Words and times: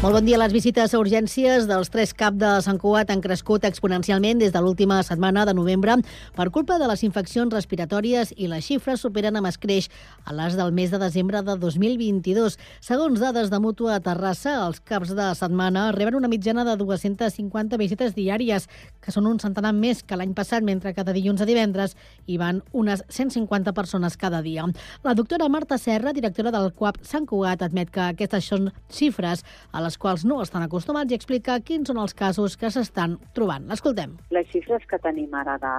Molt 0.00 0.14
bon 0.16 0.24
dia. 0.24 0.38
Les 0.40 0.54
visites 0.56 0.94
a 0.94 0.98
urgències 0.98 1.66
dels 1.68 1.90
tres 1.92 2.14
CAP 2.16 2.38
de 2.40 2.50
Sant 2.64 2.78
Cugat 2.80 3.10
han 3.12 3.20
crescut 3.20 3.66
exponencialment 3.68 4.38
des 4.40 4.52
de 4.54 4.60
l'última 4.64 5.02
setmana 5.04 5.42
de 5.44 5.52
novembre 5.52 5.98
per 6.32 6.46
culpa 6.48 6.78
de 6.80 6.86
les 6.88 7.02
infeccions 7.04 7.52
respiratòries 7.52 8.30
i 8.40 8.48
les 8.48 8.64
xifres 8.64 9.04
superen 9.04 9.36
amb 9.36 9.50
escreix 9.50 9.90
a 10.24 10.32
les 10.32 10.56
del 10.56 10.72
mes 10.72 10.88
de 10.88 10.96
desembre 11.02 11.42
de 11.44 11.56
2022. 11.60 12.56
Segons 12.80 13.20
dades 13.20 13.50
de 13.52 13.60
Mútua 13.60 13.98
a 13.98 14.00
Terrassa, 14.00 14.54
els 14.64 14.80
CAPs 14.80 15.12
de 15.18 15.26
setmana 15.36 15.90
reben 15.92 16.16
una 16.16 16.32
mitjana 16.32 16.64
de 16.64 16.78
250 16.80 17.76
visites 17.76 18.16
diàries, 18.16 18.70
que 19.04 19.12
són 19.12 19.28
un 19.28 19.36
centenar 19.36 19.74
més 19.76 20.00
que 20.00 20.16
l'any 20.16 20.32
passat, 20.32 20.64
mentre 20.64 20.94
que 20.96 21.04
de 21.04 21.16
dilluns 21.18 21.44
a 21.44 21.50
divendres 21.50 21.92
hi 22.24 22.40
van 22.40 22.62
unes 22.72 23.04
150 23.10 23.76
persones 23.76 24.16
cada 24.16 24.40
dia. 24.40 24.64
La 25.04 25.12
doctora 25.12 25.52
Marta 25.52 25.76
Serra, 25.76 26.16
directora 26.16 26.56
del 26.56 26.72
CUAP 26.72 27.04
Sant 27.04 27.28
Cugat, 27.28 27.68
admet 27.68 27.92
que 27.92 28.08
aquestes 28.08 28.48
són 28.48 28.72
xifres 28.88 29.44
a 29.72 29.84
les 29.84 29.89
quals 29.98 30.24
no 30.28 30.40
estan 30.42 30.62
acostumats 30.66 31.12
i 31.12 31.18
explica 31.18 31.58
quins 31.64 31.90
són 31.90 31.98
els 32.02 32.14
casos 32.14 32.56
que 32.60 32.70
s'estan 32.70 33.16
trobant. 33.34 33.66
L'escoltem. 33.70 34.16
Les 34.34 34.46
xifres 34.52 34.84
que 34.90 34.98
tenim 35.02 35.34
ara 35.34 35.56
de, 35.62 35.74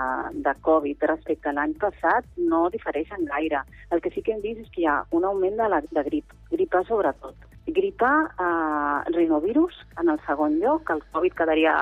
de 0.47 0.55
Covid 0.67 1.07
respecte 1.11 1.51
a 1.51 1.55
l'any 1.55 1.77
passat 1.81 2.27
no 2.37 2.67
difereixen 2.73 3.25
gaire. 3.29 3.63
El 3.91 4.01
que 4.01 4.11
sí 4.11 4.23
que 4.25 4.35
hem 4.35 4.43
vist 4.43 4.65
és 4.65 4.73
que 4.73 4.83
hi 4.83 4.89
ha 4.89 5.01
un 5.11 5.25
augment 5.27 5.57
de, 5.59 5.69
la, 5.71 5.81
de 5.81 6.03
grip, 6.09 6.35
gripa 6.51 6.83
sobretot. 6.89 7.47
Gripa, 7.71 8.11
eh, 8.41 9.11
rinovirus 9.13 9.75
en 10.01 10.09
el 10.09 10.19
segon 10.25 10.57
lloc, 10.59 10.89
el 10.89 11.03
Covid 11.13 11.37
quedaria 11.37 11.75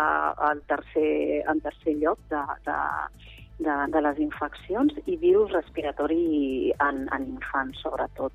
al 0.49 0.61
tercer, 0.67 1.43
en 1.47 1.61
tercer 1.63 1.95
lloc 2.01 2.19
de, 2.29 2.41
de, 2.67 2.77
de, 3.59 3.75
de 3.93 4.01
les 4.03 4.19
infeccions 4.23 4.93
i 5.05 5.17
virus 5.19 5.51
respiratori 5.53 6.71
en, 6.79 7.03
en 7.15 7.27
infants, 7.35 7.79
sobretot. 7.83 8.33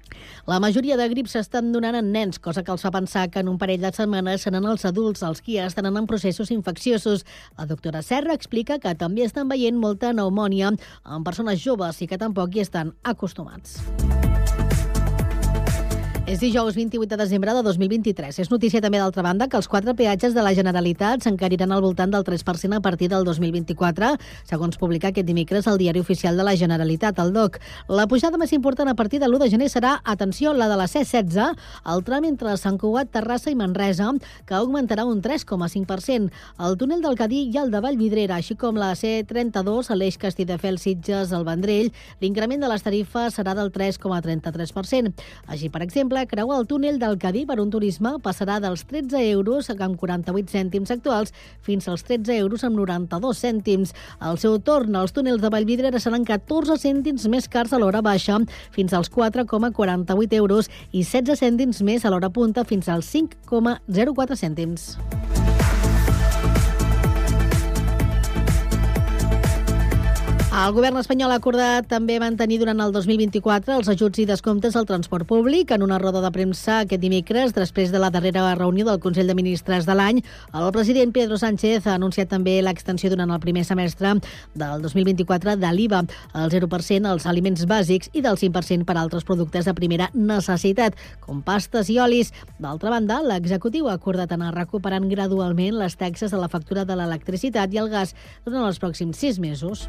La 0.51 0.61
majoria 0.63 0.99
de 1.01 1.09
grips 1.13 1.37
s'estan 1.37 1.73
donant 1.75 1.99
en 1.99 2.13
nens, 2.15 2.39
cosa 2.39 2.65
que 2.65 2.73
els 2.75 2.85
fa 2.85 2.93
pensar 2.95 3.29
que 3.33 3.43
en 3.45 3.51
un 3.53 3.59
parell 3.61 3.83
de 3.85 3.93
setmanes 3.97 4.47
seran 4.47 4.69
els 4.69 4.85
adults 4.89 5.25
els 5.27 5.43
qui 5.45 5.59
estan 5.63 5.91
en 5.91 6.07
processos 6.11 6.53
infecciosos. 6.55 7.25
La 7.59 7.67
doctora 7.71 8.03
Serra 8.03 8.37
explica 8.37 8.79
que 8.79 8.95
també 8.95 9.25
estan 9.25 9.49
veient 9.49 9.81
molta 9.81 10.13
pneumònia 10.13 10.75
en 10.75 11.25
persones 11.25 11.63
joves 11.65 12.03
i 12.03 12.11
que 12.11 12.21
tampoc 12.21 12.55
hi 12.55 12.65
estan 12.65 12.95
acostumats. 13.03 13.81
És 16.25 16.41
dijous 16.41 16.73
28 16.73 17.05
de 17.05 17.17
desembre 17.21 17.53
de 17.53 17.61
2023. 17.63 18.39
És 18.41 18.49
notícia 18.49 18.81
també, 18.81 18.97
d'altra 18.97 19.21
banda, 19.23 19.45
que 19.47 19.59
els 19.59 19.67
quatre 19.69 19.93
peatges 19.95 20.33
de 20.33 20.41
la 20.41 20.55
Generalitat 20.57 21.21
s'encariran 21.21 21.71
al 21.71 21.83
voltant 21.85 22.09
del 22.09 22.25
3% 22.25 22.79
a 22.79 22.81
partir 22.81 23.11
del 23.13 23.27
2024, 23.29 24.09
segons 24.49 24.79
publica 24.81 25.11
aquest 25.13 25.29
dimecres 25.29 25.69
el 25.69 25.77
Diari 25.77 26.01
Oficial 26.01 26.41
de 26.41 26.47
la 26.49 26.55
Generalitat, 26.57 27.21
el 27.21 27.35
DOC. 27.35 27.59
La 27.93 28.07
pujada 28.09 28.41
més 28.41 28.55
important 28.57 28.89
a 28.89 28.95
partir 28.97 29.21
de 29.21 29.29
l'1 29.29 29.43
de 29.43 29.51
gener 29.53 29.69
serà, 29.69 29.99
atenció, 30.03 30.55
la 30.57 30.71
de 30.73 30.79
la 30.81 30.87
C-16, 30.89 31.61
el 31.93 32.05
tram 32.09 32.25
entre 32.25 32.57
Sant 32.57 32.81
Cugat, 32.81 33.13
Terrassa 33.13 33.53
i 33.53 33.55
Manresa, 33.61 34.09
que 34.49 34.57
augmentarà 34.57 35.05
un 35.05 35.21
3,5%. 35.21 36.33
El 36.65 36.79
túnel 36.81 37.05
del 37.05 37.21
Cadí 37.21 37.51
i 37.53 37.61
el 37.61 37.71
de 37.71 37.85
Vallvidrera, 37.85 38.41
així 38.41 38.57
com 38.57 38.81
la 38.81 38.95
C-32, 38.97 39.93
a 39.93 40.01
l'eix 40.01 40.17
Castelldefels, 40.17 40.89
Sitges, 40.89 41.37
el 41.37 41.45
Vendrell, 41.45 41.93
l'increment 42.25 42.65
de 42.65 42.73
les 42.73 42.89
tarifes 42.89 43.37
serà 43.37 43.53
del 43.53 43.69
3,33%. 43.77 45.13
Així, 45.53 45.69
per 45.69 45.85
exemple, 45.85 46.14
exemple, 46.15 46.27
creuar 46.37 46.61
el 46.61 46.67
túnel 46.67 46.99
del 46.99 47.19
Cadí 47.19 47.45
per 47.47 47.59
un 47.61 47.71
turisme 47.71 48.19
passarà 48.23 48.61
dels 48.61 48.85
13 48.87 49.21
euros 49.31 49.71
amb 49.71 49.97
48 49.99 50.53
cèntims 50.53 50.91
actuals 50.91 51.33
fins 51.63 51.89
als 51.89 52.05
13 52.05 52.37
euros 52.39 52.65
amb 52.65 52.77
92 52.77 53.39
cèntims. 53.39 53.95
Al 54.21 54.39
seu 54.39 54.59
torn, 54.59 54.95
els 54.97 55.13
túnels 55.13 55.43
de 55.43 55.51
Vallvidrera 55.51 56.01
seran 56.01 56.25
14 56.25 56.79
cèntims 56.79 57.27
més 57.29 57.49
cars 57.49 57.73
a 57.73 57.79
l'hora 57.79 58.03
baixa 58.03 58.39
fins 58.75 58.93
als 58.93 59.11
4,48 59.11 60.35
euros 60.39 60.71
i 60.93 61.03
16 61.03 61.39
cèntims 61.41 61.83
més 61.83 62.05
a 62.05 62.11
l'hora 62.11 62.31
punta 62.31 62.65
fins 62.65 62.89
als 62.89 63.11
5,04 63.15 64.37
cèntims. 64.37 64.95
El 70.55 70.71
govern 70.71 71.01
espanyol 71.01 71.33
ha 71.35 71.37
acordat 71.41 71.89
també 71.91 72.15
mantenir 72.23 72.61
durant 72.61 72.79
el 72.79 72.93
2024 72.95 73.75
els 73.75 73.89
ajuts 73.91 74.21
i 74.23 74.27
descomptes 74.29 74.77
al 74.79 74.85
transport 74.87 75.27
públic. 75.27 75.73
En 75.75 75.83
una 75.83 75.97
roda 75.99 76.21
de 76.23 76.31
premsa 76.31 76.77
aquest 76.85 77.03
dimecres, 77.03 77.57
després 77.57 77.91
de 77.91 77.99
la 77.99 78.13
darrera 78.15 78.45
reunió 78.55 78.87
del 78.87 79.01
Consell 79.03 79.27
de 79.27 79.35
Ministres 79.35 79.83
de 79.89 79.97
l'any, 79.99 80.21
el 80.55 80.71
president 80.77 81.11
Pedro 81.17 81.41
Sánchez 81.43 81.89
ha 81.89 81.97
anunciat 81.99 82.31
també 82.31 82.55
l'extensió 82.63 83.11
durant 83.11 83.35
el 83.35 83.43
primer 83.43 83.65
semestre 83.67 84.15
del 84.55 84.87
2024 84.87 85.57
de 85.59 85.73
l'IVA, 85.75 86.05
al 86.39 86.55
0% 86.55 87.11
als 87.11 87.27
aliments 87.27 87.67
bàsics 87.67 88.15
i 88.15 88.23
del 88.23 88.39
5% 88.39 88.87
per 88.87 88.95
a 88.95 89.03
altres 89.03 89.27
productes 89.27 89.67
de 89.67 89.75
primera 89.75 90.13
necessitat, 90.15 90.95
com 91.19 91.43
pastes 91.43 91.91
i 91.91 91.99
olis. 91.99 92.31
D'altra 92.63 92.95
banda, 92.95 93.19
l'executiu 93.27 93.91
ha 93.91 93.99
acordat 93.99 94.31
anar 94.39 94.55
recuperant 94.55 95.11
gradualment 95.11 95.83
les 95.83 95.99
taxes 95.99 96.31
de 96.31 96.39
la 96.39 96.49
factura 96.49 96.87
de 96.87 96.95
l'electricitat 96.95 97.75
i 97.75 97.83
el 97.83 97.91
gas 97.91 98.15
durant 98.47 98.71
els 98.71 98.79
pròxims 98.79 99.19
sis 99.19 99.43
mesos. 99.43 99.89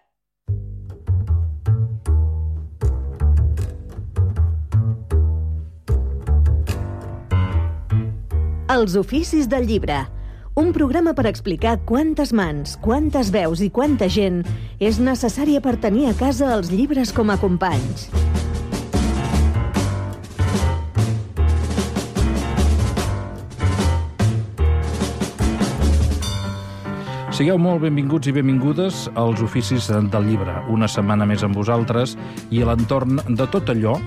Els 8.71 8.93
oficis 8.95 9.49
del 9.51 9.65
llibre. 9.67 9.97
Un 10.55 10.69
programa 10.71 11.11
per 11.11 11.25
explicar 11.27 11.73
quantes 11.83 12.29
mans, 12.31 12.77
quantes 12.79 13.27
veus 13.33 13.59
i 13.59 13.67
quanta 13.67 14.07
gent 14.07 14.45
és 14.79 14.95
necessària 15.03 15.59
per 15.59 15.73
tenir 15.83 16.05
a 16.07 16.13
casa 16.15 16.53
els 16.55 16.69
llibres 16.71 17.11
com 17.11 17.33
a 17.33 17.35
companys. 17.41 18.05
Sigueu 27.35 27.59
molt 27.59 27.83
benvinguts 27.83 28.31
i 28.31 28.37
benvingudes 28.39 29.09
als 29.19 29.43
oficis 29.43 29.91
del 29.91 30.31
llibre. 30.31 30.61
Una 30.71 30.87
setmana 30.87 31.27
més 31.27 31.43
amb 31.43 31.59
vosaltres 31.59 32.15
i 32.47 32.63
a 32.63 32.71
l'entorn 32.71 33.19
de 33.27 33.51
tot 33.51 33.75
allò, 33.75 33.99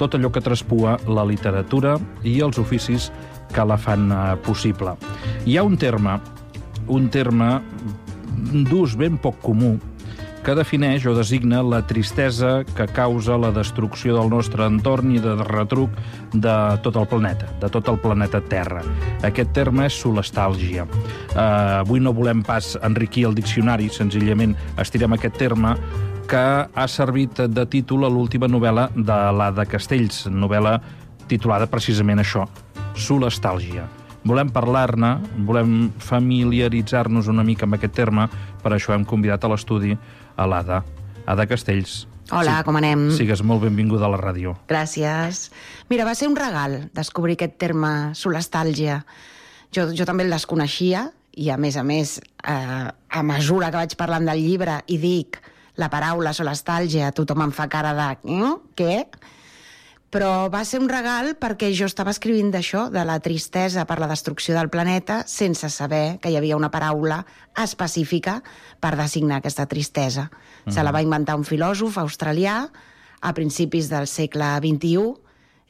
tot 0.00 0.16
allò 0.16 0.32
que 0.32 0.40
traspua 0.40 0.96
la 1.06 1.26
literatura 1.28 1.98
i 2.24 2.38
els 2.40 2.58
oficis 2.58 3.10
que 3.52 3.66
la 3.66 3.76
fan 3.76 4.08
eh, 4.08 4.22
possible. 4.46 4.96
Hi 5.44 5.58
ha 5.58 5.66
un 5.66 5.76
terme, 5.76 6.16
un 6.88 7.08
terme 7.12 7.58
d'ús 8.70 8.96
ben 8.96 9.18
poc 9.20 9.36
comú, 9.44 9.76
que 10.40 10.54
defineix 10.56 11.04
o 11.04 11.12
designa 11.12 11.60
la 11.60 11.82
tristesa 11.84 12.62
que 12.64 12.86
causa 12.96 13.36
la 13.36 13.50
destrucció 13.52 14.16
del 14.16 14.30
nostre 14.32 14.64
entorn 14.64 15.12
i 15.12 15.20
de 15.20 15.34
retruc 15.44 15.92
de 16.32 16.54
tot 16.84 16.96
el 16.96 17.08
planeta, 17.10 17.50
de 17.60 17.68
tot 17.68 17.90
el 17.92 17.98
planeta 18.00 18.40
Terra. 18.48 18.80
Aquest 19.26 19.52
terme 19.56 19.84
és 19.90 19.98
solestàlgia. 20.00 20.86
Uh, 21.34 21.82
avui 21.82 22.00
no 22.00 22.14
volem 22.16 22.40
pas 22.46 22.72
enriquir 22.80 23.26
el 23.28 23.36
diccionari, 23.36 23.90
senzillament 23.92 24.56
estirem 24.80 25.12
aquest 25.18 25.36
terme 25.36 25.76
que 26.30 26.38
ha 26.70 26.86
servit 26.86 27.40
de 27.50 27.62
títol 27.66 28.06
a 28.06 28.08
l'última 28.12 28.46
novel·la 28.46 28.84
de 28.94 29.16
l'Ada 29.34 29.64
Castells, 29.66 30.28
novel·la 30.30 30.76
titulada 31.26 31.66
precisament 31.66 32.22
això, 32.22 32.44
solestàlgia. 32.94 33.88
Volem 34.22 34.52
parlar-ne, 34.54 35.16
volem 35.48 35.88
familiaritzar-nos 35.98 37.26
una 37.32 37.42
mica 37.42 37.66
amb 37.66 37.74
aquest 37.80 37.96
terme, 37.98 38.28
per 38.62 38.76
això 38.76 38.94
hem 38.94 39.08
convidat 39.08 39.42
a 39.42 39.50
l'estudi 39.50 39.96
a 40.36 40.46
l'Ada. 40.46 40.84
Ada 41.26 41.48
Castells. 41.50 42.04
Hola, 42.30 42.60
sí, 42.60 42.66
com 42.68 42.78
anem? 42.78 43.08
Sigues 43.16 43.42
molt 43.42 43.64
benvinguda 43.66 44.06
a 44.06 44.14
la 44.14 44.22
ràdio. 44.22 44.54
Gràcies. 44.70 45.48
Mira, 45.90 46.06
va 46.06 46.14
ser 46.14 46.30
un 46.30 46.38
regal 46.38 46.84
descobrir 46.94 47.40
aquest 47.40 47.58
terme 47.58 48.14
solestàlgia. 48.14 49.02
Jo, 49.74 49.90
jo 49.90 50.06
també 50.06 50.28
el 50.28 50.38
desconeixia 50.38 51.08
i, 51.34 51.50
a 51.50 51.58
més 51.58 51.74
a 51.74 51.82
més, 51.82 52.20
eh, 52.46 52.86
a 52.86 53.22
mesura 53.26 53.74
que 53.74 53.82
vaig 53.82 53.98
parlant 53.98 54.30
del 54.30 54.46
llibre 54.46 54.84
i 54.86 55.02
dic 55.02 55.42
la 55.80 55.90
paraula 55.92 56.34
solestàlgia, 56.36 57.12
tothom 57.16 57.48
em 57.48 57.52
fa 57.56 57.68
cara 57.72 57.96
de... 57.96 58.08
Mm, 58.28 58.56
què? 58.76 58.96
però 60.10 60.50
va 60.50 60.64
ser 60.66 60.80
un 60.82 60.88
regal 60.90 61.36
perquè 61.38 61.70
jo 61.70 61.86
estava 61.86 62.10
escrivint 62.10 62.50
d'això, 62.50 62.88
de 62.90 63.02
la 63.06 63.20
tristesa 63.22 63.84
per 63.86 64.00
la 64.02 64.08
destrucció 64.10 64.56
del 64.56 64.68
planeta, 64.68 65.20
sense 65.30 65.70
saber 65.70 66.18
que 66.18 66.32
hi 66.32 66.36
havia 66.36 66.58
una 66.58 66.70
paraula 66.74 67.20
específica 67.62 68.40
per 68.82 68.96
designar 68.98 69.38
aquesta 69.38 69.68
tristesa. 69.70 70.26
Mm. 70.66 70.74
Se 70.74 70.82
la 70.82 70.90
va 70.90 71.04
inventar 71.06 71.38
un 71.38 71.46
filòsof 71.46 72.00
australià 72.02 72.64
a 73.20 73.32
principis 73.36 73.90
del 73.92 74.10
segle 74.10 74.50
XXI, 74.58 75.14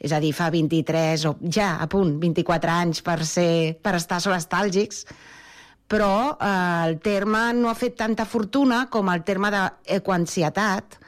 és 0.01 0.15
a 0.17 0.19
dir, 0.23 0.33
fa 0.33 0.49
23 0.49 1.27
o 1.29 1.35
ja 1.45 1.75
a 1.77 1.85
punt 1.85 2.15
24 2.17 2.73
anys 2.73 3.03
per, 3.05 3.19
ser, 3.29 3.77
per 3.77 3.93
estar 3.99 4.17
solestàlgics, 4.23 5.05
però 5.91 6.37
eh, 6.39 6.87
el 6.87 6.99
terme 7.03 7.51
no 7.57 7.69
ha 7.69 7.75
fet 7.75 7.97
tanta 7.99 8.25
fortuna 8.25 8.85
com 8.91 9.11
el 9.11 9.25
terme 9.27 9.51
d'equansietat, 9.51 10.99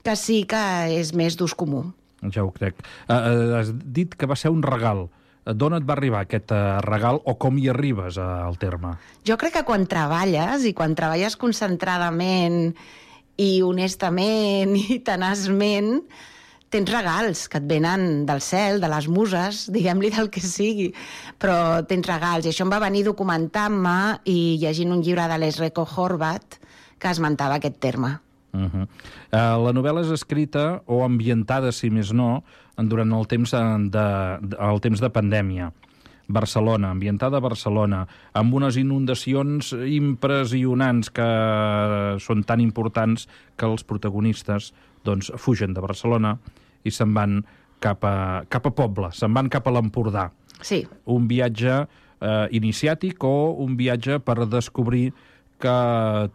que 0.00 0.16
sí 0.16 0.42
que 0.48 0.62
és 0.96 1.12
més 1.12 1.36
d'ús 1.36 1.52
comú. 1.52 1.84
Ja 2.32 2.44
ho 2.44 2.52
crec. 2.52 2.80
Uh, 3.08 3.12
uh, 3.12 3.56
has 3.60 3.72
dit 3.72 4.14
que 4.16 4.28
va 4.28 4.36
ser 4.36 4.52
un 4.52 4.64
regal. 4.64 5.06
D'on 5.44 5.74
et 5.76 5.84
va 5.88 5.94
arribar 5.96 6.24
aquest 6.24 6.52
uh, 6.52 6.80
regal 6.84 7.20
o 7.24 7.36
com 7.40 7.56
hi 7.56 7.68
arribes 7.72 8.18
uh, 8.20 8.44
al 8.44 8.58
terme? 8.60 8.94
Jo 9.24 9.36
crec 9.40 9.56
que 9.58 9.64
quan 9.68 9.86
treballes, 9.88 10.66
i 10.68 10.74
quan 10.76 10.96
treballes 10.96 11.36
concentradament 11.40 12.74
i 13.40 13.50
honestament 13.64 14.76
i 14.76 15.00
tenaçment, 15.04 16.00
tens 16.70 16.90
regals 16.90 17.48
que 17.50 17.58
et 17.58 17.66
venen 17.68 18.24
del 18.26 18.40
cel, 18.44 18.80
de 18.80 18.88
les 18.90 19.08
muses, 19.10 19.66
diguem-li 19.74 20.12
del 20.14 20.30
que 20.32 20.42
sigui, 20.44 20.90
però 21.38 21.82
tens 21.90 22.08
regals. 22.08 22.46
I 22.46 22.54
això 22.54 22.66
em 22.66 22.72
va 22.72 22.80
venir 22.82 23.04
documentant-me 23.08 23.98
i 24.30 24.56
llegint 24.62 24.94
un 24.94 25.04
llibre 25.04 25.26
de 25.30 25.38
l'Esreco 25.42 25.86
Horvat 25.96 26.60
que 27.00 27.10
esmentava 27.10 27.58
aquest 27.58 27.80
terme. 27.80 28.18
Uh 28.52 28.66
-huh. 28.66 28.82
uh, 28.82 29.56
la 29.64 29.72
novel·la 29.72 30.00
és 30.02 30.10
escrita 30.10 30.82
o 30.86 31.04
ambientada, 31.04 31.70
si 31.72 31.90
més 31.90 32.12
no, 32.12 32.42
durant 32.76 33.12
el 33.12 33.26
temps 33.26 33.50
de, 33.50 33.88
de, 33.90 34.56
el 34.58 34.80
temps 34.80 35.00
de 35.00 35.10
pandèmia. 35.10 35.72
Barcelona, 36.28 36.90
ambientada 36.90 37.36
a 37.36 37.40
Barcelona, 37.40 38.06
amb 38.32 38.54
unes 38.54 38.76
inundacions 38.76 39.72
impressionants 39.72 41.10
que 41.10 41.28
són 42.18 42.44
tan 42.44 42.60
importants 42.60 43.28
que 43.56 43.66
els 43.66 43.82
protagonistes 43.84 44.72
doncs, 45.04 45.32
fugen 45.36 45.74
de 45.74 45.80
Barcelona 45.80 46.38
i 46.84 46.92
se'n 46.94 47.14
van 47.16 47.40
cap 47.80 48.04
a, 48.04 48.44
cap 48.48 48.68
a 48.68 48.74
poble, 48.76 49.10
se'n 49.16 49.34
van 49.34 49.48
cap 49.52 49.66
a 49.66 49.74
l'Empordà. 49.74 50.28
Sí. 50.60 50.84
Un 51.08 51.26
viatge 51.30 51.80
eh, 52.20 52.46
iniciàtic 52.56 53.24
o 53.24 53.56
un 53.64 53.76
viatge 53.80 54.20
per 54.24 54.44
descobrir 54.46 55.10
que 55.60 55.76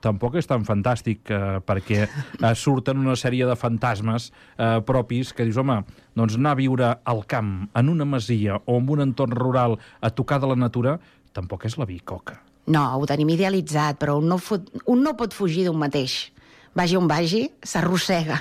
tampoc 0.06 0.38
és 0.38 0.47
tan 0.50 0.65
fantàstic 0.68 1.31
eh, 1.33 1.57
perquè 1.65 2.06
eh, 2.06 2.53
surten 2.53 3.01
una 3.01 3.15
sèrie 3.18 3.47
de 3.50 3.57
fantasmes 3.57 4.30
eh, 4.30 4.80
propis 4.86 5.33
que 5.33 5.47
dius, 5.47 5.57
home, 5.62 5.80
doncs 6.18 6.38
anar 6.38 6.53
a 6.53 6.59
viure 6.59 6.91
al 7.03 7.24
camp, 7.30 7.56
en 7.74 7.89
una 7.89 8.06
masia 8.06 8.59
o 8.65 8.77
en 8.77 8.89
un 8.94 9.06
entorn 9.07 9.33
rural 9.33 9.80
a 10.01 10.13
tocar 10.13 10.39
de 10.44 10.51
la 10.51 10.59
natura, 10.59 11.00
tampoc 11.33 11.65
és 11.65 11.77
la 11.81 11.89
bicoca. 11.89 12.38
No, 12.71 12.86
ho 12.98 13.06
tenim 13.09 13.30
idealitzat, 13.33 13.98
però 14.01 14.18
un 14.21 14.30
no, 14.30 14.39
fot, 14.41 14.71
un 14.89 15.03
no 15.06 15.13
pot 15.18 15.33
fugir 15.38 15.68
d'un 15.68 15.77
mateix. 15.77 16.31
Vagi 16.75 16.98
on 16.98 17.09
vagi, 17.09 17.45
s'arrossega. 17.63 18.39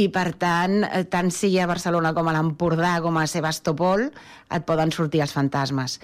I, 0.00 0.06
per 0.08 0.32
tant, 0.40 0.86
eh, 0.86 1.02
tant 1.12 1.28
sigui 1.34 1.58
a 1.60 1.68
Barcelona 1.68 2.14
com 2.16 2.28
a 2.28 2.32
l'Empordà 2.32 2.94
com 3.04 3.18
a 3.20 3.26
Sebastopol, 3.28 4.06
et 4.48 4.64
poden 4.68 4.92
sortir 4.94 5.20
els 5.20 5.34
fantasmes. 5.36 5.98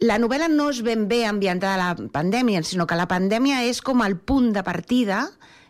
La 0.00 0.16
novel·la 0.18 0.48
no 0.48 0.70
és 0.72 0.80
ben 0.86 1.04
bé 1.10 1.24
ambientada 1.28 1.74
a 1.74 1.82
la 1.82 2.08
pandèmia, 2.12 2.62
sinó 2.64 2.86
que 2.86 2.96
la 2.96 3.08
pandèmia 3.10 3.62
és 3.68 3.82
com 3.84 4.00
el 4.02 4.16
punt 4.16 4.52
de 4.56 4.64
partida 4.64 5.26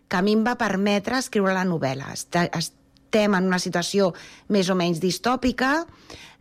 que 0.09 0.21
a 0.21 0.23
mi 0.23 0.37
em 0.37 0.45
va 0.47 0.55
permetre 0.61 1.19
escriure 1.19 1.55
la 1.57 1.67
novel·la. 1.67 2.15
Estem 2.15 3.35
en 3.35 3.51
una 3.51 3.59
situació 3.59 4.13
més 4.55 4.71
o 4.71 4.79
menys 4.79 5.03
distòpica, 5.03 5.85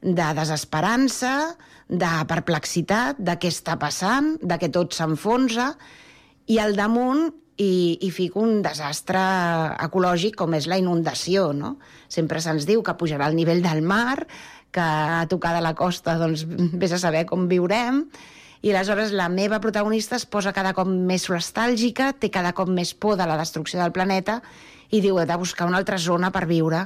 de 0.03 0.30
desesperança, 0.38 1.56
de 1.88 2.12
perplexitat, 2.27 3.18
de 3.18 3.38
què 3.39 3.50
està 3.50 3.77
passant, 3.80 4.35
de 4.41 4.57
que 4.59 4.69
tot 4.69 4.94
s'enfonsa, 4.94 5.74
i 6.51 6.59
al 6.59 6.75
damunt 6.75 7.31
i, 7.63 7.98
i 8.01 8.10
fico 8.12 8.44
un 8.44 8.62
desastre 8.65 9.21
ecològic 9.86 10.36
com 10.39 10.56
és 10.57 10.68
la 10.69 10.80
inundació, 10.81 11.51
no? 11.56 11.77
Sempre 12.12 12.42
se'ns 12.44 12.68
diu 12.69 12.83
que 12.83 12.95
pujarà 13.00 13.30
el 13.31 13.38
nivell 13.39 13.63
del 13.63 13.81
mar, 13.86 14.25
que 14.74 14.83
a 14.83 15.25
tocar 15.30 15.54
de 15.56 15.63
la 15.63 15.75
costa 15.77 16.18
doncs 16.19 16.45
vés 16.81 16.95
a 16.95 17.01
saber 17.01 17.25
com 17.30 17.48
viurem, 17.51 18.04
i 18.63 18.71
aleshores 18.71 19.12
la 19.12 19.27
meva 19.27 19.60
protagonista 19.60 20.15
es 20.15 20.25
posa 20.25 20.54
cada 20.56 20.71
cop 20.75 20.88
més 20.88 21.27
nostàlgica, 21.30 22.13
té 22.15 22.31
cada 22.31 22.54
cop 22.56 22.71
més 22.71 22.94
por 22.95 23.18
de 23.19 23.27
la 23.27 23.36
destrucció 23.39 23.81
del 23.81 23.92
planeta 23.95 24.39
i 24.94 25.01
diu 25.04 25.19
he 25.19 25.25
de 25.27 25.39
buscar 25.39 25.68
una 25.68 25.81
altra 25.81 26.00
zona 26.00 26.31
per 26.31 26.45
viure 26.48 26.86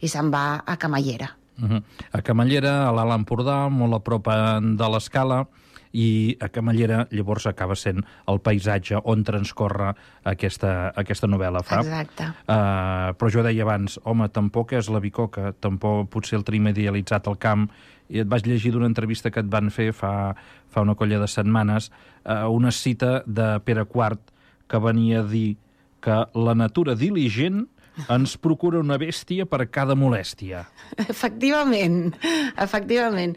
i 0.00 0.08
se'n 0.08 0.32
va 0.32 0.62
a 0.64 0.76
Camallera. 0.80 1.34
Uh 1.58 1.68
-huh. 1.68 1.82
A 2.12 2.22
Camallera, 2.22 2.88
a 2.88 2.92
l'Alt 2.92 3.12
Empordà, 3.12 3.68
molt 3.68 3.94
a 3.94 3.98
prop 4.00 4.24
de 4.24 4.88
l'escala, 4.88 5.46
i 5.92 6.36
a 6.40 6.48
Camallera 6.52 7.06
llavors 7.10 7.46
acaba 7.48 7.76
sent 7.78 8.02
el 8.28 8.40
paisatge 8.44 9.00
on 9.04 9.24
transcorre 9.24 9.92
aquesta, 10.28 10.92
aquesta 10.96 11.28
novel·la. 11.30 11.62
Fa. 11.66 11.80
Exacte. 11.84 12.30
Uh, 12.44 13.14
però 13.18 13.30
jo 13.32 13.44
deia 13.46 13.64
abans, 13.66 13.98
home, 14.04 14.28
tampoc 14.34 14.74
és 14.78 14.90
la 14.92 15.02
bicoca, 15.04 15.52
tampoc 15.60 16.10
potser 16.12 16.38
el 16.40 16.46
tenim 16.48 16.70
idealitzat 16.72 17.28
al 17.28 17.38
camp, 17.40 17.68
i 18.08 18.22
et 18.22 18.28
vaig 18.28 18.46
llegir 18.48 18.72
d'una 18.72 18.88
entrevista 18.88 19.30
que 19.30 19.42
et 19.44 19.48
van 19.52 19.68
fer 19.72 19.90
fa, 19.92 20.32
fa 20.72 20.84
una 20.84 20.96
colla 20.96 21.20
de 21.20 21.28
setmanes, 21.28 21.90
uh, 22.24 22.48
una 22.52 22.72
cita 22.72 23.22
de 23.26 23.56
Pere 23.64 23.84
Quart 23.88 24.32
que 24.68 24.80
venia 24.80 25.20
a 25.20 25.26
dir 25.28 25.56
que 26.04 26.22
la 26.34 26.54
natura 26.54 26.94
diligent 26.94 27.66
ens 28.06 28.36
procura 28.40 28.80
una 28.82 28.98
bèstia 29.00 29.46
per 29.48 29.66
cada 29.74 29.96
molèstia. 29.98 30.64
Efectivament, 31.08 32.14
efectivament. 32.56 33.34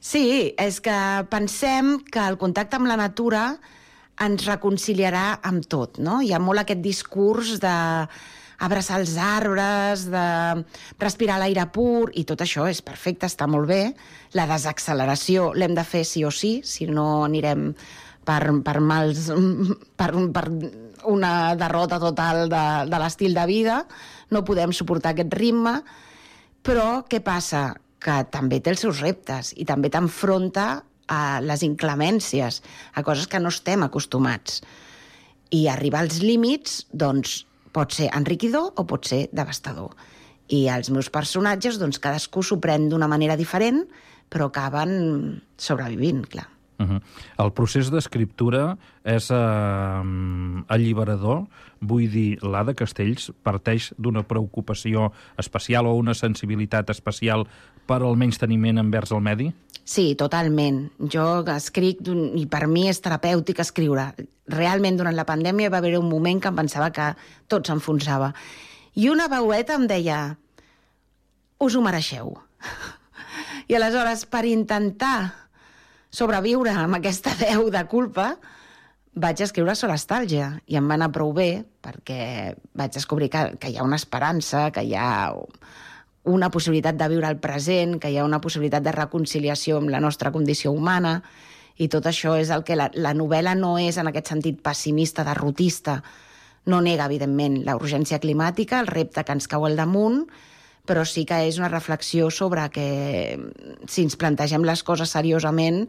Sí, 0.00 0.54
és 0.60 0.80
que 0.84 0.98
pensem 1.32 1.98
que 2.10 2.22
el 2.22 2.38
contacte 2.40 2.78
amb 2.78 2.90
la 2.90 3.00
natura 3.00 3.48
ens 4.22 4.46
reconciliarà 4.46 5.40
amb 5.42 5.66
tot, 5.66 5.98
no? 5.98 6.20
Hi 6.22 6.32
ha 6.32 6.42
molt 6.42 6.62
aquest 6.62 6.82
discurs 6.84 7.58
de 7.62 7.74
abraçar 8.64 9.00
els 9.00 9.16
arbres, 9.18 10.06
de 10.10 10.26
respirar 11.02 11.40
l'aire 11.42 11.66
pur, 11.74 12.10
i 12.14 12.24
tot 12.28 12.44
això 12.44 12.68
és 12.70 12.80
perfecte, 12.86 13.26
està 13.26 13.48
molt 13.50 13.68
bé. 13.68 13.82
La 14.38 14.46
desacceleració 14.50 15.52
l'hem 15.58 15.74
de 15.74 15.84
fer 15.84 16.04
sí 16.06 16.24
o 16.24 16.30
sí, 16.30 16.60
si 16.64 16.86
no 16.86 17.24
anirem 17.26 17.72
per, 18.26 18.42
per 18.64 18.80
mals, 18.80 19.28
per, 19.98 20.10
per 20.34 20.44
una 21.10 21.54
derrota 21.60 22.00
total 22.02 22.48
de, 22.48 22.64
de 22.90 23.00
l'estil 23.00 23.36
de 23.36 23.46
vida, 23.50 23.82
no 24.32 24.44
podem 24.46 24.72
suportar 24.72 25.14
aquest 25.14 25.34
ritme, 25.36 25.78
però 26.64 27.04
què 27.08 27.20
passa? 27.24 27.72
Que 28.04 28.22
també 28.28 28.58
té 28.60 28.72
els 28.74 28.82
seus 28.84 29.00
reptes 29.00 29.54
i 29.56 29.64
també 29.68 29.88
t'enfronta 29.92 30.66
a 31.08 31.40
les 31.44 31.62
inclemències, 31.64 32.60
a 32.92 33.04
coses 33.04 33.28
que 33.28 33.40
no 33.40 33.52
estem 33.52 33.84
acostumats. 33.84 34.62
I 35.52 35.68
arribar 35.68 36.02
als 36.04 36.20
límits, 36.24 36.84
doncs, 36.92 37.42
pot 37.74 37.92
ser 37.92 38.10
enriquidor 38.14 38.72
o 38.78 38.86
pot 38.88 39.08
ser 39.08 39.26
devastador. 39.32 39.92
I 40.52 40.66
els 40.72 40.90
meus 40.92 41.10
personatges, 41.12 41.78
doncs, 41.80 42.00
cadascú 42.00 42.44
s'ho 42.44 42.60
pren 42.60 42.88
d'una 42.90 43.08
manera 43.08 43.36
diferent, 43.40 43.84
però 44.28 44.48
acaben 44.50 45.40
sobrevivint, 45.60 46.24
clar. 46.28 46.48
Uh 46.78 46.86
-huh. 46.86 47.00
El 47.38 47.52
procés 47.52 47.90
d'escriptura 47.90 48.76
és 49.04 49.30
eh, 49.30 49.34
alliberador, 50.68 51.46
vull 51.80 52.10
dir, 52.10 52.38
l'Ada 52.42 52.74
Castells 52.74 53.32
parteix 53.42 53.94
d'una 53.96 54.22
preocupació 54.22 55.12
especial 55.36 55.86
o 55.86 55.94
una 55.94 56.14
sensibilitat 56.14 56.90
especial 56.90 57.46
per 57.86 58.02
al 58.02 58.16
menys 58.16 58.38
teniment 58.38 58.78
envers 58.78 59.12
el 59.12 59.20
medi? 59.20 59.52
Sí, 59.84 60.14
totalment. 60.16 60.90
Jo 60.98 61.44
escric, 61.52 62.00
i 62.34 62.46
per 62.46 62.66
mi 62.66 62.88
és 62.88 63.02
terapèutic 63.04 63.60
escriure. 63.60 64.14
Realment, 64.48 64.96
durant 64.96 65.14
la 65.16 65.26
pandèmia 65.28 65.70
va 65.70 65.78
haver 65.78 65.98
un 65.98 66.08
moment 66.08 66.40
que 66.40 66.48
em 66.48 66.56
pensava 66.56 66.90
que 66.90 67.14
tot 67.48 67.66
s'enfonsava. 67.66 68.32
I 68.94 69.10
una 69.10 69.28
veueta 69.28 69.74
em 69.74 69.86
deia, 69.86 70.38
us 71.60 71.76
ho 71.76 71.82
mereixeu. 71.82 72.32
I 73.68 73.76
aleshores, 73.76 74.24
per 74.26 74.44
intentar 74.48 75.43
sobreviure 76.14 76.74
amb 76.78 77.00
aquesta 77.00 77.34
veu 77.42 77.70
de 77.74 77.82
culpa, 77.90 78.34
vaig 79.14 79.40
escriure 79.44 79.76
Solastàlgia 79.78 80.50
i 80.66 80.78
em 80.78 80.90
va 80.90 80.98
anar 80.98 81.12
prou 81.14 81.32
bé 81.34 81.64
perquè 81.84 82.54
vaig 82.74 82.94
descobrir 82.94 83.30
que, 83.30 83.44
que 83.62 83.70
hi 83.70 83.78
ha 83.78 83.86
una 83.86 83.98
esperança, 84.00 84.68
que 84.74 84.82
hi 84.82 84.94
ha 84.98 85.32
una 86.24 86.48
possibilitat 86.50 86.96
de 86.98 87.08
viure 87.12 87.28
el 87.28 87.38
present, 87.38 87.98
que 88.00 88.10
hi 88.10 88.18
ha 88.18 88.24
una 88.26 88.40
possibilitat 88.40 88.82
de 88.86 88.94
reconciliació 88.96 89.78
amb 89.78 89.92
la 89.92 90.00
nostra 90.00 90.32
condició 90.32 90.72
humana, 90.72 91.18
i 91.76 91.88
tot 91.90 92.06
això 92.06 92.36
és 92.38 92.50
el 92.54 92.62
que 92.64 92.78
la, 92.78 92.88
la 92.94 93.12
novel·la 93.14 93.54
no 93.58 93.74
és 93.82 93.98
en 93.98 94.08
aquest 94.08 94.30
sentit 94.30 94.60
pessimista, 94.62 95.24
derrotista, 95.26 95.98
no 96.70 96.80
nega, 96.80 97.10
evidentment, 97.10 97.60
la 97.66 97.74
urgència 97.76 98.20
climàtica, 98.22 98.80
el 98.80 98.88
repte 98.88 99.24
que 99.24 99.36
ens 99.36 99.50
cau 99.50 99.66
al 99.66 99.76
damunt, 99.76 100.22
però 100.84 101.04
sí 101.08 101.24
que 101.28 101.44
és 101.48 101.58
una 101.60 101.70
reflexió 101.72 102.30
sobre 102.30 102.66
que 102.72 102.88
si 103.88 104.04
ens 104.04 104.18
plantegem 104.20 104.66
les 104.66 104.84
coses 104.84 105.14
seriosament 105.16 105.84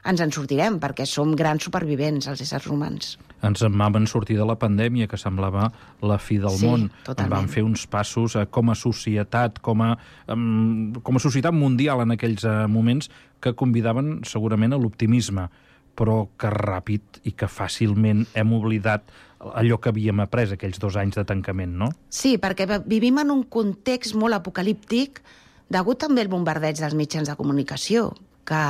ens 0.00 0.22
en 0.24 0.30
sortirem, 0.32 0.78
perquè 0.80 1.04
som 1.04 1.34
grans 1.36 1.66
supervivents, 1.66 2.28
els 2.30 2.40
éssers 2.40 2.66
humans. 2.72 3.16
Ens 3.44 3.62
en 3.64 3.76
vam 3.76 4.06
sortir 4.08 4.38
de 4.38 4.46
la 4.48 4.56
pandèmia, 4.60 5.08
que 5.08 5.18
semblava 5.20 5.70
la 6.00 6.18
fi 6.20 6.38
del 6.40 6.56
sí, 6.56 6.68
món. 6.68 6.86
Totalment. 7.04 7.26
En 7.26 7.34
vam 7.34 7.50
fer 7.52 7.64
uns 7.66 7.86
passos 7.90 8.36
eh, 8.36 8.46
com 8.48 8.72
a 8.72 8.76
societat, 8.76 9.60
com 9.64 9.84
a, 9.84 9.94
um, 10.32 10.92
com 11.04 11.16
a 11.16 11.22
societat 11.22 11.56
mundial 11.56 12.04
en 12.04 12.16
aquells 12.16 12.46
uh, 12.48 12.64
moments 12.68 13.10
que 13.44 13.52
convidaven 13.56 14.20
segurament 14.28 14.72
a 14.72 14.80
l'optimisme, 14.80 15.50
però 15.96 16.22
que 16.40 16.52
ràpid 16.52 17.20
i 17.28 17.34
que 17.36 17.48
fàcilment 17.50 18.24
hem 18.38 18.54
oblidat 18.56 19.04
allò 19.40 19.80
que 19.80 19.90
havíem 19.90 20.20
après 20.20 20.52
aquells 20.52 20.80
dos 20.80 20.96
anys 21.00 21.16
de 21.16 21.24
tancament, 21.28 21.72
no? 21.82 21.90
Sí, 22.12 22.36
perquè 22.38 22.66
vivim 22.86 23.20
en 23.22 23.32
un 23.32 23.44
context 23.48 24.16
molt 24.18 24.36
apocalíptic 24.36 25.22
degut 25.70 26.00
també 26.02 26.24
al 26.24 26.32
bombardeig 26.32 26.80
dels 26.80 26.96
mitjans 26.98 27.30
de 27.30 27.36
comunicació, 27.38 28.10
que 28.44 28.60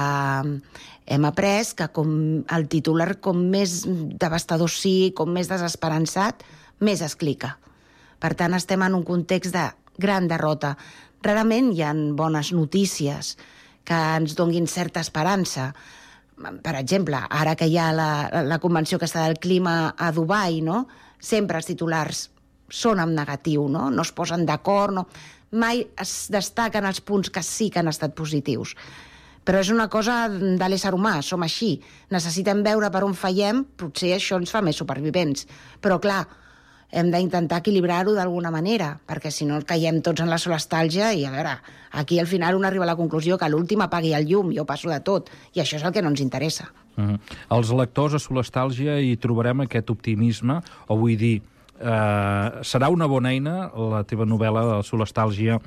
hem 1.11 1.27
après 1.27 1.75
que 1.77 1.89
com 1.97 2.11
el 2.45 2.69
titular 2.71 3.15
com 3.25 3.41
més 3.51 3.83
devastador 3.89 4.71
sigui, 4.71 5.11
com 5.17 5.33
més 5.33 5.49
desesperançat, 5.51 6.45
més 6.81 7.03
es 7.03 7.17
clica. 7.17 7.57
Per 8.21 8.35
tant, 8.37 8.55
estem 8.55 8.83
en 8.85 8.95
un 8.99 9.05
context 9.07 9.55
de 9.57 9.65
gran 10.01 10.29
derrota. 10.29 10.75
Rarament 11.25 11.73
hi 11.73 11.83
ha 11.85 11.95
bones 12.17 12.53
notícies 12.53 13.35
que 13.85 13.97
ens 14.21 14.37
donguin 14.37 14.69
certa 14.69 15.01
esperança. 15.01 15.73
Per 16.41 16.75
exemple, 16.79 17.19
ara 17.29 17.55
que 17.59 17.69
hi 17.69 17.77
ha 17.77 17.91
la, 17.93 18.11
la 18.47 18.59
convenció 18.63 18.99
que 18.99 19.09
està 19.09 19.27
del 19.27 19.39
clima 19.43 19.95
a 19.97 20.11
Dubai, 20.17 20.63
no? 20.65 20.87
sempre 21.21 21.61
els 21.61 21.69
titulars 21.69 22.31
són 22.73 23.03
en 23.03 23.13
negatiu, 23.13 23.67
no? 23.69 23.91
no 23.93 24.07
es 24.07 24.13
posen 24.17 24.47
d'acord, 24.49 24.95
no? 24.97 25.07
mai 25.51 25.83
es 26.01 26.15
destaquen 26.33 26.87
els 26.87 27.03
punts 27.05 27.31
que 27.35 27.43
sí 27.45 27.69
que 27.71 27.83
han 27.83 27.91
estat 27.91 28.15
positius. 28.17 28.77
Però 29.45 29.61
és 29.61 29.71
una 29.73 29.89
cosa 29.91 30.29
de 30.31 30.67
l'ésser 30.69 30.93
humà, 30.95 31.19
som 31.25 31.43
així. 31.43 31.75
Necessitem 32.13 32.61
veure 32.65 32.91
per 32.93 33.03
on 33.07 33.17
fallem, 33.17 33.65
potser 33.77 34.13
això 34.15 34.39
ens 34.39 34.53
fa 34.53 34.61
més 34.63 34.79
supervivents. 34.79 35.47
Però, 35.81 35.97
clar, 36.01 36.23
hem 36.91 37.11
d'intentar 37.13 37.61
equilibrar-ho 37.63 38.15
d'alguna 38.17 38.51
manera, 38.51 38.97
perquè 39.07 39.31
si 39.31 39.47
no 39.47 39.61
caiem 39.67 40.01
tots 40.03 40.23
en 40.23 40.31
la 40.31 40.39
solestàlgia 40.43 41.13
i, 41.15 41.25
a 41.25 41.31
veure, 41.31 41.55
aquí 41.93 42.19
al 42.19 42.27
final 42.27 42.59
un 42.59 42.67
arriba 42.67 42.85
a 42.85 42.91
la 42.91 42.99
conclusió 42.99 43.39
que 43.39 43.49
l'últim 43.49 43.83
apagui 43.85 44.13
el 44.17 44.27
llum, 44.27 44.51
jo 44.57 44.67
passo 44.67 44.91
de 44.91 44.99
tot, 45.07 45.31
i 45.55 45.63
això 45.63 45.79
és 45.79 45.87
el 45.87 45.95
que 45.95 46.03
no 46.03 46.11
ens 46.11 46.21
interessa. 46.21 46.71
Mm 46.97 47.07
-hmm. 47.07 47.19
Els 47.51 47.71
lectors 47.71 48.15
a 48.15 48.19
Solestàlgia 48.19 49.01
hi 49.01 49.17
trobarem 49.17 49.61
aquest 49.61 49.91
optimisme, 49.91 50.61
o 50.89 50.97
vull 50.97 51.17
dir, 51.17 51.43
eh, 51.81 52.51
serà 52.63 52.89
una 52.89 53.07
bona 53.07 53.31
eina 53.31 53.71
la 53.75 54.05
teva 54.05 54.25
novel·la 54.25 54.77
de 54.77 54.83
Solestàlgia 54.83 55.61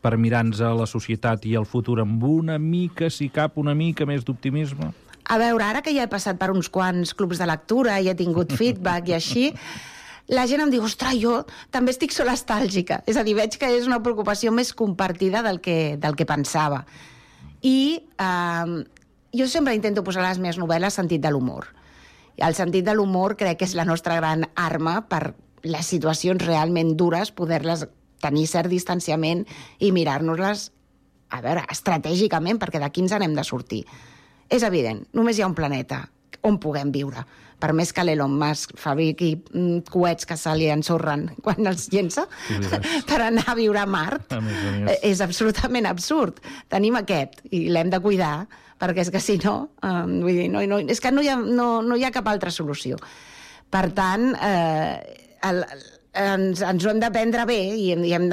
per 0.00 0.16
mirar-nos 0.16 0.60
a 0.60 0.72
la 0.74 0.86
societat 0.86 1.44
i 1.46 1.54
el 1.54 1.66
futur 1.66 2.00
amb 2.00 2.22
una 2.24 2.58
mica, 2.58 3.10
si 3.10 3.28
cap, 3.28 3.58
una 3.58 3.74
mica 3.74 4.06
més 4.06 4.24
d'optimisme? 4.24 4.92
A 5.30 5.38
veure, 5.38 5.64
ara 5.64 5.82
que 5.82 5.92
ja 5.94 6.02
he 6.02 6.10
passat 6.10 6.38
per 6.38 6.50
uns 6.50 6.68
quants 6.68 7.12
clubs 7.14 7.38
de 7.38 7.46
lectura 7.46 8.00
i 8.00 8.08
he 8.08 8.14
tingut 8.14 8.52
feedback 8.60 9.08
i 9.08 9.14
així, 9.14 9.52
la 10.30 10.46
gent 10.46 10.62
em 10.62 10.70
diu, 10.70 10.84
ostres, 10.86 11.16
jo 11.18 11.40
també 11.74 11.90
estic 11.94 12.14
solestàlgica. 12.14 13.00
És 13.10 13.18
a 13.18 13.24
dir, 13.26 13.34
veig 13.38 13.56
que 13.58 13.70
és 13.74 13.88
una 13.90 13.98
preocupació 14.02 14.52
més 14.54 14.72
compartida 14.76 15.42
del 15.42 15.58
que, 15.64 15.96
del 15.98 16.14
que 16.14 16.26
pensava. 16.28 16.84
I 17.66 17.98
eh, 17.98 18.74
jo 19.36 19.48
sempre 19.50 19.74
intento 19.74 20.04
posar 20.06 20.22
les 20.22 20.38
meves 20.38 20.60
novel·les 20.62 20.94
sentit 20.94 21.22
de 21.22 21.32
l'humor. 21.34 21.66
El 22.40 22.54
sentit 22.56 22.86
de 22.86 22.94
l'humor 22.94 23.34
crec 23.36 23.58
que 23.60 23.68
és 23.68 23.74
la 23.76 23.84
nostra 23.84 24.16
gran 24.20 24.46
arma 24.54 25.00
per 25.10 25.34
les 25.66 25.90
situacions 25.90 26.40
realment 26.46 26.94
dures, 26.96 27.34
poder-les 27.36 27.84
tenir 28.22 28.46
cert 28.48 28.70
distanciament 28.70 29.42
i 29.78 29.90
mirar-nos-les, 29.92 30.70
a 31.30 31.42
veure, 31.42 31.66
estratègicament, 31.70 32.58
perquè 32.62 32.80
d'aquí 32.80 33.02
ens 33.02 33.18
n'hem 33.18 33.34
de 33.36 33.44
sortir. 33.44 33.82
És 34.50 34.62
evident, 34.66 35.04
només 35.12 35.38
hi 35.38 35.44
ha 35.44 35.50
un 35.50 35.58
planeta 35.58 36.04
on 36.42 36.58
puguem 36.62 36.90
viure. 36.94 37.24
Per 37.60 37.74
més 37.76 37.90
que 37.92 38.00
l'Elon 38.06 38.32
Musk 38.40 38.72
fabriqui 38.80 39.34
mm, 39.36 39.82
coets 39.92 40.24
que 40.24 40.36
se 40.40 40.52
li 40.56 40.70
ensorren 40.72 41.26
quan 41.44 41.66
els 41.68 41.88
llença 41.92 42.24
per 43.10 43.18
anar 43.26 43.44
a 43.52 43.56
viure 43.58 43.82
a 43.82 43.86
Mart, 43.86 44.32
A 44.32 44.40
més 44.40 44.56
a 44.64 44.72
més. 44.78 44.90
eh, 44.94 44.98
és 45.10 45.20
absolutament 45.20 45.86
absurd. 45.90 46.40
Tenim 46.72 46.96
aquest 46.96 47.42
i 47.52 47.66
l'hem 47.68 47.90
de 47.92 48.00
cuidar, 48.00 48.46
perquè 48.80 49.04
és 49.04 49.10
que 49.12 49.20
si 49.20 49.36
no, 49.44 49.56
eh, 49.82 49.92
vull 50.08 50.32
dir, 50.38 50.48
no, 50.52 50.64
no, 50.66 50.78
és 50.80 51.00
que 51.04 51.12
no 51.12 51.20
hi, 51.20 51.28
ha, 51.28 51.36
no, 51.36 51.82
no 51.84 51.96
hi 52.00 52.04
ha 52.08 52.12
cap 52.14 52.28
altra 52.32 52.50
solució. 52.54 52.96
Per 53.70 53.84
tant, 53.92 54.30
eh, 54.40 55.36
el, 55.46 55.60
ens, 56.16 56.62
ens 56.64 56.84
ho 56.86 56.90
hem 56.90 56.98
de 57.04 57.12
prendre 57.12 57.44
bé 57.46 57.60
i 57.76 57.92
i 57.92 58.14
hem 58.16 58.30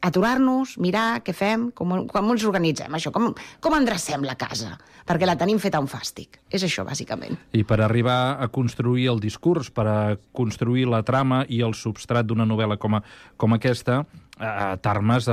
d'aturar-nos, 0.00 0.76
mirar 0.80 1.20
què 1.24 1.34
fem, 1.36 1.68
com, 1.76 2.06
com 2.08 2.32
ens 2.32 2.44
organitzem, 2.48 2.92
això, 2.96 3.12
com, 3.12 3.30
com 3.60 3.76
endrecem 3.76 4.24
la 4.24 4.36
casa, 4.40 4.76
perquè 5.06 5.28
la 5.28 5.36
tenim 5.40 5.60
feta 5.60 5.80
un 5.82 5.88
fàstic. 5.90 6.40
És 6.50 6.64
això, 6.66 6.84
bàsicament. 6.88 7.36
I 7.52 7.64
per 7.68 7.80
arribar 7.84 8.38
a 8.40 8.48
construir 8.48 9.08
el 9.12 9.20
discurs, 9.20 9.70
per 9.70 9.86
a 9.86 9.98
construir 10.36 10.86
la 10.88 11.02
trama 11.06 11.44
i 11.48 11.60
el 11.66 11.76
substrat 11.76 12.26
d'una 12.26 12.48
novel·la 12.48 12.78
com, 12.80 12.96
a, 12.96 13.04
com 13.36 13.56
aquesta, 13.56 14.04
eh, 14.40 14.76
t'armes 14.82 15.28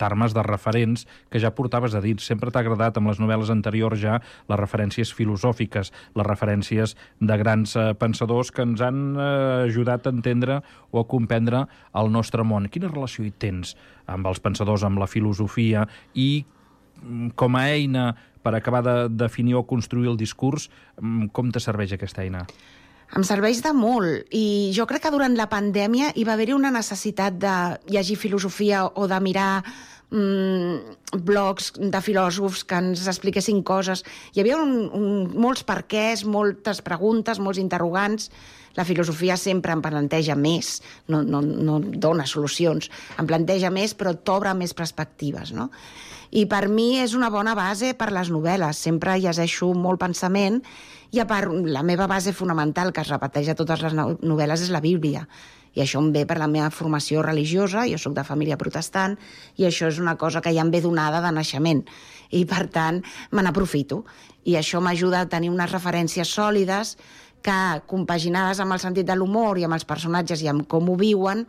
t'armes 0.00 0.34
de 0.34 0.42
referents 0.44 1.06
que 1.30 1.40
ja 1.40 1.52
portaves 1.54 1.94
a 1.94 2.02
dins. 2.04 2.24
Sempre 2.26 2.50
t'ha 2.50 2.62
agradat 2.64 2.98
amb 2.98 3.10
les 3.10 3.20
novel·les 3.22 3.52
anteriors 3.52 4.00
ja 4.00 4.18
les 4.50 4.60
referències 4.60 5.12
filosòfiques, 5.14 5.92
les 6.18 6.26
referències 6.26 6.96
de 7.20 7.38
grans 7.40 7.76
eh, 7.76 7.90
pensadors 7.98 8.52
que 8.54 8.66
ens 8.66 8.82
han 8.84 9.02
eh, 9.16 9.68
ajudat 9.68 10.06
a 10.06 10.14
entendre 10.14 10.60
o 10.90 11.00
a 11.00 11.06
comprendre 11.08 11.66
el 11.94 12.10
nostre 12.12 12.44
món. 12.44 12.68
Quina 12.68 12.90
relació 12.90 13.24
hi 13.24 13.32
tens 13.32 13.76
amb 14.10 14.26
els 14.26 14.42
pensadors, 14.42 14.84
amb 14.84 14.98
la 15.00 15.08
filosofia 15.10 15.86
i 16.14 16.44
mm, 17.02 17.32
com 17.38 17.56
a 17.56 17.68
eina 17.70 18.10
per 18.42 18.54
acabar 18.56 18.82
de 18.82 18.96
definir 19.12 19.58
o 19.58 19.66
construir 19.68 20.08
el 20.10 20.16
discurs, 20.20 20.70
mm, 21.00 21.30
com 21.36 21.50
te 21.52 21.60
serveix 21.60 21.92
aquesta 21.92 22.24
eina? 22.24 22.46
Em 23.16 23.24
serveix 23.26 23.58
de 23.64 23.72
molt 23.74 24.30
i 24.36 24.70
jo 24.74 24.86
crec 24.86 25.02
que 25.06 25.10
durant 25.10 25.34
la 25.34 25.48
pandèmia 25.50 26.12
hi 26.14 26.24
va 26.26 26.36
haver-hi 26.36 26.54
una 26.54 26.70
necessitat 26.70 27.40
de 27.42 27.54
llegir 27.90 28.16
filosofia 28.20 28.84
o 28.86 29.08
de 29.10 29.18
mirar 29.24 29.64
mm, 30.10 31.18
blogs 31.26 31.72
de 31.74 32.02
filòsofs 32.06 32.62
que 32.64 32.78
ens 32.78 33.02
expliquessin 33.10 33.64
coses. 33.66 34.04
Hi 34.34 34.44
havia 34.44 34.60
un, 34.62 34.76
un, 34.94 35.10
molts 35.34 35.66
perquès, 35.66 36.22
moltes 36.22 36.84
preguntes, 36.86 37.42
molts 37.42 37.58
interrogants. 37.58 38.30
La 38.78 38.86
filosofia 38.86 39.34
sempre 39.34 39.74
em 39.74 39.82
planteja 39.82 40.36
més, 40.38 40.76
no, 41.10 41.24
no, 41.26 41.40
no 41.42 41.80
dona 41.82 42.28
solucions, 42.30 42.86
em 43.18 43.26
planteja 43.26 43.72
més 43.74 43.96
però 43.98 44.14
t'obre 44.14 44.54
més 44.54 44.76
perspectives, 44.78 45.50
no? 45.50 45.66
I 46.30 46.44
per 46.46 46.68
mi 46.70 47.00
és 47.02 47.16
una 47.18 47.32
bona 47.34 47.56
base 47.58 47.90
per 47.98 48.12
les 48.14 48.30
novel·les. 48.30 48.78
Sempre 48.78 49.16
llegeixo 49.18 49.72
molt 49.74 49.98
pensament 49.98 50.60
i 51.10 51.18
a 51.18 51.26
part, 51.26 51.50
la 51.50 51.82
meva 51.82 52.06
base 52.06 52.32
fonamental 52.32 52.92
que 52.92 53.02
es 53.02 53.08
repeteix 53.10 53.48
a 53.50 53.56
totes 53.58 53.82
les 53.82 53.94
no- 53.94 54.16
novel·les 54.22 54.62
és 54.66 54.70
la 54.70 54.80
Bíblia. 54.80 55.26
I 55.74 55.82
això 55.84 56.00
em 56.02 56.10
ve 56.12 56.24
per 56.26 56.38
la 56.38 56.48
meva 56.50 56.70
formació 56.74 57.22
religiosa, 57.22 57.84
jo 57.86 57.98
sóc 57.98 58.14
de 58.14 58.24
família 58.26 58.58
protestant, 58.58 59.16
i 59.56 59.66
això 59.66 59.86
és 59.86 60.00
una 60.02 60.16
cosa 60.18 60.40
que 60.40 60.52
ja 60.54 60.62
em 60.62 60.70
ve 60.70 60.80
donada 60.82 61.20
de 61.22 61.30
naixement. 61.32 61.84
I, 62.30 62.44
per 62.44 62.66
tant, 62.70 63.02
me 63.30 63.42
n'aprofito. 63.42 64.04
I 64.44 64.56
això 64.58 64.80
m'ajuda 64.82 65.20
a 65.22 65.28
tenir 65.30 65.50
unes 65.50 65.70
referències 65.70 66.28
sòlides 66.28 66.96
que, 67.42 67.58
compaginades 67.86 68.60
amb 68.60 68.74
el 68.74 68.82
sentit 68.82 69.06
de 69.06 69.16
l'humor 69.16 69.58
i 69.58 69.64
amb 69.64 69.74
els 69.74 69.86
personatges 69.86 70.42
i 70.42 70.48
amb 70.50 70.66
com 70.68 70.90
ho 70.90 70.96
viuen, 70.96 71.46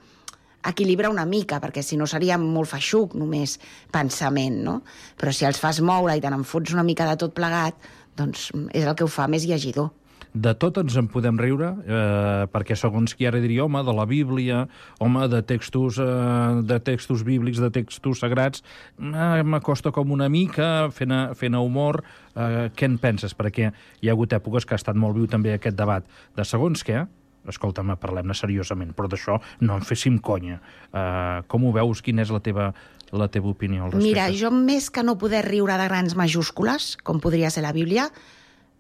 equilibra 0.64 1.10
una 1.10 1.26
mica, 1.26 1.58
perquè 1.60 1.82
si 1.82 1.98
no 1.98 2.06
seria 2.06 2.38
molt 2.38 2.70
feixuc 2.70 3.16
només 3.18 3.58
pensament, 3.92 4.60
no? 4.62 4.82
Però 5.18 5.34
si 5.34 5.46
els 5.48 5.58
fas 5.58 5.82
moure 5.82 6.14
i 6.16 6.22
te 6.22 6.30
n'en 6.30 6.46
fots 6.46 6.74
una 6.76 6.86
mica 6.86 7.08
de 7.10 7.18
tot 7.18 7.34
plegat, 7.34 7.74
doncs 8.18 8.52
és 8.74 8.86
el 8.86 8.96
que 8.96 9.08
ho 9.08 9.12
fa 9.12 9.28
més 9.32 9.48
llegidor. 9.48 9.92
De 10.32 10.54
tot 10.56 10.78
ens 10.80 10.96
en 10.96 11.10
podem 11.12 11.36
riure, 11.36 11.74
eh, 11.84 12.46
perquè 12.54 12.76
segons 12.80 13.12
qui 13.18 13.28
ara 13.28 13.42
diria, 13.44 13.66
home, 13.66 13.82
de 13.84 13.92
la 13.92 14.06
Bíblia, 14.08 14.62
home, 15.04 15.28
de 15.28 15.42
textos, 15.44 16.00
eh, 16.00 16.62
de 16.64 16.80
textos 16.80 17.26
bíblics, 17.28 17.60
de 17.60 17.70
textos 17.70 18.24
sagrats, 18.24 18.64
eh, 18.98 19.44
m'acosta 19.44 19.92
com 19.92 20.12
una 20.12 20.30
mica 20.30 20.90
fent, 20.90 21.36
fent 21.36 21.56
humor. 21.56 22.04
Eh, 22.34 22.70
què 22.72 22.86
en 22.86 22.98
penses? 22.98 23.36
Perquè 23.36 23.74
hi 24.02 24.08
ha 24.08 24.14
hagut 24.14 24.32
èpoques 24.32 24.66
que 24.66 24.74
ha 24.74 24.80
estat 24.80 24.96
molt 24.96 25.16
viu 25.16 25.28
també 25.28 25.54
aquest 25.54 25.76
debat 25.76 26.06
de 26.38 26.46
segons 26.46 26.82
què, 26.82 27.08
escolta'm, 27.50 27.96
parlem-ne 28.00 28.36
seriosament, 28.38 28.94
però 28.94 29.10
d'això 29.10 29.40
no 29.62 29.76
en 29.76 29.86
féssim 29.86 30.20
conya. 30.22 30.60
Uh, 30.92 31.42
com 31.50 31.66
ho 31.66 31.72
veus? 31.74 32.04
Quina 32.06 32.22
és 32.22 32.30
la 32.34 32.42
teva, 32.44 32.72
la 33.12 33.28
teva 33.32 33.52
opinió 33.52 33.86
al 33.86 33.92
respecte? 33.92 34.08
Mira, 34.08 34.28
jo 34.36 34.52
més 34.56 34.90
que 34.90 35.04
no 35.04 35.18
poder 35.20 35.44
riure 35.48 35.78
de 35.78 35.88
grans 35.90 36.16
majúscules, 36.16 36.96
com 37.04 37.20
podria 37.24 37.52
ser 37.52 37.66
la 37.66 37.74
Bíblia, 37.76 38.10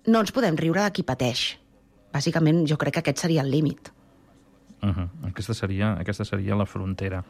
no 0.07 0.21
ens 0.23 0.31
podem 0.35 0.57
riure 0.57 0.83
de 0.83 0.91
qui 0.95 1.03
pateix. 1.07 1.57
Bàsicament, 2.11 2.65
jo 2.67 2.77
crec 2.79 2.97
que 2.97 3.03
aquest 3.05 3.23
seria 3.23 3.43
el 3.43 3.51
límit. 3.51 3.91
Uh 4.81 4.89
-huh. 4.89 5.07
aquesta, 5.29 5.53
seria, 5.53 5.93
aquesta 5.93 6.25
seria 6.25 6.55
la 6.55 6.65
frontera. 6.65 7.23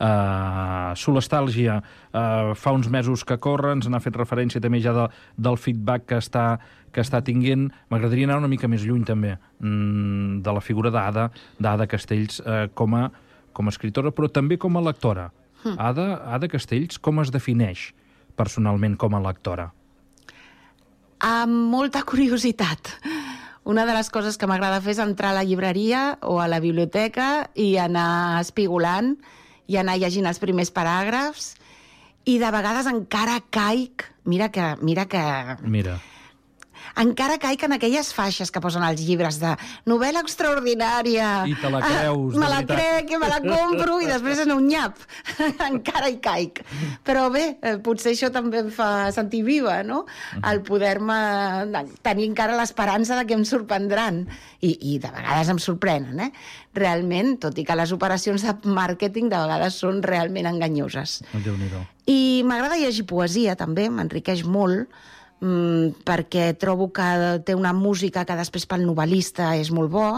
Uh, 0.00 0.92
Solestàlgia, 0.96 1.78
uh, 1.78 2.54
fa 2.54 2.72
uns 2.72 2.88
mesos 2.88 3.24
que 3.24 3.38
corre, 3.38 3.72
ens 3.72 3.88
n'ha 3.88 4.00
fet 4.00 4.16
referència 4.16 4.60
també 4.60 4.80
ja 4.80 4.92
de, 4.92 5.08
del 5.36 5.56
feedback 5.56 6.06
que 6.06 6.16
està, 6.16 6.58
que 6.90 7.00
està 7.00 7.22
tinguent. 7.22 7.70
M'agradaria 7.90 8.24
anar 8.24 8.38
una 8.38 8.48
mica 8.48 8.66
més 8.66 8.82
lluny 8.82 9.04
també 9.04 9.38
mm, 9.60 10.42
de 10.42 10.52
la 10.52 10.60
figura 10.60 10.90
d'Ada, 10.90 11.30
d'Ada 11.60 11.86
Castells 11.86 12.40
uh, 12.40 12.68
com, 12.74 12.94
a, 12.94 13.10
com 13.52 13.66
a 13.66 13.68
escriptora, 13.68 14.10
però 14.10 14.28
també 14.28 14.58
com 14.58 14.76
a 14.76 14.80
lectora. 14.80 15.30
Hm. 15.66 15.76
Ada, 15.82 16.06
Ada 16.36 16.48
Castells, 16.52 17.00
com 17.02 17.20
es 17.22 17.32
defineix 17.34 17.90
personalment 18.38 18.96
com 19.00 19.16
a 19.16 19.22
lectora? 19.24 19.70
Amb 21.26 21.72
molta 21.72 22.04
curiositat. 22.06 22.92
Una 23.66 23.82
de 23.88 23.94
les 23.96 24.10
coses 24.14 24.36
que 24.38 24.46
m'agrada 24.46 24.82
fer 24.84 24.92
és 24.94 25.02
entrar 25.02 25.32
a 25.32 25.38
la 25.40 25.46
llibreria 25.46 26.18
o 26.22 26.38
a 26.38 26.46
la 26.46 26.60
biblioteca 26.62 27.48
i 27.58 27.74
anar 27.82 28.38
espigolant 28.38 29.16
i 29.66 29.80
anar 29.80 29.96
llegint 29.98 30.28
els 30.30 30.38
primers 30.38 30.70
paràgrafs 30.70 31.56
i 32.26 32.38
de 32.42 32.50
vegades 32.54 32.86
encara 32.90 33.40
caic... 33.50 34.12
Mira 34.26 34.48
que, 34.50 34.72
mira 34.82 35.04
que 35.06 35.20
Mira, 35.62 36.00
encara 36.96 37.36
caic 37.38 37.64
en 37.66 37.76
aquelles 37.76 38.12
faixes 38.16 38.50
que 38.52 38.60
posen 38.64 38.84
als 38.86 39.02
llibres 39.04 39.38
de 39.42 39.52
novel·la 39.88 40.22
extraordinària. 40.24 41.30
I 41.48 41.56
te 41.60 41.70
la 41.72 41.82
creus, 41.84 42.34
de 42.34 42.40
me 42.40 42.48
la 42.48 42.60
veritat. 42.62 42.76
crec, 42.76 43.14
me 43.20 43.30
la 43.30 43.40
compro 43.44 43.98
i 44.00 44.08
després 44.10 44.42
en 44.44 44.54
un 44.56 44.66
nyap. 44.68 45.00
encara 45.70 46.10
hi 46.10 46.18
caic. 46.24 46.62
Però 47.06 47.26
bé, 47.32 47.46
eh, 47.60 47.76
potser 47.84 48.14
això 48.14 48.30
també 48.34 48.62
em 48.64 48.70
fa 48.74 49.10
sentir 49.14 49.42
viva, 49.46 49.82
no? 49.86 50.04
El 50.46 50.62
poder-me 50.66 51.18
tenir 52.06 52.30
encara 52.30 52.56
l'esperança 52.58 53.18
de 53.18 53.26
que 53.28 53.36
em 53.36 53.44
sorprendran. 53.48 54.24
I, 54.60 54.72
I 54.94 54.98
de 55.02 55.10
vegades 55.12 55.50
em 55.52 55.60
sorprenen, 55.62 56.22
eh? 56.28 56.30
Realment, 56.76 57.36
tot 57.44 57.58
i 57.60 57.64
que 57.64 57.76
les 57.76 57.92
operacions 57.94 58.44
de 58.44 58.54
màrqueting 58.68 59.28
de 59.32 59.42
vegades 59.42 59.76
són 59.82 60.02
realment 60.04 60.48
enganyoses. 60.48 61.20
Déu-n'hi-do. 61.32 61.84
I 62.06 62.42
m'agrada 62.46 62.78
llegir 62.78 63.06
poesia, 63.08 63.56
també, 63.58 63.88
m'enriqueix 63.90 64.44
molt, 64.46 64.92
mm, 65.40 66.02
perquè 66.06 66.52
trobo 66.58 66.90
que 66.92 67.40
té 67.44 67.54
una 67.54 67.72
música 67.76 68.24
que 68.24 68.36
després 68.38 68.66
pel 68.66 68.86
novel·lista 68.86 69.54
és 69.58 69.70
molt 69.70 69.90
bo, 69.92 70.10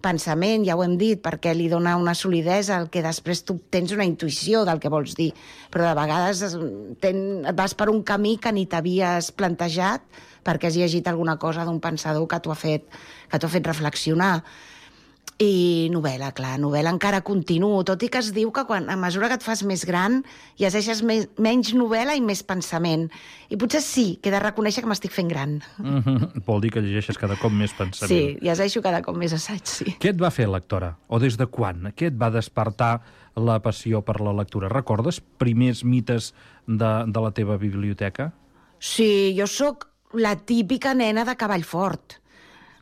pensament, 0.00 0.64
ja 0.64 0.76
ho 0.78 0.82
hem 0.82 0.94
dit, 0.96 1.20
perquè 1.20 1.52
li 1.54 1.66
dona 1.68 1.96
una 2.00 2.14
solidesa 2.16 2.78
al 2.78 2.88
que 2.88 3.02
després 3.04 3.42
tu 3.44 3.58
tens 3.68 3.92
una 3.92 4.06
intuïció 4.08 4.64
del 4.64 4.80
que 4.80 4.88
vols 4.88 5.12
dir, 5.18 5.34
però 5.70 5.90
de 5.90 5.94
vegades 5.98 6.40
es- 6.46 6.56
ten, 7.00 7.44
vas 7.54 7.74
per 7.74 7.90
un 7.90 8.02
camí 8.02 8.38
que 8.38 8.52
ni 8.52 8.64
t'havies 8.66 9.30
plantejat 9.32 10.00
perquè 10.42 10.68
has 10.68 10.76
llegit 10.76 11.06
alguna 11.06 11.36
cosa 11.36 11.66
d'un 11.66 11.80
pensador 11.80 12.26
que 12.26 12.40
t'ho 12.40 12.50
ha 12.50 12.56
fet, 12.56 12.86
que 13.28 13.36
ha 13.36 13.48
fet 13.48 13.66
reflexionar. 13.66 14.42
I 15.40 15.88
novel·la, 15.88 16.34
clar, 16.36 16.58
novel·la 16.60 16.90
encara 16.92 17.22
continuo, 17.24 17.78
tot 17.88 18.02
i 18.04 18.10
que 18.12 18.20
es 18.20 18.28
diu 18.36 18.50
que 18.52 18.66
quan, 18.68 18.90
a 18.92 18.96
mesura 19.00 19.30
que 19.30 19.38
et 19.38 19.44
fas 19.44 19.62
més 19.64 19.86
gran 19.88 20.18
llegeixes 20.60 21.00
més, 21.06 21.30
menys 21.40 21.70
novel·la 21.72 22.16
i 22.18 22.20
més 22.20 22.42
pensament. 22.44 23.06
I 23.48 23.56
potser 23.60 23.80
sí, 23.80 24.04
que 24.20 24.28
he 24.28 24.34
de 24.34 24.42
reconèixer 24.42 24.84
que 24.84 24.90
m'estic 24.90 25.14
fent 25.16 25.30
gran. 25.32 25.62
Mm 25.78 26.02
-hmm. 26.02 26.44
Vol 26.44 26.60
dir 26.60 26.70
que 26.70 26.82
llegeixes 26.82 27.16
cada 27.16 27.36
cop 27.36 27.52
més 27.52 27.72
pensament. 27.72 28.08
Sí, 28.08 28.36
llegeixo 28.40 28.82
cada 28.82 29.00
cop 29.02 29.16
més 29.16 29.32
assaig, 29.32 29.64
sí. 29.64 29.96
Què 29.98 30.10
et 30.10 30.20
va 30.20 30.30
fer 30.30 30.48
lectora? 30.48 30.98
O 31.08 31.18
des 31.18 31.36
de 31.36 31.46
quan? 31.46 31.94
Què 31.96 32.06
et 32.06 32.16
va 32.20 32.30
despertar 32.30 33.00
la 33.36 33.60
passió 33.62 34.02
per 34.02 34.20
la 34.20 34.32
lectura? 34.32 34.68
Recordes 34.68 35.22
primers 35.38 35.84
mites 35.84 36.34
de, 36.66 37.04
de 37.06 37.20
la 37.20 37.30
teva 37.30 37.56
biblioteca? 37.56 38.32
Sí, 38.78 39.34
jo 39.38 39.46
sóc 39.46 39.88
la 40.12 40.36
típica 40.36 40.94
nena 40.94 41.24
de 41.24 41.36
cavall 41.36 41.64
fort. 41.64 42.20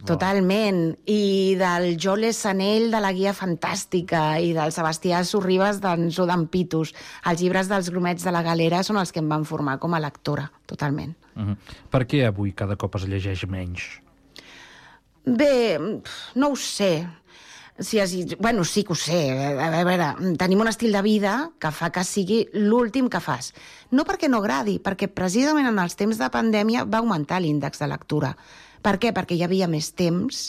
Totalment. 0.07 0.97
I 1.11 1.57
del 1.59 1.97
Jole 1.99 2.33
Sanell 2.33 2.91
de 2.93 3.01
la 3.03 3.13
Guia 3.13 3.33
Fantàstica 3.35 4.39
i 4.39 4.53
del 4.55 4.73
Sebastià 4.75 5.25
Sorribes 5.27 5.81
d'en 5.83 6.09
Jodan 6.15 6.47
Pitus. 6.53 6.95
Els 7.27 7.43
llibres 7.43 7.71
dels 7.71 7.91
grumets 7.91 8.25
de 8.25 8.35
la 8.35 8.45
galera 8.47 8.85
són 8.87 9.01
els 9.01 9.13
que 9.13 9.23
em 9.23 9.29
van 9.29 9.47
formar 9.49 9.79
com 9.83 9.95
a 9.95 10.03
lectora, 10.03 10.51
totalment. 10.67 11.17
Mm 11.35 11.47
-hmm. 11.47 11.57
Per 11.91 12.07
què 12.07 12.27
avui 12.27 12.53
cada 12.53 12.77
cop 12.77 12.95
es 12.97 13.09
llegeix 13.09 13.47
menys? 13.47 14.01
Bé, 15.25 15.79
no 16.35 16.49
ho 16.49 16.57
sé. 16.57 17.07
Si 17.79 18.01
has... 18.01 18.13
Bueno, 18.39 18.65
sí 18.65 18.83
que 18.83 18.93
ho 18.93 18.97
sé. 18.97 19.31
A 19.61 19.85
veure, 19.85 20.15
tenim 20.39 20.61
un 20.61 20.69
estil 20.69 20.93
de 20.93 21.03
vida 21.03 21.51
que 21.61 21.71
fa 21.71 21.91
que 21.91 22.03
sigui 22.05 22.49
l'últim 22.53 23.09
que 23.09 23.21
fas. 23.21 23.53
No 23.91 24.05
perquè 24.05 24.29
no 24.29 24.39
agradi, 24.39 24.79
perquè 24.83 25.07
precisament 25.09 25.67
en 25.67 25.79
els 25.79 25.95
temps 25.95 26.19
de 26.19 26.31
pandèmia 26.31 26.85
va 26.85 26.99
augmentar 26.99 27.41
l'índex 27.41 27.79
de 27.79 27.87
lectura. 27.87 28.37
Per 28.83 28.97
què? 29.03 29.13
Perquè 29.15 29.37
hi 29.39 29.45
havia 29.47 29.69
més 29.71 29.93
temps, 29.97 30.49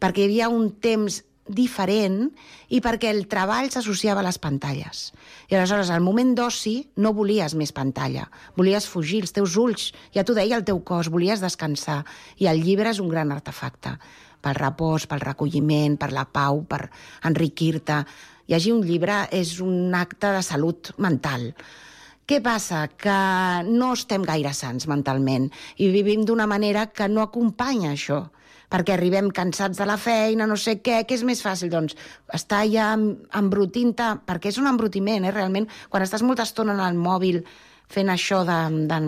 perquè 0.00 0.24
hi 0.24 0.28
havia 0.30 0.50
un 0.52 0.70
temps 0.82 1.22
diferent 1.44 2.30
i 2.72 2.80
perquè 2.80 3.10
el 3.12 3.26
treball 3.28 3.68
s'associava 3.70 4.22
a 4.22 4.26
les 4.26 4.38
pantalles. 4.40 5.10
I 5.50 5.56
aleshores, 5.56 5.90
al 5.92 6.00
moment 6.00 6.32
d'oci, 6.38 6.76
no 6.96 7.12
volies 7.12 7.54
més 7.54 7.72
pantalla. 7.76 8.26
Volies 8.56 8.88
fugir, 8.88 9.20
els 9.24 9.34
teus 9.36 9.56
ulls, 9.60 9.90
ja 10.16 10.24
t'ho 10.24 10.36
deia 10.36 10.56
el 10.56 10.64
teu 10.64 10.80
cos, 10.80 11.12
volies 11.12 11.44
descansar. 11.44 12.02
I 12.40 12.48
el 12.48 12.64
llibre 12.64 12.90
és 12.90 13.02
un 13.02 13.12
gran 13.12 13.32
artefacte 13.34 13.98
pel 14.44 14.58
repòs, 14.60 15.06
pel 15.08 15.24
recolliment, 15.24 15.96
per 15.96 16.10
la 16.12 16.26
pau, 16.28 16.62
per 16.68 16.88
enriquir-te. 17.24 18.02
Llegir 18.52 18.74
un 18.76 18.84
llibre 18.84 19.22
és 19.32 19.56
un 19.64 19.94
acte 19.96 20.34
de 20.34 20.42
salut 20.44 20.92
mental. 21.00 21.52
Què 22.24 22.40
passa? 22.40 22.86
Que 22.88 23.18
no 23.68 23.92
estem 23.92 24.24
gaire 24.24 24.54
sants 24.56 24.88
mentalment 24.88 25.50
i 25.76 25.90
vivim 25.92 26.24
d'una 26.24 26.46
manera 26.48 26.86
que 26.92 27.08
no 27.08 27.24
acompanya 27.24 27.92
això 27.92 28.24
perquè 28.74 28.94
arribem 28.96 29.28
cansats 29.30 29.78
de 29.78 29.86
la 29.86 29.98
feina, 30.00 30.48
no 30.50 30.56
sé 30.58 30.80
què, 30.82 31.04
què 31.06 31.14
és 31.14 31.22
més 31.22 31.42
fàcil? 31.44 31.70
Doncs 31.70 31.94
estar 32.34 32.64
ja 32.66 32.88
embrutint-te, 32.96 34.08
perquè 34.26 34.50
és 34.50 34.58
un 34.58 34.66
embrutiment, 34.66 35.22
eh, 35.28 35.30
realment, 35.30 35.68
quan 35.92 36.02
estàs 36.02 36.24
molta 36.26 36.42
estona 36.48 36.74
en 36.74 36.82
el 36.82 36.98
mòbil 36.98 37.44
fent 37.92 38.10
això 38.10 38.40
de, 38.48 38.58
de 38.90 38.98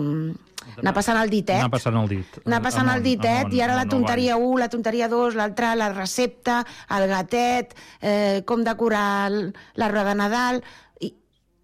anar 0.77 0.93
passant 0.93 1.17
el 1.19 1.29
ditet, 1.31 1.57
Anar 1.59 1.71
passant 1.73 1.97
el 1.99 2.09
dit. 2.11 2.39
anar 2.45 2.61
passant 2.61 2.87
el 2.87 2.97
Amunt, 2.97 3.05
ditet 3.05 3.45
amunt, 3.45 3.53
i 3.55 3.61
ara 3.63 3.75
la 3.75 3.85
tonteria 3.89 4.35
avall. 4.35 4.55
1, 4.55 4.59
la 4.61 4.69
tonteria 4.69 5.07
2, 5.11 5.37
l'altra, 5.39 5.75
la 5.75 5.91
recepta, 5.93 6.57
el 6.97 7.07
gatet, 7.07 7.73
eh, 8.01 8.43
com 8.45 8.63
decorar 8.63 9.31
la 9.31 9.87
roda 9.93 10.11
de 10.13 10.19
Nadal... 10.23 10.61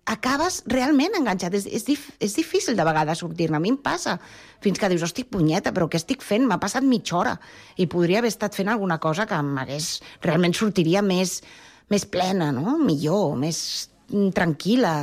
Acabes 0.05 0.63
realment 0.67 1.13
enganxat. 1.15 1.53
És, 1.55 1.65
és, 1.65 1.85
dif, 1.87 2.09
és 2.19 2.33
difícil 2.35 2.75
de 2.75 2.83
vegades 2.83 3.21
sortir-ne. 3.23 3.55
A 3.55 3.63
mi 3.63 3.69
em 3.71 3.77
passa. 3.79 4.17
Fins 4.63 4.79
que 4.79 4.89
dius, 4.91 5.03
hosti, 5.05 5.23
punyeta, 5.23 5.71
però 5.71 5.87
què 5.87 5.95
estic 6.01 6.21
fent? 6.25 6.43
M'ha 6.49 6.59
passat 6.59 6.83
mitja 6.83 7.15
hora. 7.21 7.37
I 7.79 7.87
podria 7.87 8.19
haver 8.19 8.31
estat 8.33 8.55
fent 8.59 8.67
alguna 8.73 8.99
cosa 8.99 9.25
que 9.29 9.39
m'hagués... 9.41 10.01
Realment 10.25 10.53
sortiria 10.59 11.01
més, 11.01 11.37
més 11.89 12.03
plena, 12.05 12.51
no? 12.51 12.75
Millor, 12.83 13.37
més 13.39 13.89
tranquil·la. 14.35 14.95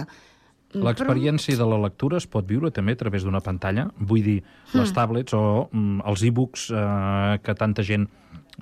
Mm, 0.75 0.85
L'experiència 0.87 1.57
de 1.59 1.67
la 1.67 1.81
lectura 1.83 2.21
es 2.21 2.29
pot 2.31 2.47
viure 2.47 2.71
també 2.71 2.93
a 2.95 3.01
través 3.01 3.25
d'una 3.27 3.41
pantalla? 3.43 3.89
Vull 3.99 4.23
dir, 4.23 4.39
Hmm. 4.71 4.81
les 4.85 4.93
tablets 4.95 5.35
o 5.35 5.69
mm, 5.73 6.03
els 6.07 6.23
e-books 6.29 6.69
eh, 6.71 7.39
que 7.43 7.55
tanta 7.59 7.83
gent 7.83 8.07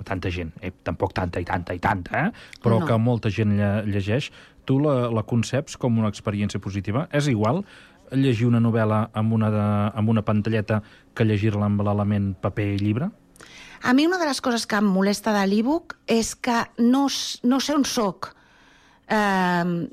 tanta 0.05 0.29
gent, 0.31 0.53
eh, 0.63 0.71
tampoc 0.87 1.11
tanta 1.13 1.41
i 1.41 1.45
tanta 1.45 1.73
i 1.75 1.79
tanta, 1.83 2.21
eh? 2.29 2.31
però 2.63 2.79
No. 2.79 2.85
que 2.87 2.95
molta 2.97 3.29
gent 3.29 3.51
lle 3.57 3.83
llegeix, 3.83 4.29
tu 4.69 4.77
la, 4.83 5.09
la 5.09 5.25
conceps 5.25 5.77
com 5.81 5.97
una 5.97 6.11
experiència 6.13 6.61
positiva? 6.61 7.07
És 7.15 7.29
igual 7.31 7.63
llegir 8.13 8.47
una 8.49 8.61
novel·la 8.61 9.07
amb 9.17 9.33
una, 9.33 9.49
de, 9.53 9.65
amb 9.97 10.13
una 10.13 10.23
pantalleta 10.25 10.81
que 11.13 11.25
llegir-la 11.25 11.67
amb 11.69 11.81
l'element 11.85 12.33
paper 12.41 12.67
i 12.75 12.79
llibre? 12.81 13.09
A 13.81 13.93
mi 13.95 14.05
una 14.05 14.19
de 14.19 14.27
les 14.27 14.41
coses 14.43 14.65
que 14.67 14.79
em 14.79 14.89
molesta 14.91 15.33
de 15.35 15.45
l'e-book 15.47 15.95
és 16.09 16.33
que 16.35 16.65
no, 16.83 17.07
no 17.43 17.59
sé 17.63 17.75
on 17.77 17.85
sóc. 17.87 18.33
Uh, 19.09 19.87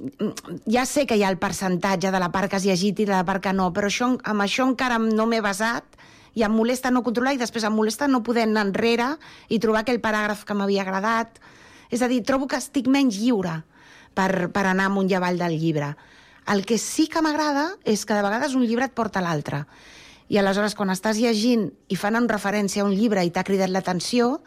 ja 0.69 0.83
sé 0.85 1.07
que 1.09 1.17
hi 1.17 1.23
ha 1.25 1.31
el 1.33 1.39
percentatge 1.41 2.11
de 2.12 2.21
la 2.21 2.29
part 2.35 2.51
que 2.51 2.59
has 2.59 2.67
llegit 2.69 2.99
i 3.01 3.07
de 3.09 3.15
la 3.15 3.25
part 3.25 3.45
que 3.45 3.55
no, 3.57 3.71
però 3.73 3.89
això, 3.89 4.11
amb 4.29 4.45
això 4.45 4.67
encara 4.69 4.99
no 5.01 5.25
m'he 5.31 5.41
basat 5.41 5.97
i 6.37 6.45
em 6.45 6.53
molesta 6.53 6.91
no 6.93 7.01
controlar 7.07 7.33
i 7.33 7.41
després 7.41 7.65
em 7.65 7.73
molesta 7.73 8.11
no 8.11 8.21
poder 8.27 8.45
anar 8.45 8.67
enrere 8.69 9.15
i 9.49 9.61
trobar 9.62 9.87
aquell 9.87 10.03
paràgraf 10.05 10.45
que 10.45 10.59
m'havia 10.59 10.85
agradat. 10.85 11.41
És 11.89 12.03
a 12.03 12.11
dir, 12.11 12.21
trobo 12.27 12.51
que 12.51 12.61
estic 12.61 12.91
menys 12.93 13.17
lliure 13.23 13.62
per, 14.16 14.48
per 14.55 14.64
anar 14.66 14.88
amunt 14.90 15.11
i 15.12 15.16
avall 15.18 15.38
del 15.38 15.59
llibre. 15.61 15.92
El 16.52 16.64
que 16.66 16.79
sí 16.79 17.09
que 17.11 17.22
m'agrada 17.22 17.68
és 17.85 18.05
que 18.07 18.16
de 18.16 18.24
vegades 18.24 18.55
un 18.55 18.64
llibre 18.64 18.87
et 18.88 18.96
porta 18.96 19.20
a 19.20 19.26
l'altre. 19.26 19.64
I 20.31 20.40
aleshores, 20.40 20.74
quan 20.74 20.90
estàs 20.90 21.20
llegint 21.22 21.68
i 21.90 21.98
fan 21.98 22.18
en 22.18 22.29
referència 22.31 22.83
a 22.83 22.87
un 22.88 22.94
llibre 22.94 23.22
i 23.22 23.31
t'ha 23.31 23.46
cridat 23.46 23.70
l'atenció, 23.70 24.40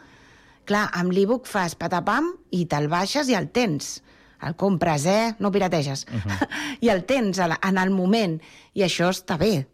clar, 0.68 0.88
amb 0.96 1.12
l'e-book 1.12 1.48
fas 1.48 1.76
patapam 1.78 2.32
i 2.56 2.66
te'l 2.68 2.88
baixes 2.92 3.30
i 3.32 3.36
el 3.36 3.48
tens. 3.52 3.98
El 4.40 4.56
compres, 4.56 5.04
eh? 5.04 5.34
No 5.38 5.52
pirateges. 5.52 6.06
Uh 6.08 6.20
-huh. 6.24 6.48
I 6.80 6.88
el 6.88 7.04
tens 7.04 7.38
en 7.38 7.78
el 7.78 7.90
moment. 7.90 8.40
I 8.74 8.82
això 8.82 9.08
està 9.08 9.38
bé. 9.38 9.66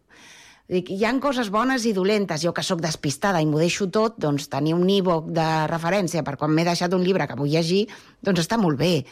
Dic, 0.66 0.90
hi 0.90 1.04
han 1.04 1.20
coses 1.20 1.50
bones 1.50 1.84
i 1.86 1.92
dolentes. 1.92 2.42
Jo 2.42 2.52
que 2.52 2.62
sóc 2.62 2.80
despistada 2.80 3.40
i 3.40 3.46
m'ho 3.46 3.58
deixo 3.58 3.86
tot, 3.88 4.16
doncs 4.18 4.48
tenir 4.48 4.74
un 4.74 4.88
e-book 4.90 5.30
de 5.30 5.66
referència 5.70 6.24
per 6.24 6.36
quan 6.36 6.50
m'he 6.50 6.64
deixat 6.64 6.92
un 6.92 7.04
llibre 7.04 7.26
que 7.26 7.36
vull 7.36 7.50
llegir, 7.50 7.88
doncs 8.20 8.40
està 8.40 8.58
molt 8.58 8.78
bé. 8.78 9.04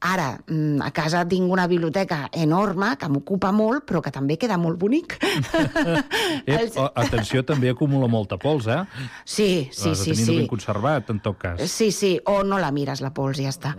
Ara, 0.00 0.38
mm, 0.48 0.80
a 0.80 0.90
casa 0.96 1.26
tinc 1.28 1.50
una 1.52 1.66
biblioteca 1.68 2.30
enorme 2.32 2.94
que 2.96 3.08
m'ocupa 3.12 3.50
molt, 3.52 3.82
però 3.84 4.00
que 4.00 4.08
també 4.10 4.38
queda 4.40 4.56
molt 4.56 4.78
bonic. 4.80 5.18
Ep, 6.46 6.54
Els- 6.56 6.78
o- 6.80 6.86
atenció, 6.96 7.42
també 7.44 7.68
acumula 7.68 8.08
molta 8.08 8.38
pols, 8.40 8.66
eh? 8.72 8.78
Sí, 9.28 9.68
sí, 9.70 9.90
Has 9.90 9.98
de 9.98 10.04
sí, 10.04 10.10
tenir-ho 10.14 10.32
sí. 10.32 10.38
ben 10.38 10.46
conservat, 10.48 11.10
en 11.12 11.20
tot 11.20 11.36
cas. 11.42 11.60
Sí, 11.68 11.90
sí, 11.92 12.14
o 12.24 12.38
no 12.48 12.56
la 12.58 12.70
mires, 12.72 13.02
la 13.04 13.12
pols, 13.12 13.42
i 13.42 13.44
ja 13.44 13.52
està. 13.52 13.74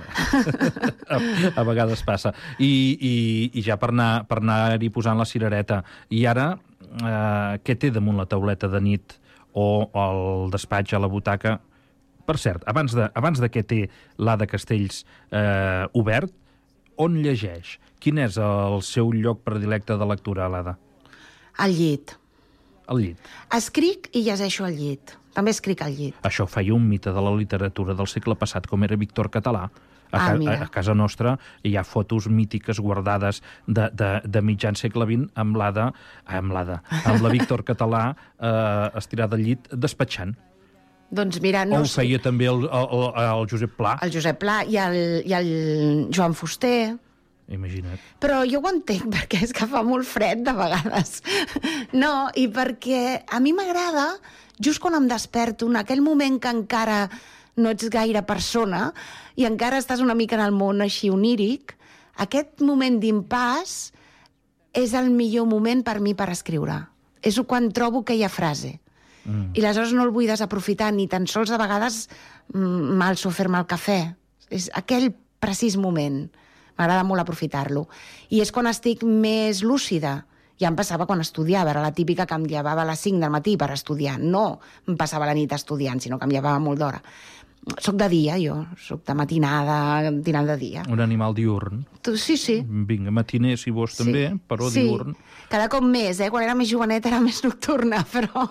a, 1.09 1.19
a 1.55 1.63
vegades 1.65 2.03
passa. 2.05 2.35
I, 2.61 2.69
i, 3.01 3.13
i 3.57 3.63
ja 3.65 3.79
per 3.81 3.89
anar 3.89 4.11
per 4.29 4.43
anar-hi 4.43 4.91
posant 4.93 5.17
la 5.17 5.25
cirereta. 5.25 5.81
I 6.13 6.25
ara, 6.29 6.51
eh, 7.01 7.57
què 7.65 7.77
té 7.81 7.89
damunt 7.89 8.21
la 8.21 8.27
tauleta 8.29 8.69
de 8.69 8.81
nit 8.81 9.17
o 9.57 9.89
al 9.97 10.51
despatx, 10.53 10.93
a 10.93 11.01
la 11.01 11.09
butaca? 11.11 11.57
Per 12.25 12.37
cert, 12.37 12.63
abans 12.69 12.93
de, 12.97 13.09
abans 13.17 13.39
de 13.41 13.49
què 13.51 13.63
té 13.67 13.81
l'Ada 14.17 14.47
Castells 14.47 15.03
eh, 15.31 15.85
obert, 15.97 16.31
on 17.01 17.19
llegeix? 17.23 17.77
Quin 18.01 18.17
és 18.21 18.37
el 18.41 18.81
seu 18.85 19.11
lloc 19.13 19.43
predilecte 19.45 19.97
de 19.97 20.07
lectura, 20.09 20.49
l'Ada? 20.49 20.75
Al 21.61 21.73
llit. 21.75 22.15
Al 22.91 22.99
llit. 23.01 23.31
Escric 23.55 24.09
i 24.17 24.23
llegeixo 24.25 24.65
al 24.67 24.75
llit. 24.77 25.15
També 25.35 25.53
escric 25.55 25.81
al 25.85 25.93
llit. 25.95 26.17
Això 26.27 26.43
feia 26.49 26.73
un 26.75 26.83
mite 26.89 27.13
de 27.15 27.21
la 27.23 27.31
literatura 27.37 27.93
del 27.95 28.09
segle 28.11 28.35
passat, 28.35 28.67
com 28.67 28.83
era 28.83 28.97
Víctor 28.99 29.29
Català. 29.31 29.69
A, 30.11 30.17
Ah, 30.19 30.33
mira. 30.35 30.57
a, 30.59 30.63
a 30.65 30.67
casa 30.67 30.91
nostra 30.93 31.37
hi 31.63 31.77
ha 31.79 31.85
fotos 31.87 32.25
mítiques 32.27 32.81
guardades 32.83 33.37
de, 33.65 33.85
de, 33.95 34.09
de 34.27 34.41
mitjan 34.43 34.75
segle 34.75 35.05
XX 35.07 35.29
amb 35.39 35.55
l'Ada, 35.55 35.85
amb 36.27 36.51
l'Ada, 36.51 36.81
amb 37.07 37.23
la 37.23 37.29
Víctor 37.31 37.63
Català 37.63 38.01
eh, 38.35 38.97
estirada 38.99 39.37
al 39.39 39.45
llit 39.45 39.69
despatxant. 39.71 40.35
Doncs 41.11 41.41
mira, 41.43 41.65
No 41.67 41.81
o 41.81 41.83
ho 41.83 41.89
sé, 41.89 42.01
feia 42.01 42.19
també 42.23 42.47
el, 42.47 42.63
el, 42.63 43.05
el 43.19 43.47
Josep 43.51 43.73
Pla, 43.75 43.97
el 44.05 44.13
Josep 44.13 44.37
Pla 44.39 44.61
i 44.63 44.77
el, 44.79 44.99
i 45.27 45.33
el 45.35 45.49
Joan 46.15 46.35
Fuster... 46.37 46.95
imagina't. 47.51 47.99
Però 48.23 48.45
jo 48.47 48.61
ho 48.61 48.69
entenc, 48.71 49.09
perquè 49.17 49.41
és 49.43 49.51
que 49.51 49.67
fa 49.67 49.81
molt 49.83 50.07
fred 50.07 50.45
de 50.47 50.55
vegades. 50.55 51.19
No, 52.01 52.29
i 52.39 52.47
perquè 52.47 53.25
a 53.27 53.41
mi 53.43 53.51
m'agrada, 53.51 54.13
just 54.55 54.79
quan 54.79 54.95
em 54.95 55.09
desperto, 55.11 55.67
en 55.67 55.81
aquell 55.81 55.99
moment 56.05 56.39
que 56.39 56.53
encara 56.55 57.01
no 57.59 57.73
ets 57.75 57.89
gaire 57.91 58.21
persona 58.23 58.93
i 59.35 59.43
encara 59.49 59.81
estàs 59.81 59.99
una 59.99 60.15
mica 60.15 60.37
en 60.39 60.45
el 60.45 60.55
món 60.55 60.79
així 60.79 61.11
oníric, 61.11 61.75
aquest 62.23 62.63
moment 62.63 62.99
d'impàs 63.01 63.91
és 64.77 64.93
el 64.95 65.11
millor 65.11 65.47
moment 65.51 65.83
per 65.83 65.99
mi 65.99 66.15
per 66.15 66.29
escriure. 66.31 66.77
És 67.21 67.37
quan 67.47 67.69
trobo 67.75 68.01
aquella 68.01 68.29
frase. 68.31 68.79
Mm. 69.25 69.51
I 69.53 69.63
aleshores 69.63 69.93
no 69.93 70.05
el 70.05 70.13
vull 70.15 70.29
desaprofitar, 70.29 70.91
ni 70.95 71.07
tan 71.11 71.27
sols 71.29 71.51
a 71.51 71.59
vegades 71.61 72.07
mm, 72.53 72.97
m'alço 72.99 73.29
a 73.29 73.35
fer-me 73.35 73.61
el 73.61 73.67
cafè. 73.69 73.99
És 74.51 74.69
aquell 74.77 75.11
precís 75.41 75.77
moment. 75.77 76.25
M'agrada 76.77 77.05
molt 77.05 77.23
aprofitar-lo. 77.23 77.87
I 78.33 78.41
és 78.41 78.51
quan 78.53 78.69
estic 78.69 79.03
més 79.05 79.63
lúcida. 79.65 80.21
Ja 80.61 80.69
em 80.69 80.77
passava 80.77 81.07
quan 81.09 81.23
estudiava, 81.23 81.71
era 81.73 81.81
la 81.81 81.93
típica 81.97 82.27
que 82.29 82.37
em 82.37 82.43
llevava 82.45 82.83
a 82.83 82.89
les 82.91 83.01
5 83.01 83.17
del 83.21 83.33
matí 83.33 83.55
per 83.57 83.71
estudiar. 83.73 84.19
No 84.21 84.59
em 84.87 84.97
passava 84.97 85.25
la 85.25 85.33
nit 85.33 85.53
estudiant, 85.57 86.01
sinó 86.01 86.19
que 86.19 86.29
em 86.29 86.35
llevava 86.35 86.61
molt 86.61 86.77
d'hora. 86.81 87.01
Soc 87.77 87.93
de 87.93 88.07
dia, 88.09 88.39
jo. 88.41 88.55
Soc 88.81 89.03
de 89.05 89.13
matinada, 89.13 90.09
dinant 90.25 90.47
de 90.49 90.55
dia. 90.57 90.81
Un 90.89 90.99
animal 91.03 91.35
diurn. 91.37 91.83
Tu, 92.01 92.15
sí, 92.17 92.33
sí. 92.35 92.55
Vinga, 92.65 93.11
matiner, 93.13 93.53
si 93.61 93.69
vols, 93.69 93.93
també, 93.99 94.31
però 94.49 94.65
sí. 94.73 94.81
diurn. 94.81 95.13
Cada 95.51 95.67
cop 95.69 95.85
més, 95.85 96.17
eh? 96.25 96.31
Quan 96.33 96.41
era 96.47 96.55
més 96.57 96.71
joveneta 96.71 97.11
era 97.11 97.19
més 97.21 97.43
nocturna, 97.45 97.99
però 98.13 98.47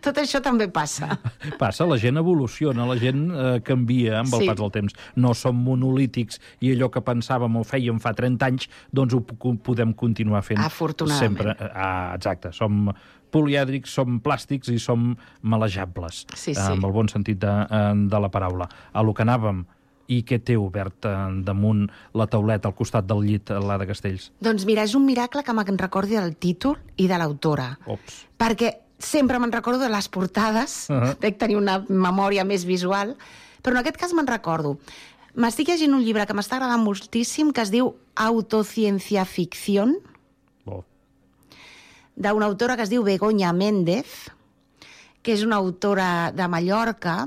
tot 0.00 0.16
això 0.22 0.40
també 0.40 0.70
passa. 0.72 1.10
Passa, 1.60 1.84
la 1.84 1.98
gent 2.00 2.16
evoluciona, 2.22 2.86
la 2.88 2.96
gent 2.96 3.26
eh, 3.30 3.58
canvia 3.66 4.20
amb 4.22 4.32
el 4.38 4.46
Sí. 4.46 4.48
pas 4.48 4.56
del 4.62 4.72
temps. 4.72 4.96
No 5.20 5.34
som 5.36 5.60
monolítics 5.60 6.40
i 6.64 6.72
allò 6.72 6.88
que 6.94 7.04
pensàvem 7.04 7.60
o 7.60 7.64
fèiem 7.68 8.00
fa 8.00 8.14
30 8.16 8.48
anys, 8.48 8.70
doncs 8.96 9.12
ho 9.12 9.20
podem 9.60 9.92
continuar 9.92 10.40
fent 10.42 10.64
Afortunadament. 10.64 11.36
sempre. 11.36 11.56
Ah, 11.74 12.14
exacte, 12.16 12.52
som 12.56 12.88
polièdrics, 13.34 13.92
som 13.98 14.20
plàstics 14.24 14.70
i 14.70 14.78
som 14.82 15.12
malejables, 15.42 16.24
Sí, 16.34 16.52
eh, 16.52 16.54
sí. 16.54 16.60
amb 16.60 16.86
el 16.86 16.94
bon 16.94 17.10
sentit 17.10 17.40
de, 17.42 17.54
eh, 17.68 17.94
de 18.10 18.20
la 18.20 18.30
paraula. 18.30 18.68
A 18.92 19.02
lo 19.02 19.14
que 19.14 19.26
anàvem, 19.26 19.64
i 20.12 20.20
què 20.26 20.38
té 20.44 20.56
obert 20.60 21.06
eh, 21.08 21.14
damunt 21.44 21.86
la 22.16 22.26
tauleta 22.30 22.68
al 22.68 22.76
costat 22.76 23.06
del 23.08 23.24
llit, 23.24 23.50
eh, 23.50 23.60
l'Ada 23.60 23.86
Castells? 23.88 24.30
Doncs 24.44 24.66
mira, 24.68 24.84
és 24.84 24.94
un 24.94 25.06
miracle 25.06 25.42
que 25.44 25.54
me'n 25.56 25.80
recordi 25.80 26.18
del 26.18 26.36
títol 26.36 26.78
i 26.96 27.08
de 27.08 27.18
l'autora. 27.20 27.72
Ops. 27.86 28.24
Perquè 28.40 28.72
sempre 28.98 29.40
me'n 29.40 29.52
recordo 29.52 29.80
de 29.82 29.90
les 29.92 30.08
portades, 30.08 30.86
uh. 30.90 30.94
-huh. 30.94 31.18
dec 31.20 31.38
tenir 31.38 31.56
una 31.56 31.80
memòria 31.88 32.44
més 32.44 32.64
visual, 32.64 33.16
però 33.62 33.72
en 33.72 33.78
aquest 33.78 33.96
cas 33.96 34.12
me'n 34.12 34.26
recordo. 34.26 34.78
M'estic 35.34 35.68
llegint 35.68 35.94
un 35.94 36.04
llibre 36.04 36.26
que 36.26 36.34
m'està 36.34 36.56
agradant 36.56 36.84
moltíssim, 36.84 37.52
que 37.52 37.62
es 37.62 37.70
diu 37.70 37.96
Autociencia 38.14 39.24
Ficción. 39.24 39.96
D'una 42.16 42.46
autora 42.46 42.76
que 42.76 42.84
es 42.86 42.92
diu 42.92 43.04
Begoña 43.04 43.52
Méndez, 43.52 44.30
que 45.22 45.32
és 45.32 45.42
una 45.42 45.56
autora 45.56 46.30
de 46.36 46.46
Mallorca, 46.48 47.24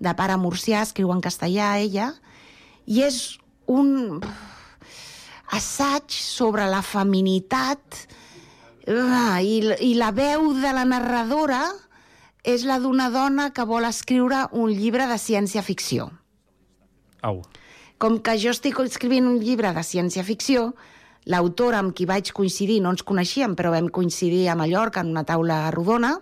de 0.00 0.14
pare 0.16 0.36
murcià, 0.40 0.82
escriu 0.82 1.12
en 1.12 1.20
castellà 1.22 1.76
ella, 1.78 2.12
i 2.86 3.04
és 3.06 3.38
un 3.70 4.20
assaig 5.54 6.10
sobre 6.10 6.66
la 6.70 6.82
feminitat 6.82 8.04
ah, 8.88 9.38
i, 9.42 9.60
i 9.86 9.94
la 9.98 10.10
veu 10.14 10.50
de 10.58 10.72
la 10.74 10.86
narradora 10.88 11.62
és 12.42 12.64
la 12.64 12.78
d'una 12.80 13.10
dona 13.12 13.50
que 13.52 13.66
vol 13.68 13.84
escriure 13.84 14.46
un 14.56 14.72
llibre 14.72 15.06
de 15.10 15.18
ciència-ficció. 15.20 16.08
Au. 17.22 17.42
Com 18.00 18.16
que 18.24 18.38
jo 18.40 18.54
estic 18.54 18.78
escrivint 18.80 19.28
un 19.28 19.42
llibre 19.44 19.74
de 19.76 19.84
ciència-ficció, 19.84 20.70
l'autora 21.26 21.80
amb 21.82 21.94
qui 21.96 22.06
vaig 22.08 22.32
coincidir, 22.32 22.80
no 22.80 22.94
ens 22.94 23.04
coneixíem, 23.06 23.56
però 23.58 23.74
vam 23.74 23.90
coincidir 23.92 24.46
a 24.48 24.56
Mallorca 24.56 25.04
en 25.04 25.12
una 25.12 25.26
taula 25.28 25.66
rodona, 25.74 26.16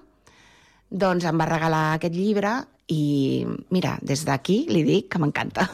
doncs 0.91 1.29
em 1.29 1.39
va 1.39 1.47
regalar 1.47 1.85
aquest 1.95 2.17
llibre 2.17 2.57
i, 2.89 3.45
mira, 3.69 3.99
des 4.01 4.23
d'aquí 4.25 4.63
li 4.73 4.81
dic 4.87 5.11
que 5.13 5.21
m'encanta. 5.21 5.67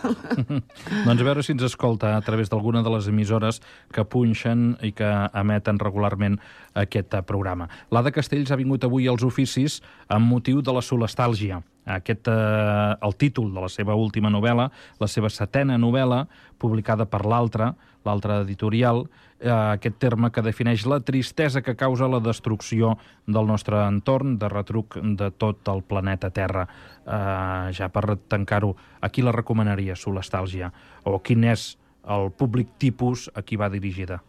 Doncs 1.07 1.21
a 1.23 1.27
veure 1.27 1.45
si 1.47 1.55
ens 1.55 1.63
escolta 1.63 2.17
a 2.17 2.23
través 2.27 2.51
d'alguna 2.51 2.83
de 2.83 2.91
les 2.91 3.07
emissores 3.07 3.61
que 3.95 4.03
punxen 4.03 4.73
i 4.83 4.91
que 4.99 5.11
emeten 5.39 5.79
regularment 5.79 6.41
aquest 6.75 7.15
programa. 7.29 7.69
L'Ada 7.95 8.11
Castells 8.11 8.51
ha 8.51 8.59
vingut 8.59 8.83
avui 8.85 9.07
als 9.07 9.23
oficis 9.23 9.79
amb 10.11 10.27
motiu 10.27 10.59
de 10.59 10.75
la 10.75 10.83
solestàlgia. 10.83 11.63
Aquest, 11.87 12.27
eh, 12.33 12.97
el 13.07 13.15
títol 13.15 13.53
de 13.55 13.63
la 13.63 13.71
seva 13.71 13.95
última 13.95 14.33
novel·la, 14.33 14.71
la 14.99 15.07
seva 15.07 15.31
setena 15.31 15.79
novel·la, 15.79 16.25
publicada 16.59 17.07
per 17.07 17.23
l'altra, 17.29 17.75
l'altra 18.07 18.41
editorial, 18.43 19.05
eh, 19.41 19.51
aquest 19.51 19.99
terme 19.99 20.31
que 20.31 20.43
defineix 20.43 20.87
la 20.87 21.01
tristesa 21.01 21.63
que 21.63 21.77
causa 21.77 22.09
la 22.09 22.21
destrucció 22.21 22.97
del 23.27 23.47
nostre 23.47 23.81
entorn, 23.87 24.39
de 24.39 24.49
retruc 24.49 24.99
de 25.01 25.31
tot 25.31 25.69
el 25.69 25.83
planeta 25.83 26.31
Terra. 26.31 26.67
Eh, 27.05 27.73
ja 27.73 27.89
per 27.89 28.19
tancar-ho, 28.29 28.75
a 29.01 29.09
qui 29.09 29.23
la 29.23 29.33
recomanaria, 29.33 29.97
Solestàlgia? 29.97 30.73
O 31.05 31.19
quin 31.21 31.45
és 31.45 31.75
el 32.05 32.31
públic 32.31 32.77
tipus 32.79 33.31
a 33.35 33.43
qui 33.43 33.57
va 33.57 33.71
dirigida? 33.73 34.21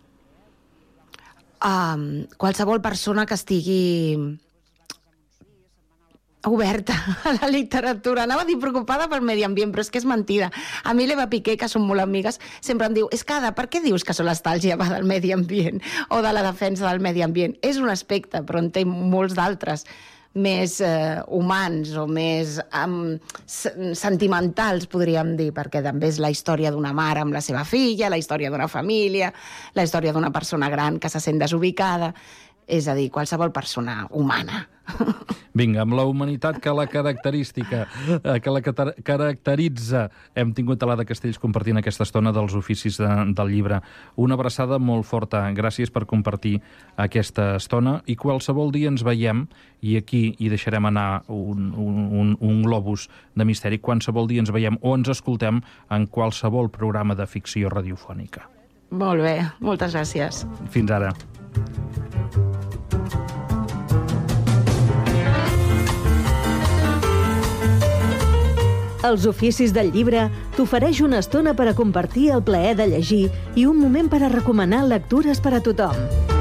um, 1.65 2.25
qualsevol 2.37 2.81
persona 2.81 3.25
que 3.25 3.37
estigui 3.37 4.37
oberta 6.49 6.95
a 7.23 7.35
la 7.41 7.49
literatura. 7.51 8.23
Anava 8.23 8.45
a 8.45 8.49
dir 8.49 8.57
preocupada 8.61 9.09
pel 9.11 9.25
medi 9.25 9.45
ambient, 9.45 9.73
però 9.73 9.85
és 9.85 9.91
que 9.91 10.01
és 10.01 10.07
mentida. 10.09 10.51
A 10.83 10.93
mi 10.93 11.07
l'Eva 11.07 11.27
Piqué, 11.31 11.57
que 11.57 11.69
som 11.71 11.85
molt 11.87 12.03
amigues, 12.03 12.39
sempre 12.61 12.89
em 12.89 12.97
diu 12.97 13.11
és 13.13 13.23
que, 13.23 13.35
Ada, 13.35 13.51
per 13.57 13.67
què 13.67 13.81
dius 13.83 14.05
que 14.07 14.15
l'estàlgia 14.23 14.77
va 14.79 14.87
del 14.93 15.03
medi 15.03 15.33
ambient 15.35 15.81
o 16.09 16.21
de 16.23 16.33
la 16.33 16.43
defensa 16.45 16.87
del 16.87 17.03
medi 17.03 17.23
ambient? 17.25 17.57
És 17.61 17.77
un 17.81 17.89
aspecte, 17.91 18.43
però 18.47 18.61
en 18.63 18.71
té 18.71 18.85
molts 18.85 19.35
d'altres 19.35 19.83
més 20.35 20.81
eh, 20.83 21.21
humans 21.31 21.93
o 21.95 22.05
més 22.11 22.57
um, 22.75 23.15
sentimentals, 23.47 24.87
podríem 24.91 25.33
dir, 25.39 25.51
perquè 25.55 25.81
també 25.83 26.11
és 26.11 26.19
la 26.19 26.31
història 26.33 26.73
d'una 26.75 26.91
mare 26.95 27.23
amb 27.23 27.35
la 27.35 27.43
seva 27.43 27.63
filla, 27.67 28.11
la 28.11 28.19
història 28.19 28.51
d'una 28.51 28.67
família, 28.67 29.31
la 29.75 29.87
història 29.87 30.13
d'una 30.13 30.33
persona 30.35 30.69
gran 30.69 30.99
que 30.99 31.11
se 31.11 31.23
sent 31.23 31.39
desubicada, 31.39 32.11
és 32.67 32.89
a 32.91 32.95
dir, 32.97 33.09
qualsevol 33.13 33.55
persona 33.55 34.03
humana. 34.11 34.65
Vinga, 35.55 35.85
amb 35.85 35.95
la 35.95 36.03
humanitat 36.03 36.59
que 36.59 36.73
la 36.75 36.85
característica, 36.91 37.85
eh, 38.17 38.39
que 38.43 38.51
la 38.51 38.61
caracteritza. 38.61 40.09
Hem 40.35 40.51
tingut 40.53 40.83
a 40.83 40.89
l'Ada 40.89 41.05
Castells 41.07 41.39
compartint 41.39 41.79
aquesta 41.79 42.03
estona 42.03 42.33
dels 42.35 42.55
oficis 42.57 42.99
de, 42.99 43.11
del 43.37 43.53
llibre. 43.53 43.79
Una 44.19 44.35
abraçada 44.35 44.79
molt 44.79 45.07
forta. 45.07 45.45
Gràcies 45.55 45.93
per 45.93 46.05
compartir 46.09 46.57
aquesta 46.99 47.53
estona 47.55 48.01
i 48.05 48.17
qualsevol 48.19 48.73
dia 48.75 48.91
ens 48.91 49.05
veiem 49.05 49.45
i 49.85 49.95
aquí 49.99 50.25
hi 50.39 50.49
deixarem 50.51 50.89
anar 50.91 51.23
un, 51.31 51.71
un, 51.71 52.01
un, 52.11 52.35
un 52.41 52.61
globus 52.65 53.07
de 53.35 53.47
misteri. 53.47 53.79
Qualsevol 53.79 54.27
dia 54.31 54.43
ens 54.43 54.51
veiem 54.51 54.79
o 54.81 54.95
ens 54.97 55.13
escoltem 55.15 55.63
en 55.89 56.07
qualsevol 56.11 56.69
programa 56.73 57.15
de 57.15 57.27
ficció 57.29 57.71
radiofònica. 57.71 58.49
Molt 58.95 59.23
bé, 59.23 59.39
moltes 59.63 59.95
gràcies. 59.95 60.45
Fins 60.71 60.91
ara. 60.93 61.11
Els 69.05 69.25
oficis 69.29 69.73
del 69.75 69.91
llibre 69.93 70.23
t'ofereix 70.55 71.03
una 71.05 71.19
estona 71.21 71.53
per 71.53 71.67
a 71.69 71.75
compartir 71.77 72.31
el 72.33 72.41
plaer 72.47 72.73
de 72.79 72.87
llegir 72.95 73.25
i 73.53 73.67
un 73.69 73.77
moment 73.77 74.09
per 74.09 74.23
a 74.23 74.31
recomanar 74.33 74.85
lectures 74.89 75.43
per 75.45 75.53
a 75.53 75.61
tothom. 75.67 76.34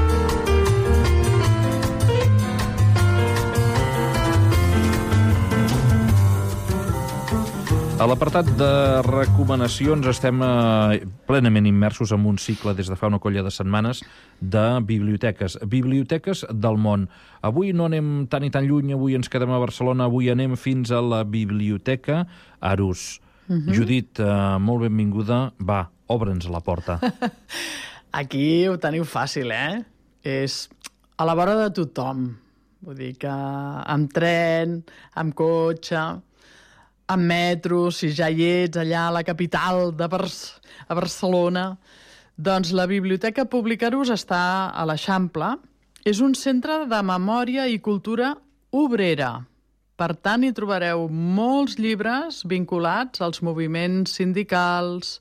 A 7.95 8.05
l'apartat 8.11 8.49
de 8.59 8.67
recomanacions 9.07 10.07
estem 10.11 10.41
eh, 10.43 10.97
plenament 11.29 11.63
immersos 11.69 12.11
en 12.11 12.25
un 12.27 12.35
cicle 12.41 12.73
des 12.75 12.89
de 12.91 12.97
fa 12.99 13.07
una 13.07 13.21
colla 13.23 13.39
de 13.45 13.53
setmanes 13.55 14.01
de 14.41 14.63
biblioteques. 14.83 15.55
Biblioteques 15.63 16.43
del 16.51 16.75
món. 16.75 17.05
Avui 17.39 17.71
no 17.71 17.87
anem 17.87 18.27
tan 18.27 18.43
i 18.43 18.51
tan 18.51 18.67
lluny, 18.67 18.91
avui 18.97 19.15
ens 19.15 19.31
quedem 19.31 19.53
a 19.55 19.61
Barcelona, 19.63 20.09
avui 20.09 20.27
anem 20.33 20.57
fins 20.59 20.91
a 20.91 20.99
la 20.99 21.23
Biblioteca 21.23 22.25
Arús. 22.59 23.21
Judit, 23.47 24.19
eh, 24.19 24.59
molt 24.59 24.83
benvinguda. 24.89 25.39
Va, 25.63 25.85
obre'ns 26.11 26.51
la 26.51 26.59
porta. 26.65 26.99
Aquí 28.21 28.67
ho 28.67 28.75
teniu 28.75 29.07
fàcil, 29.07 29.55
eh? 29.55 29.85
És 30.19 30.65
a 31.15 31.23
la 31.23 31.39
vora 31.39 31.55
de 31.63 31.71
tothom. 31.79 32.27
Vull 32.83 32.99
dir 32.99 33.13
que 33.23 33.31
amb 33.31 34.11
tren, 34.11 34.81
amb 35.15 35.37
cotxe... 35.37 36.07
amb 37.07 37.27
metro, 37.29 37.89
si 37.91 38.09
ja 38.15 38.29
hi 38.29 38.43
ets 38.43 38.79
allà 38.81 39.07
a 39.07 39.13
la 39.19 39.23
capital 39.23 39.91
de 39.93 40.07
Bar 40.09 40.25
a 40.25 40.95
Barcelona, 40.97 41.65
doncs 42.35 42.73
la 42.73 42.87
Biblioteca 42.89 43.45
Pública 43.45 43.87
Arús 43.87 44.11
està 44.13 44.71
a 44.73 44.85
l'Eixample. 44.89 45.55
És 46.05 46.21
un 46.21 46.35
centre 46.37 46.83
de 46.85 47.01
memòria 47.01 47.65
i 47.65 47.79
cultura 47.81 48.35
obrera. 48.69 49.45
Per 49.95 50.11
tant, 50.21 50.43
hi 50.43 50.51
trobareu 50.53 51.07
molts 51.09 51.79
llibres 51.79 52.43
vinculats 52.45 53.23
als 53.25 53.41
moviments 53.41 54.17
sindicals, 54.19 55.19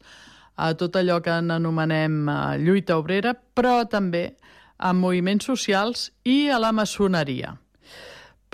a 0.56 0.74
tot 0.78 0.96
allò 0.98 1.20
que 1.22 1.32
anomenem 1.32 2.28
eh, 2.28 2.38
lluita 2.60 2.98
obrera, 2.98 3.34
però 3.34 3.84
també 3.88 4.34
a 4.78 4.92
moviments 4.92 5.46
socials 5.46 6.10
i 6.24 6.50
a 6.50 6.60
la 6.60 6.72
maçoneria 6.74 7.54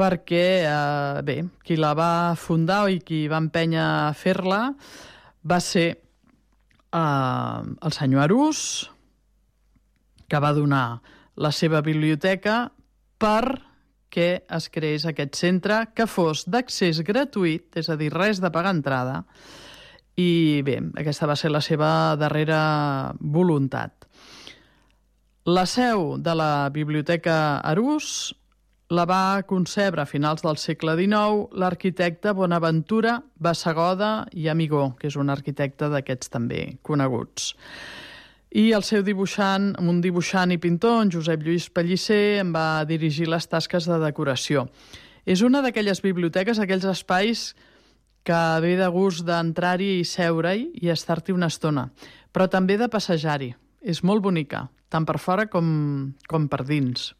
perquè, 0.01 0.65
eh, 0.65 1.23
bé, 1.23 1.37
qui 1.65 1.77
la 1.77 1.93
va 1.93 2.35
fundar 2.41 2.87
i 2.89 3.01
qui 3.05 3.27
va 3.29 3.41
empènyer 3.43 3.83
a 3.83 4.13
fer-la 4.17 4.63
va 5.45 5.61
ser 5.61 5.89
eh, 5.93 7.61
el 7.61 7.93
senyor 7.93 8.25
Arús, 8.25 8.63
que 10.31 10.41
va 10.41 10.55
donar 10.57 11.01
la 11.37 11.51
seva 11.53 11.83
biblioteca 11.85 12.71
per 13.21 13.61
que 14.11 14.43
es 14.49 14.69
creés 14.73 15.05
aquest 15.07 15.37
centre 15.39 15.85
que 15.95 16.09
fos 16.11 16.47
d'accés 16.51 17.03
gratuït, 17.07 17.69
és 17.79 17.91
a 17.91 17.97
dir, 18.01 18.11
res 18.15 18.41
de 18.43 18.51
pagar 18.51 18.73
entrada, 18.75 19.23
i 20.19 20.63
bé, 20.67 20.81
aquesta 20.99 21.29
va 21.31 21.37
ser 21.39 21.53
la 21.53 21.63
seva 21.63 22.17
darrera 22.19 23.13
voluntat. 23.21 24.09
La 25.47 25.65
seu 25.65 26.19
de 26.19 26.35
la 26.37 26.69
Biblioteca 26.73 27.61
Arús 27.65 28.35
la 28.91 29.05
va 29.07 29.43
concebre 29.47 30.03
a 30.03 30.09
finals 30.11 30.43
del 30.43 30.57
segle 30.59 30.97
XIX 30.99 31.55
l'arquitecte 31.63 32.33
Bonaventura 32.35 33.21
Bassagoda 33.39 34.27
i 34.35 34.49
Amigó, 34.51 34.97
que 34.99 35.07
és 35.07 35.17
un 35.17 35.31
arquitecte 35.31 35.87
d'aquests 35.93 36.33
també 36.33 36.63
coneguts. 36.83 37.53
I 38.51 38.73
el 38.75 38.83
seu 38.83 39.05
dibuixant, 39.07 39.77
un 39.79 40.01
dibuixant 40.03 40.51
i 40.51 40.59
pintor, 40.59 41.05
en 41.05 41.13
Josep 41.15 41.45
Lluís 41.47 41.69
Pellicer, 41.71 42.41
en 42.43 42.51
va 42.51 42.83
dirigir 42.83 43.29
les 43.31 43.47
tasques 43.47 43.87
de 43.87 44.01
decoració. 44.03 44.67
És 45.23 45.47
una 45.47 45.63
d'aquelles 45.63 46.03
biblioteques, 46.03 46.59
aquells 46.59 46.89
espais 46.91 47.53
que 48.27 48.43
ve 48.61 48.75
de 48.75 48.91
gust 48.91 49.23
d'entrar-hi 49.23 50.01
i 50.01 50.05
seure-hi 50.05 50.67
i 50.83 50.91
estar-hi 50.91 51.31
una 51.31 51.47
estona, 51.47 51.87
però 52.35 52.51
també 52.51 52.75
de 52.75 52.91
passejar-hi. 52.91 53.55
És 53.87 54.03
molt 54.03 54.27
bonica, 54.27 54.67
tant 54.91 55.07
per 55.07 55.21
fora 55.23 55.47
com, 55.47 56.11
com 56.27 56.51
per 56.51 56.65
dins. 56.67 57.13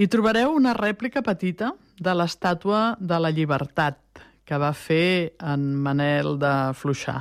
Hi 0.00 0.06
trobareu 0.08 0.54
una 0.56 0.70
rèplica 0.72 1.20
petita 1.20 1.74
de 2.00 2.12
l'estàtua 2.16 2.94
de 2.96 3.18
la 3.20 3.28
llibertat 3.36 4.22
que 4.48 4.56
va 4.56 4.70
fer 4.72 5.34
en 5.44 5.66
Manel 5.84 6.38
de 6.40 6.52
Fluixà 6.72 7.18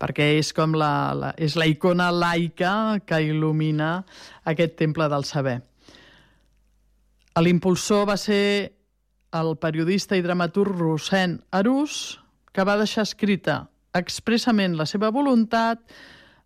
perquè 0.00 0.30
és 0.38 0.54
com 0.56 0.72
la, 0.72 1.12
la, 1.12 1.34
és 1.36 1.58
la 1.60 1.66
icona 1.68 2.06
laica 2.08 2.72
que 3.04 3.20
il·lumina 3.26 3.90
aquest 4.48 4.78
temple 4.80 5.10
del 5.12 5.28
saber. 5.28 5.58
L'impulsor 7.36 8.08
va 8.08 8.16
ser 8.16 8.72
el 9.36 9.52
periodista 9.60 10.16
i 10.16 10.24
dramaturg 10.24 10.80
Rossèn 10.80 11.36
Arús, 11.60 12.16
que 12.56 12.64
va 12.64 12.80
deixar 12.80 13.04
escrita 13.04 13.66
expressament 13.92 14.80
la 14.80 14.88
seva 14.88 15.12
voluntat 15.12 15.84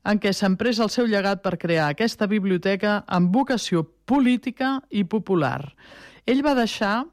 en 0.04 0.18
què 0.18 0.32
s'emprès 0.34 0.80
el 0.82 0.90
seu 0.90 1.06
llegat 1.06 1.42
per 1.42 1.58
crear 1.62 1.90
aquesta 1.90 2.26
biblioteca 2.26 3.02
amb 3.06 3.34
vocació 3.34 3.84
política 4.06 4.80
i 4.90 5.04
popular. 5.04 5.72
Ell 6.26 6.42
va 6.44 6.56
deixar 6.58 7.04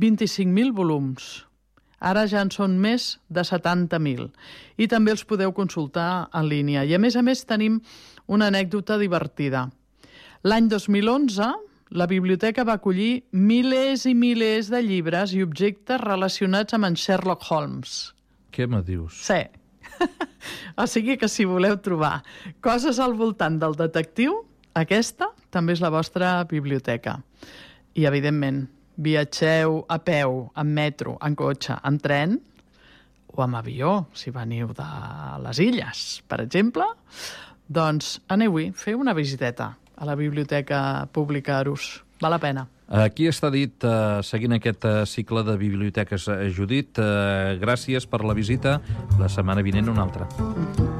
25.000 0.00 0.74
volums. 0.76 1.46
Ara 2.00 2.24
ja 2.28 2.40
en 2.40 2.52
són 2.52 2.78
més 2.80 3.18
de 3.28 3.42
70.000 3.44 4.30
i 4.80 4.88
també 4.88 5.12
els 5.12 5.24
podeu 5.28 5.52
consultar 5.52 6.30
en 6.32 6.48
línia. 6.48 6.84
I 6.84 6.96
a 6.96 7.00
més 7.02 7.16
a 7.16 7.24
més 7.24 7.44
tenim 7.44 7.80
una 8.26 8.48
anècdota 8.48 8.96
divertida. 9.00 9.66
L'any 10.44 10.70
2011 10.72 11.50
la 11.90 12.06
biblioteca 12.06 12.64
va 12.64 12.78
acollir 12.78 13.24
milers 13.34 14.06
i 14.06 14.14
milers 14.14 14.70
de 14.70 14.80
llibres 14.86 15.34
i 15.34 15.42
objectes 15.42 16.00
relacionats 16.00 16.76
amb 16.76 16.86
en 16.86 16.96
Sherlock 16.96 17.48
Holmes. 17.50 18.14
Què 18.54 18.68
me 18.70 18.80
dius? 18.86 19.18
Sí. 19.26 19.42
O 20.80 20.86
sigui 20.86 21.16
que 21.20 21.28
si 21.28 21.46
voleu 21.48 21.78
trobar 21.82 22.20
coses 22.64 23.00
al 23.00 23.16
voltant 23.18 23.58
del 23.60 23.76
detectiu, 23.78 24.42
aquesta 24.74 25.30
també 25.50 25.74
és 25.74 25.82
la 25.82 25.90
vostra 25.92 26.38
biblioteca. 26.50 27.18
I, 27.94 28.06
evidentment, 28.06 28.64
viatgeu 29.00 29.80
a 29.88 29.98
peu, 30.04 30.46
en 30.56 30.72
metro, 30.76 31.16
en 31.24 31.36
cotxe, 31.36 31.76
en 31.84 31.98
tren 31.98 32.38
o 33.30 33.42
amb 33.44 33.58
avió, 33.60 34.06
si 34.14 34.32
veniu 34.34 34.72
de 34.76 34.88
les 35.44 35.60
illes, 35.62 36.04
per 36.28 36.40
exemple, 36.44 36.86
doncs 37.70 38.18
aneu-hi, 38.28 38.70
feu 38.74 38.98
una 39.00 39.14
visiteta 39.14 39.72
a 40.00 40.08
la 40.08 40.16
Biblioteca 40.18 41.06
Pública 41.12 41.58
Arús. 41.60 42.00
Val 42.20 42.34
la 42.34 42.40
pena. 42.42 42.66
Aquí 42.90 43.28
està 43.30 43.52
dit, 43.54 43.84
eh, 43.86 44.18
seguint 44.26 44.56
aquest 44.56 44.84
eh, 44.84 44.94
cicle 45.06 45.44
de 45.46 45.54
biblioteques, 45.56 46.26
eh, 46.26 46.50
Judit, 46.50 46.98
eh, 46.98 47.56
gràcies 47.62 48.06
per 48.10 48.24
la 48.26 48.34
visita. 48.34 48.80
La 49.20 49.28
setmana 49.30 49.62
vinent 49.62 49.88
una 49.88 50.02
altra. 50.02 50.26
A 50.26 50.99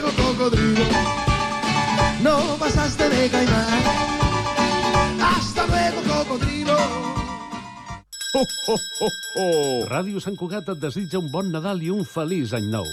ho, 8.33 8.75
ho, 9.01 9.09
ho! 9.35 9.47
Ràdio 9.89 10.21
Sant 10.23 10.37
Cugat 10.39 10.69
et 10.71 10.79
desitja 10.79 11.19
un 11.19 11.27
bon 11.31 11.51
Nadal 11.51 11.81
i 11.83 11.91
un 11.91 12.05
feliç 12.07 12.53
any 12.55 12.69
nou. 12.71 12.87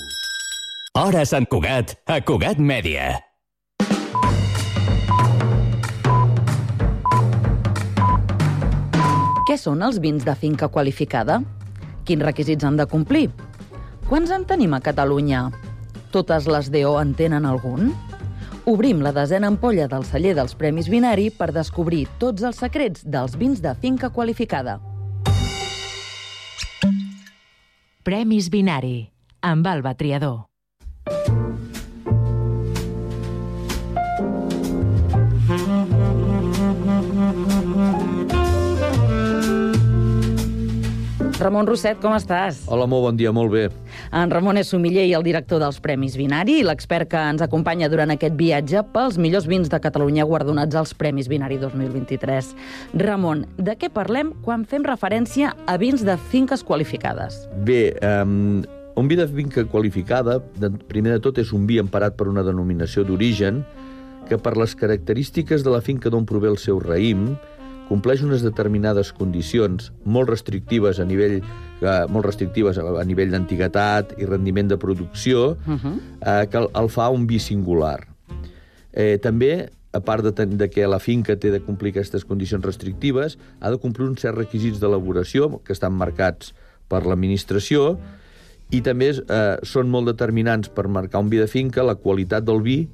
Hora 0.98 1.22
Sant 1.28 1.46
Cugat, 1.46 1.94
a 2.10 2.18
Cugat 2.26 2.58
Mèdia. 2.58 3.12
Què 9.48 9.56
són 9.56 9.80
els 9.86 10.02
vins 10.02 10.26
de 10.26 10.34
finca 10.36 10.68
qualificada? 10.68 11.38
Quins 12.04 12.24
requisits 12.26 12.66
han 12.66 12.76
de 12.76 12.88
complir? 12.90 13.28
Quants 14.10 14.34
en 14.34 14.44
tenim 14.48 14.74
a 14.74 14.82
Catalunya? 14.84 15.46
Totes 16.12 16.48
les 16.50 16.72
DO 16.72 16.98
en 17.00 17.14
tenen 17.14 17.46
algun? 17.46 17.94
Obrim 18.68 19.00
la 19.04 19.14
desena 19.16 19.48
ampolla 19.48 19.86
del 19.88 20.04
celler 20.04 20.34
dels 20.36 20.58
Premis 20.58 20.90
Binari 20.92 21.30
per 21.30 21.52
descobrir 21.56 22.06
tots 22.20 22.44
els 22.44 22.60
secrets 22.60 23.06
dels 23.06 23.38
vins 23.40 23.62
de 23.64 23.72
finca 23.80 24.10
qualificada. 24.12 24.80
Premis 28.08 28.46
Binari, 28.48 29.10
amb 29.44 29.66
Alba 29.68 29.90
Triador. 29.92 30.46
Ramon 41.36 41.68
Rosset, 41.68 42.00
com 42.00 42.16
estàs? 42.16 42.62
Hola, 42.72 42.88
molt 42.88 43.10
bon 43.10 43.20
dia, 43.20 43.28
molt 43.28 43.52
bé. 43.52 43.66
En 44.12 44.30
Ramon 44.32 44.56
és 44.56 44.70
sumiller 44.72 45.04
i 45.08 45.12
el 45.16 45.24
director 45.26 45.60
dels 45.60 45.80
Premis 45.84 46.16
Binari 46.16 46.58
i 46.60 46.64
l'expert 46.64 47.10
que 47.12 47.20
ens 47.32 47.42
acompanya 47.44 47.90
durant 47.92 48.12
aquest 48.14 48.38
viatge 48.38 48.82
pels 48.94 49.18
millors 49.20 49.48
vins 49.50 49.68
de 49.68 49.80
Catalunya 49.84 50.24
guardonats 50.28 50.78
als 50.78 50.94
Premis 50.96 51.28
Binari 51.28 51.58
2023. 51.60 52.54
Ramon, 53.04 53.44
de 53.58 53.76
què 53.76 53.92
parlem 53.92 54.32
quan 54.46 54.64
fem 54.68 54.86
referència 54.86 55.52
a 55.66 55.76
vins 55.80 56.06
de 56.06 56.16
finques 56.32 56.64
qualificades? 56.64 57.42
Bé, 57.68 57.92
um, 58.00 58.64
un 58.96 59.12
vi 59.12 59.18
de 59.18 59.28
finca 59.28 59.66
qualificada, 59.68 60.38
de, 60.56 60.72
primer 60.88 61.18
de 61.18 61.22
tot, 61.28 61.38
és 61.38 61.52
un 61.52 61.68
vi 61.68 61.78
emparat 61.82 62.16
per 62.16 62.30
una 62.32 62.46
denominació 62.46 63.04
d'origen 63.04 63.62
que 64.28 64.40
per 64.40 64.56
les 64.60 64.74
característiques 64.76 65.62
de 65.64 65.72
la 65.72 65.84
finca 65.84 66.10
d'on 66.10 66.26
prové 66.28 66.50
el 66.50 66.58
seu 66.60 66.80
raïm 66.80 67.30
compleix 67.88 68.20
unes 68.24 68.44
determinades 68.44 69.14
condicions 69.16 69.92
molt 70.04 70.28
restrictives 70.28 71.00
a 71.00 71.06
nivell 71.08 71.40
eh, 71.80 72.04
molt 72.10 72.26
restrictives 72.26 72.78
a 72.78 73.04
nivell 73.06 73.32
d'antiguitat 73.34 74.16
i 74.18 74.28
rendiment 74.28 74.68
de 74.68 74.78
producció, 74.78 75.56
uh 75.66 75.74
-huh. 75.74 75.96
eh, 76.20 76.46
que 76.50 76.58
el, 76.58 76.68
el 76.74 76.88
fa 76.88 77.08
un 77.08 77.26
vi 77.26 77.38
singular. 77.38 78.06
Eh, 78.92 79.18
també, 79.18 79.70
a 79.92 80.00
part 80.00 80.24
de, 80.24 80.46
de 80.46 80.68
que 80.70 80.86
la 80.86 80.98
finca 80.98 81.36
té 81.36 81.50
de 81.50 81.60
complir 81.60 81.90
aquestes 81.90 82.24
condicions 82.24 82.64
restrictives, 82.64 83.38
ha 83.60 83.70
de 83.70 83.78
complir 83.78 84.08
uns 84.08 84.20
certs 84.20 84.38
requisits 84.38 84.80
d'elaboració 84.80 85.60
que 85.64 85.72
estan 85.72 85.92
marcats 85.92 86.54
per 86.88 87.06
l'administració 87.06 87.98
i 88.70 88.80
també 88.80 89.10
eh, 89.10 89.56
són 89.62 89.88
molt 89.88 90.06
determinants 90.06 90.68
per 90.68 90.88
marcar 90.88 91.20
un 91.20 91.30
vi 91.30 91.38
de 91.38 91.46
finca 91.46 91.82
la 91.82 91.94
qualitat 91.94 92.44
del 92.44 92.60
vi, 92.62 92.88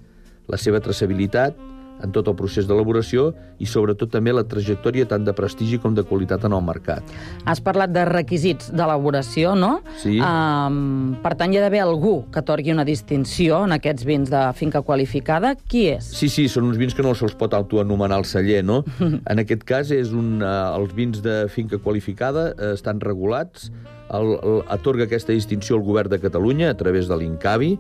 la 0.47 0.57
seva 0.57 0.81
traçabilitat, 0.81 1.57
en 2.03 2.13
tot 2.15 2.29
el 2.31 2.37
procés 2.39 2.67
d'elaboració 2.69 3.31
i 3.63 3.69
sobretot 3.71 4.11
també 4.13 4.35
la 4.35 4.45
trajectòria 4.49 5.07
tant 5.11 5.25
de 5.27 5.35
prestigi 5.37 5.79
com 5.83 5.95
de 5.95 6.05
qualitat 6.07 6.45
en 6.49 6.57
el 6.57 6.65
mercat. 6.65 7.15
Has 7.49 7.63
parlat 7.65 7.93
de 7.95 8.05
requisits 8.09 8.71
d'elaboració, 8.75 9.55
no? 9.59 9.79
Sí. 10.03 10.17
Um, 10.19 11.15
per 11.23 11.35
tant, 11.39 11.55
hi 11.55 11.61
ha 11.61 11.65
d'haver 11.65 11.85
algú 11.85 12.17
que 12.33 12.43
atorgui 12.43 12.75
una 12.75 12.87
distinció 12.89 13.63
en 13.69 13.77
aquests 13.79 14.07
vins 14.09 14.33
de 14.33 14.43
finca 14.59 14.83
qualificada. 14.83 15.55
Qui 15.71 15.87
és? 15.95 16.11
Sí, 16.19 16.29
sí, 16.33 16.49
són 16.51 16.69
uns 16.71 16.81
vins 16.81 16.97
que 16.97 17.07
no 17.07 17.15
se'ls 17.17 17.37
pot 17.39 17.55
autoanomenar 17.57 18.21
el 18.23 18.29
celler, 18.29 18.63
no? 18.67 18.83
en 19.33 19.45
aquest 19.45 19.65
cas, 19.69 19.95
és 19.95 20.13
un, 20.17 20.37
uh, 20.43 20.75
els 20.79 20.95
vins 20.97 21.23
de 21.25 21.45
finca 21.53 21.81
qualificada 21.83 22.51
uh, 22.53 22.73
estan 22.75 23.03
regulats, 23.05 23.71
el, 24.15 24.35
el, 24.37 24.61
atorga 24.73 25.07
aquesta 25.09 25.33
distinció 25.33 25.79
el 25.79 25.85
govern 25.87 26.11
de 26.13 26.21
Catalunya 26.21 26.71
a 26.71 26.77
través 26.79 27.09
de 27.09 27.17
l'INCAVI, 27.19 27.73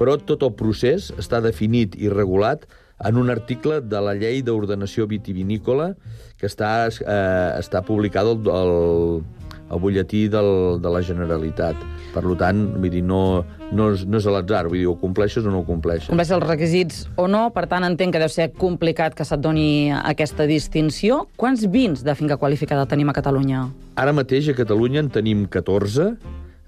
però 0.00 0.16
tot 0.20 0.42
el 0.44 0.52
procés 0.56 1.10
està 1.20 1.40
definit 1.44 1.96
i 2.00 2.10
regulat 2.12 2.66
en 3.04 3.16
un 3.16 3.30
article 3.30 3.80
de 3.84 4.00
la 4.00 4.14
llei 4.16 4.42
d'ordenació 4.42 5.06
vitivinícola 5.10 5.92
que 6.40 6.48
està, 6.48 6.88
eh, 6.88 7.50
està 7.60 7.82
publicada 7.84 8.32
al, 8.32 8.48
al, 8.50 8.72
al 9.68 9.80
butlletí 9.82 10.26
del, 10.32 10.80
de 10.80 10.92
la 10.92 11.02
Generalitat. 11.04 11.76
Per 12.14 12.22
tant, 12.40 12.62
vull 12.80 12.92
dir, 12.92 13.02
no, 13.04 13.44
no, 13.76 13.90
és, 13.92 14.06
no 14.08 14.20
és 14.20 14.28
a 14.28 14.32
l'atzar, 14.32 14.64
vull 14.70 14.80
dir, 14.80 14.86
ho 14.88 14.96
compleixes 15.00 15.44
o 15.44 15.52
no 15.52 15.60
ho 15.60 15.66
compleixes. 15.68 16.08
Compleix 16.08 16.32
els 16.32 16.46
requisits 16.46 17.02
o 17.20 17.26
no, 17.28 17.48
per 17.52 17.66
tant, 17.68 17.84
entenc 17.84 18.16
que 18.16 18.22
deu 18.22 18.32
ser 18.32 18.48
complicat 18.56 19.16
que 19.18 19.26
se't 19.28 19.44
doni 19.44 19.92
aquesta 19.98 20.48
distinció. 20.48 21.26
Quants 21.36 21.66
vins 21.68 22.04
de 22.06 22.16
finca 22.16 22.40
qualificada 22.40 22.88
tenim 22.88 23.12
a 23.12 23.16
Catalunya? 23.16 23.66
Ara 24.00 24.16
mateix 24.16 24.48
a 24.52 24.56
Catalunya 24.56 25.04
en 25.04 25.12
tenim 25.12 25.44
14, 25.52 26.14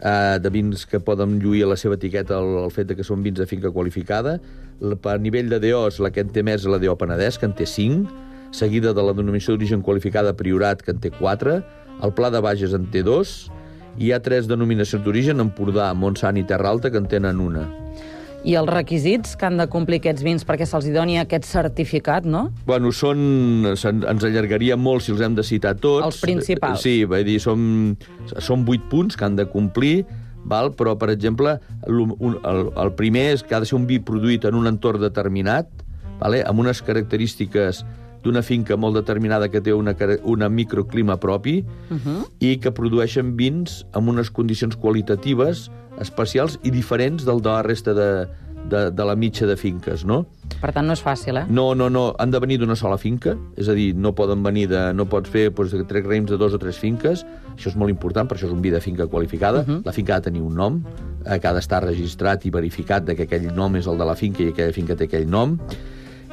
eh, 0.00 0.38
de 0.40 0.50
vins 0.50 0.86
que 0.86 1.00
poden 1.00 1.38
lluir 1.42 1.64
a 1.64 1.72
la 1.72 1.76
seva 1.76 1.98
etiqueta 1.98 2.38
el, 2.38 2.54
el 2.64 2.72
fet 2.74 2.90
de 2.90 2.96
que 2.98 3.06
són 3.06 3.22
vins 3.22 3.38
de 3.38 3.46
finca 3.46 3.72
qualificada. 3.74 4.38
A 4.78 5.18
nivell 5.18 5.50
de 5.50 5.60
DOs, 5.62 5.98
la 6.00 6.12
que 6.14 6.22
en 6.22 6.32
té 6.34 6.44
més 6.46 6.62
és 6.62 6.70
la 6.70 6.78
DO 6.78 6.94
Penedès, 6.98 7.38
que 7.38 7.48
en 7.48 7.54
té 7.58 7.66
5, 7.66 8.08
seguida 8.54 8.94
de 8.94 9.04
la 9.04 9.14
denominació 9.16 9.54
d'origen 9.54 9.82
qualificada 9.82 10.36
Priorat, 10.36 10.82
que 10.82 10.94
en 10.94 11.02
té 11.02 11.10
4, 11.10 11.58
el 12.02 12.14
Pla 12.14 12.30
de 12.30 12.42
Bages 12.44 12.74
en 12.76 12.86
té 12.92 13.02
2, 13.02 13.36
i 13.98 14.08
hi 14.08 14.12
ha 14.14 14.22
tres 14.22 14.46
denominacions 14.46 15.02
d'origen, 15.02 15.42
Empordà, 15.42 15.90
Montsant 15.98 16.38
i 16.38 16.46
Terra 16.46 16.70
Alta, 16.70 16.92
que 16.94 17.00
en 17.02 17.08
tenen 17.10 17.40
una. 17.42 17.66
I 18.46 18.54
els 18.58 18.70
requisits 18.70 19.34
que 19.38 19.48
han 19.48 19.58
de 19.58 19.66
complir 19.70 19.98
aquests 19.98 20.22
vins 20.22 20.46
perquè 20.46 20.66
se'ls 20.68 20.86
doni 20.94 21.18
aquest 21.18 21.48
certificat, 21.48 22.26
no? 22.28 22.48
Bueno, 22.68 22.92
són, 22.94 23.18
ens 23.72 24.24
allargaria 24.28 24.76
molt 24.78 25.04
si 25.04 25.12
els 25.14 25.24
hem 25.24 25.34
de 25.34 25.44
citar 25.46 25.74
tots. 25.80 26.06
Els 26.06 26.20
principals. 26.22 26.84
Sí, 26.86 27.02
vull 27.08 27.26
dir, 27.26 27.38
són, 27.42 27.96
són 28.38 28.64
8 28.68 28.88
punts 28.92 29.18
que 29.18 29.26
han 29.26 29.36
de 29.38 29.48
complir, 29.50 30.06
val? 30.48 30.72
però, 30.78 30.94
per 31.00 31.10
exemple, 31.10 31.58
el, 31.88 32.38
el 32.44 32.94
primer 32.98 33.32
és 33.34 33.42
que 33.42 33.58
ha 33.58 33.62
de 33.64 33.68
ser 33.68 33.78
un 33.78 33.88
vi 33.90 33.98
produït 33.98 34.46
en 34.48 34.58
un 34.58 34.70
entorn 34.70 35.02
determinat, 35.02 35.70
vale? 36.22 36.44
amb 36.46 36.62
unes 36.62 36.82
característiques 36.86 37.84
d'una 38.22 38.42
finca 38.42 38.76
molt 38.76 38.96
determinada 38.98 39.48
que 39.48 39.60
té 39.60 39.72
una, 39.74 39.94
una 40.24 40.48
microclima 40.48 41.18
propi 41.18 41.64
uh 41.90 41.96
-huh. 41.96 42.26
i 42.38 42.56
que 42.58 42.72
produeixen 42.72 43.36
vins 43.36 43.86
amb 43.92 44.08
unes 44.08 44.30
condicions 44.30 44.76
qualitatives 44.76 45.70
especials 46.00 46.58
i 46.62 46.70
diferents 46.70 47.24
del 47.24 47.40
de 47.42 47.48
la 47.48 47.62
resta 47.62 47.94
de, 47.94 48.28
de, 48.68 48.90
de 48.90 49.04
la 49.04 49.16
mitja 49.16 49.46
de 49.46 49.56
finques, 49.56 50.04
no? 50.04 50.26
Per 50.60 50.72
tant, 50.74 50.86
no 50.86 50.94
és 50.96 51.02
fàcil, 51.02 51.38
eh? 51.38 51.44
No, 51.48 51.74
no, 51.74 51.88
no. 51.90 52.14
Han 52.18 52.30
de 52.30 52.40
venir 52.42 52.58
d'una 52.58 52.76
sola 52.76 52.98
finca, 52.98 53.36
és 53.56 53.68
a 53.68 53.74
dir, 53.76 53.94
no 53.94 54.14
poden 54.14 54.42
venir 54.42 54.68
de... 54.68 54.92
No 54.96 55.06
pots 55.10 55.30
fer 55.30 55.50
doncs, 55.50 55.74
tres 55.88 56.06
raïms 56.06 56.30
de 56.30 56.38
dos 56.40 56.54
o 56.54 56.58
tres 56.58 56.78
finques, 56.78 57.24
això 57.54 57.70
és 57.70 57.76
molt 57.76 57.90
important, 57.90 58.28
per 58.28 58.36
això 58.36 58.48
és 58.48 58.54
un 58.54 58.62
vi 58.62 58.70
de 58.70 58.80
finca 58.80 59.06
qualificada. 59.06 59.60
Uh 59.60 59.66
-huh. 59.68 59.84
La 59.84 59.92
finca 59.92 60.14
ha 60.14 60.20
de 60.20 60.30
tenir 60.30 60.42
un 60.42 60.54
nom, 60.54 60.82
eh, 61.24 61.38
que 61.38 61.48
ha 61.48 61.54
d'estar 61.54 61.84
registrat 61.84 62.46
i 62.46 62.50
verificat 62.50 63.04
de 63.04 63.14
que 63.14 63.22
aquell 63.24 63.54
nom 63.54 63.76
és 63.76 63.86
el 63.86 63.98
de 63.98 64.04
la 64.04 64.14
finca 64.14 64.42
i 64.42 64.48
aquella 64.48 64.72
finca 64.72 64.96
té 64.96 65.04
aquell 65.04 65.28
nom 65.28 65.58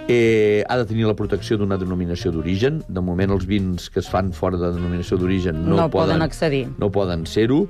Eh, 0.07 0.63
ha 0.69 0.77
de 0.77 0.85
tenir 0.85 1.07
la 1.09 1.15
protecció 1.17 1.57
d'una 1.57 1.79
denominació 1.81 2.29
d'origen. 2.31 2.83
De 2.87 3.01
moment, 3.01 3.31
els 3.33 3.47
vins 3.49 3.89
que 3.89 4.03
es 4.03 4.09
fan 4.09 4.31
fora 4.37 4.59
de 4.61 4.69
denominació 4.75 5.17
d'origen 5.17 5.63
no, 5.63 5.79
no 5.79 5.87
poden, 5.89 6.11
poden 6.11 6.25
accedir. 6.25 6.65
No 6.77 6.91
poden 6.93 7.25
ser-ho. 7.25 7.63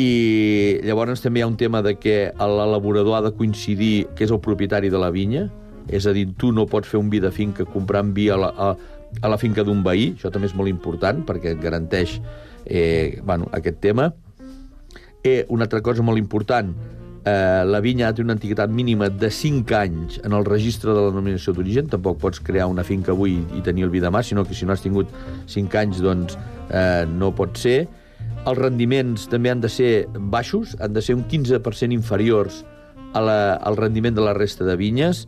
I 0.00 0.80
llavors 0.86 1.20
també 1.20 1.42
hi 1.42 1.44
ha 1.44 1.50
un 1.50 1.58
tema 1.60 1.82
de 1.84 1.98
que 2.00 2.30
l'elaborador 2.40 3.18
ha 3.18 3.24
de 3.26 3.34
coincidir 3.36 4.06
que 4.16 4.24
és 4.24 4.32
el 4.32 4.40
propietari 4.40 4.88
de 4.88 5.00
la 5.02 5.10
vinya, 5.12 5.50
és 5.92 6.06
a 6.08 6.14
dir, 6.16 6.30
tu 6.40 6.54
no 6.56 6.64
pots 6.70 6.88
fer 6.88 7.00
un 7.00 7.10
vi 7.12 7.20
de 7.20 7.32
finca 7.34 7.66
comprant 7.68 8.14
vi 8.16 8.30
a 8.32 8.38
la, 8.40 8.48
a, 8.48 8.70
a 9.20 9.28
la 9.28 9.36
finca 9.36 9.64
d'un 9.66 9.82
veí, 9.84 10.14
això 10.16 10.30
també 10.32 10.48
és 10.48 10.56
molt 10.56 10.72
important 10.72 11.20
perquè 11.28 11.52
et 11.52 11.60
garanteix 11.60 12.16
eh, 12.64 13.20
bueno, 13.20 13.50
aquest 13.52 13.82
tema. 13.84 14.08
Eh, 15.20 15.44
una 15.52 15.68
altra 15.68 15.82
cosa 15.84 16.00
molt 16.06 16.16
important, 16.16 16.72
eh, 17.24 17.64
la 17.66 17.80
vinya 17.80 18.12
tenir 18.12 18.28
una 18.28 18.36
antiguitat 18.36 18.70
mínima 18.70 19.08
de 19.10 19.30
5 19.30 19.76
anys 19.76 20.20
en 20.24 20.32
el 20.32 20.44
registre 20.44 20.92
de 20.92 21.00
la 21.00 21.10
denominació 21.10 21.54
d'origen. 21.54 21.88
Tampoc 21.92 22.20
pots 22.22 22.40
crear 22.40 22.68
una 22.70 22.84
finca 22.84 23.12
avui 23.12 23.38
i 23.56 23.62
tenir 23.64 23.86
el 23.86 23.92
vi 23.92 24.00
demà, 24.00 24.22
sinó 24.22 24.44
que 24.44 24.54
si 24.54 24.66
no 24.66 24.72
has 24.72 24.84
tingut 24.84 25.12
5 25.46 25.80
anys, 25.80 26.00
doncs 26.04 26.38
eh, 26.70 27.06
no 27.06 27.32
pot 27.36 27.58
ser. 27.60 27.84
Els 28.46 28.58
rendiments 28.58 29.28
també 29.28 29.50
han 29.52 29.60
de 29.60 29.68
ser 29.68 30.06
baixos, 30.32 30.76
han 30.80 30.94
de 30.96 31.02
ser 31.04 31.16
un 31.18 31.26
15% 31.28 31.92
inferiors 31.92 32.64
a 33.12 33.20
la, 33.20 33.38
al 33.56 33.76
rendiment 33.76 34.14
de 34.16 34.24
la 34.24 34.34
resta 34.36 34.64
de 34.64 34.76
vinyes 34.80 35.26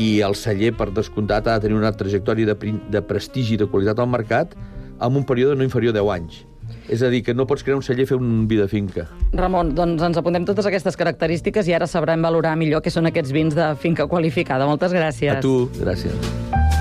i 0.00 0.20
el 0.24 0.34
celler, 0.36 0.72
per 0.76 0.90
descomptat, 0.92 1.46
ha 1.46 1.58
de 1.58 1.68
tenir 1.68 1.78
una 1.78 1.92
trajectòria 1.92 2.52
de, 2.52 2.72
de 2.92 3.02
prestigi 3.04 3.56
i 3.56 3.60
de 3.60 3.68
qualitat 3.70 4.00
al 4.00 4.10
mercat 4.10 4.56
amb 4.98 5.16
un 5.20 5.24
període 5.28 5.56
no 5.56 5.64
inferior 5.64 5.94
a 5.94 6.00
10 6.00 6.12
anys. 6.16 6.44
És 6.88 7.02
a 7.02 7.10
dir, 7.10 7.22
que 7.26 7.34
no 7.34 7.46
pots 7.50 7.64
crear 7.66 7.78
un 7.80 7.84
celler 7.86 8.06
i 8.06 8.10
fer 8.10 8.18
un 8.20 8.46
vi 8.48 8.60
de 8.60 8.68
finca. 8.70 9.08
Ramon, 9.34 9.74
doncs 9.74 10.04
ens 10.06 10.20
apuntem 10.20 10.46
totes 10.46 10.68
aquestes 10.70 10.98
característiques 10.98 11.66
i 11.66 11.74
ara 11.74 11.88
sabrem 11.90 12.22
valorar 12.22 12.54
millor 12.58 12.84
què 12.84 12.92
són 12.94 13.10
aquests 13.10 13.34
vins 13.34 13.56
de 13.58 13.72
finca 13.82 14.06
qualificada. 14.06 14.68
Moltes 14.70 14.94
gràcies. 14.94 15.34
A 15.38 15.42
tu, 15.42 15.66
gràcies. 15.80 16.75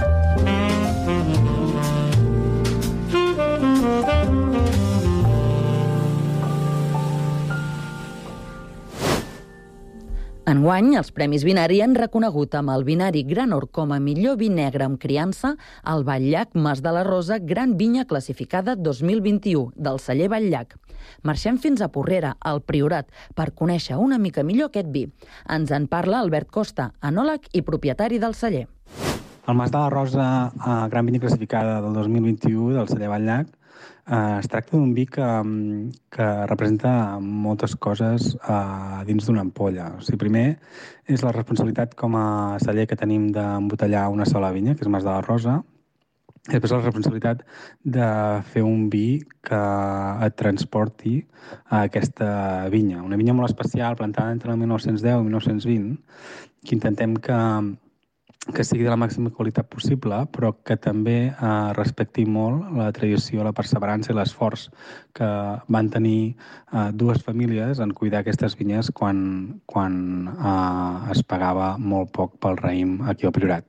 Enguany, 10.45 10.91
els 10.93 11.07
Premis 11.09 11.41
Binari 11.41 11.79
han 11.81 11.95
reconegut 11.97 12.53
amb 12.53 12.69
el 12.69 12.83
Binari 12.85 13.23
Gran 13.25 13.49
Or 13.55 13.65
com 13.73 13.89
a 13.95 13.97
millor 13.97 14.35
vi 14.37 14.51
negre 14.53 14.85
amb 14.85 14.99
criança 15.01 15.55
el 15.89 16.05
Batllac 16.05 16.53
Mas 16.53 16.83
de 16.85 16.93
la 16.93 17.01
Rosa 17.07 17.39
Gran 17.41 17.73
Vinya 17.79 18.03
classificada 18.05 18.75
2021 18.75 19.73
del 19.73 19.97
celler 19.97 20.29
Batllac. 20.29 20.77
Marxem 21.25 21.57
fins 21.57 21.81
a 21.81 21.89
Porrera, 21.89 22.35
al 22.37 22.61
Priorat, 22.61 23.09
per 23.33 23.55
conèixer 23.57 23.97
una 23.97 24.21
mica 24.21 24.45
millor 24.45 24.69
aquest 24.69 24.93
vi. 24.93 25.07
Ens 25.49 25.73
en 25.73 25.89
parla 25.89 26.21
Albert 26.21 26.53
Costa, 26.53 26.91
enòleg 27.01 27.49
i 27.57 27.65
propietari 27.65 28.21
del 28.21 28.37
celler. 28.37 28.67
El 29.49 29.57
Mas 29.57 29.73
de 29.73 29.81
la 29.81 29.89
Rosa, 29.89 30.29
eh, 30.53 30.79
Gran 30.93 31.09
Vinya 31.09 31.25
classificada 31.25 31.81
del 31.81 31.97
2021 31.97 32.75
del 32.77 32.87
celler 32.93 33.09
Batllac, 33.09 33.49
Eh, 34.05 34.37
es 34.39 34.47
tracta 34.47 34.77
d'un 34.77 34.93
vi 34.93 35.07
que, 35.09 35.25
mm, 35.25 35.91
que 36.13 36.25
representa 36.45 37.19
moltes 37.19 37.75
coses 37.75 38.35
eh, 38.37 39.03
dins 39.05 39.25
d'una 39.25 39.41
ampolla. 39.41 39.95
O 39.97 40.01
sigui, 40.01 40.19
primer 40.25 40.47
és 41.07 41.23
la 41.25 41.31
responsabilitat 41.31 41.95
com 41.95 42.15
a 42.15 42.57
celler 42.61 42.85
que 42.87 42.99
tenim 42.99 43.31
d'embotellar 43.33 44.09
una 44.09 44.25
sola 44.25 44.51
vinya, 44.51 44.75
que 44.75 44.85
és 44.85 44.91
Mas 44.91 45.03
de 45.03 45.09
la 45.09 45.21
Rosa, 45.25 45.63
i 46.45 46.53
després 46.53 46.75
la 46.75 46.83
responsabilitat 46.83 47.39
de 47.81 48.07
fer 48.53 48.61
un 48.61 48.89
vi 48.93 49.23
que 49.41 49.61
et 50.27 50.35
transporti 50.37 51.15
a 51.73 51.81
aquesta 51.87 52.27
vinya. 52.69 53.01
Una 53.01 53.17
vinya 53.17 53.33
molt 53.33 53.49
especial, 53.49 53.97
plantada 53.97 54.31
entre 54.35 54.53
el 54.53 54.59
1910 54.61 55.23
i 55.23 55.23
1920, 55.25 55.97
que 56.61 56.75
intentem 56.77 57.15
que, 57.17 57.39
que 58.53 58.63
sigui 58.63 58.85
de 58.85 58.91
la 58.91 58.99
màxima 58.99 59.31
qualitat 59.33 59.67
possible, 59.71 60.19
però 60.35 60.51
que 60.67 60.77
també 60.77 61.17
eh, 61.31 61.49
respecti 61.77 62.25
molt 62.29 62.75
la 62.77 62.91
tradició, 62.93 63.43
la 63.43 63.55
perseverança 63.57 64.13
i 64.13 64.17
l'esforç 64.17 64.67
que 65.17 65.29
van 65.71 65.89
tenir 65.89 66.35
eh, 66.35 66.89
dues 66.93 67.23
famílies 67.25 67.81
en 67.81 67.95
cuidar 67.97 68.21
aquestes 68.21 68.57
vinyes 68.59 68.91
quan, 68.93 69.17
quan 69.65 69.95
eh, 70.35 71.11
es 71.15 71.23
pagava 71.25 71.75
molt 71.79 72.13
poc 72.13 72.37
pel 72.43 72.61
raïm 72.61 72.99
aquí 73.09 73.25
al 73.25 73.33
Priorat. 73.35 73.65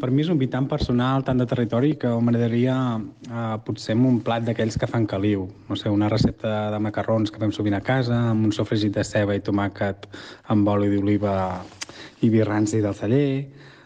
Per 0.00 0.10
mi 0.10 0.24
és 0.24 0.28
un 0.28 0.40
vi 0.40 0.48
tan 0.50 0.66
personal, 0.68 1.22
tan 1.24 1.38
de 1.38 1.46
territori, 1.48 1.94
que 2.00 2.10
m'agradaria 2.10 2.74
eh, 2.98 3.56
potser 3.64 3.94
un 3.94 4.18
plat 4.26 4.42
d'aquells 4.44 4.76
que 4.80 4.88
fan 4.90 5.06
caliu. 5.06 5.46
No 5.68 5.78
sé, 5.78 5.88
una 5.88 6.10
recepta 6.10 6.72
de 6.74 6.80
macarrons 6.82 7.30
que 7.30 7.40
fem 7.40 7.54
sovint 7.54 7.78
a 7.78 7.80
casa, 7.84 8.18
amb 8.32 8.50
un 8.50 8.52
sofregit 8.52 8.98
de 8.98 9.04
ceba 9.06 9.38
i 9.38 9.44
tomàquet 9.44 10.08
amb 10.52 10.68
oli 10.68 10.90
d'oliva 10.92 11.36
i 12.26 12.32
vi 12.32 12.42
ranci 12.42 12.82
del 12.82 12.98
celler, 12.98 13.28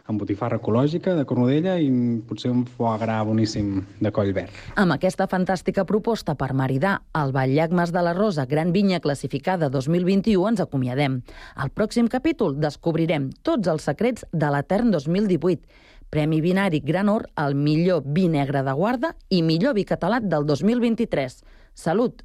amb 0.09 0.23
botifarra 0.23 0.57
ecològica 0.57 1.13
de 1.19 1.25
Cornudella 1.29 1.77
i 1.81 1.89
potser 2.29 2.51
un 2.51 2.65
foie 2.65 2.97
gras 3.03 3.27
boníssim 3.29 3.83
de 4.01 4.13
coll 4.15 4.33
verd. 4.37 4.55
Amb 4.81 4.97
aquesta 4.97 5.29
fantàstica 5.29 5.85
proposta 5.89 6.35
per 6.39 6.55
maridar 6.57 6.95
el 7.21 7.35
Batllac 7.37 7.75
Mas 7.77 7.93
de 7.93 8.03
la 8.05 8.15
Rosa 8.17 8.47
Gran 8.49 8.73
Vinya 8.73 9.03
classificada 9.05 9.69
2021 9.69 10.49
ens 10.55 10.65
acomiadem. 10.65 11.21
Al 11.57 11.73
pròxim 11.77 12.09
capítol 12.09 12.57
descobrirem 12.57 13.29
tots 13.45 13.69
els 13.69 13.85
secrets 13.91 14.25
de 14.33 14.51
l'Etern 14.53 14.91
2018, 14.97 15.61
Premi 16.09 16.41
Binari 16.41 16.81
Gran 16.81 17.11
Or 17.13 17.27
al 17.37 17.55
millor 17.55 18.01
vi 18.07 18.31
negre 18.33 18.65
de 18.65 18.73
guarda 18.73 19.13
i 19.29 19.43
millor 19.45 19.77
vi 19.77 19.85
català 19.85 20.23
del 20.25 20.49
2023. 20.49 21.43
Salut! 21.77 22.25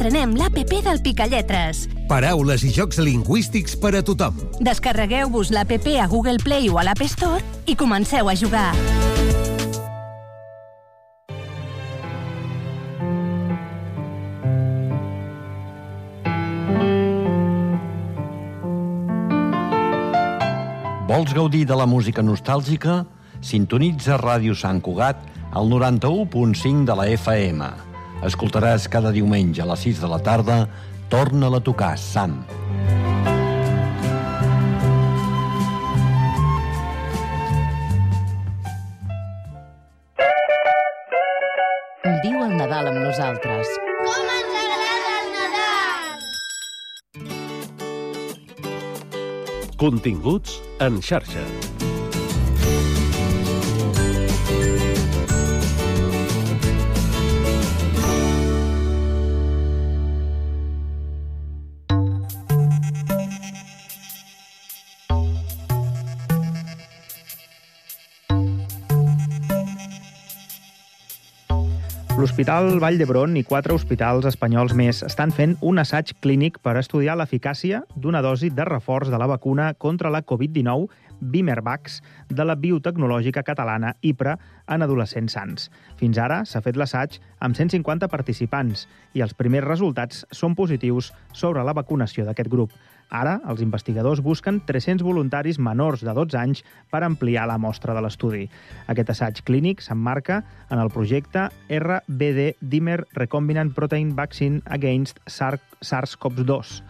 Estrenem 0.00 0.30
l'APP 0.32 0.78
del 0.80 0.98
Picalletres. 1.04 1.82
Paraules 2.08 2.62
i 2.64 2.70
jocs 2.72 2.96
lingüístics 3.04 3.74
per 3.76 3.90
a 3.98 4.00
tothom. 4.00 4.38
Descarregueu-vos 4.64 5.50
l'APP 5.52 5.90
a 6.00 6.06
Google 6.08 6.40
Play 6.40 6.70
o 6.72 6.78
a 6.80 6.84
l'App 6.88 7.04
Store 7.04 7.42
i 7.68 7.74
comenceu 7.76 8.30
a 8.30 8.32
jugar. 8.32 8.70
Vols 21.12 21.36
gaudir 21.36 21.66
de 21.68 21.76
la 21.76 21.84
música 21.84 22.24
nostàlgica? 22.24 23.02
Sintonitza 23.44 24.16
Ràdio 24.16 24.56
Sant 24.56 24.80
Cugat 24.80 25.28
al 25.52 25.68
91.5 25.68 26.88
de 26.88 27.00
la 27.04 27.10
FM. 27.20 27.89
Escoltaràs 28.26 28.88
cada 28.92 29.12
diumenge 29.14 29.62
a 29.64 29.68
les 29.70 29.84
6 29.88 30.00
de 30.04 30.08
la 30.10 30.20
tarda 30.20 30.56
Torna-la 31.10 31.58
a 31.58 31.60
tocar, 31.60 31.98
Sam. 31.98 32.44
Viu 42.22 42.38
el 42.44 42.54
Nadal 42.60 42.92
amb 42.92 43.00
nosaltres. 43.02 43.66
Com 44.04 44.30
ens 44.36 44.54
agrada 44.62 45.10
el 45.16 45.26
Nadal! 45.34 46.22
Continguts 49.82 50.60
en 50.86 51.02
xarxa. 51.02 51.42
L'Hospital 72.30 72.76
Vall 72.78 72.94
d'Hebron 72.94 73.32
i 73.34 73.40
quatre 73.42 73.74
hospitals 73.74 74.22
espanyols 74.28 74.70
més 74.78 75.00
estan 75.02 75.32
fent 75.34 75.56
un 75.66 75.82
assaig 75.82 76.12
clínic 76.22 76.60
per 76.62 76.76
estudiar 76.78 77.16
l'eficàcia 77.18 77.80
d'una 78.04 78.20
dosi 78.22 78.52
de 78.54 78.66
reforç 78.68 79.10
de 79.10 79.18
la 79.18 79.26
vacuna 79.26 79.72
contra 79.74 80.12
la 80.14 80.20
Covid-19 80.22 80.86
Bimervax 81.32 81.98
de 82.30 82.46
la 82.46 82.54
biotecnològica 82.54 83.42
catalana 83.42 83.96
IPRA 84.12 84.36
en 84.70 84.86
adolescents 84.86 85.34
sants. 85.34 85.66
Fins 85.98 86.22
ara 86.22 86.44
s'ha 86.46 86.62
fet 86.62 86.78
l'assaig 86.78 87.18
amb 87.42 87.58
150 87.58 88.06
participants 88.14 88.86
i 89.18 89.26
els 89.26 89.34
primers 89.34 89.66
resultats 89.66 90.22
són 90.30 90.54
positius 90.54 91.10
sobre 91.34 91.66
la 91.66 91.74
vacunació 91.74 92.30
d'aquest 92.30 92.54
grup. 92.54 92.70
Ara, 93.10 93.40
els 93.50 93.60
investigadors 93.64 94.22
busquen 94.22 94.60
300 94.66 95.02
voluntaris 95.02 95.58
menors 95.58 96.04
de 96.06 96.14
12 96.14 96.38
anys 96.38 96.64
per 96.90 97.02
ampliar 97.02 97.48
la 97.50 97.58
mostra 97.58 97.94
de 97.94 98.02
l'estudi. 98.04 98.46
Aquest 98.86 99.10
assaig 99.16 99.42
clínic 99.44 99.82
s'emmarca 99.82 100.44
en 100.70 100.78
el 100.78 100.92
projecte 100.94 101.48
RBD 101.68 102.54
Dimer 102.60 103.02
Recombinant 103.18 103.74
Protein 103.74 104.14
Vaccine 104.14 104.62
Against 104.66 105.18
SARS-CoV-2 105.26 106.80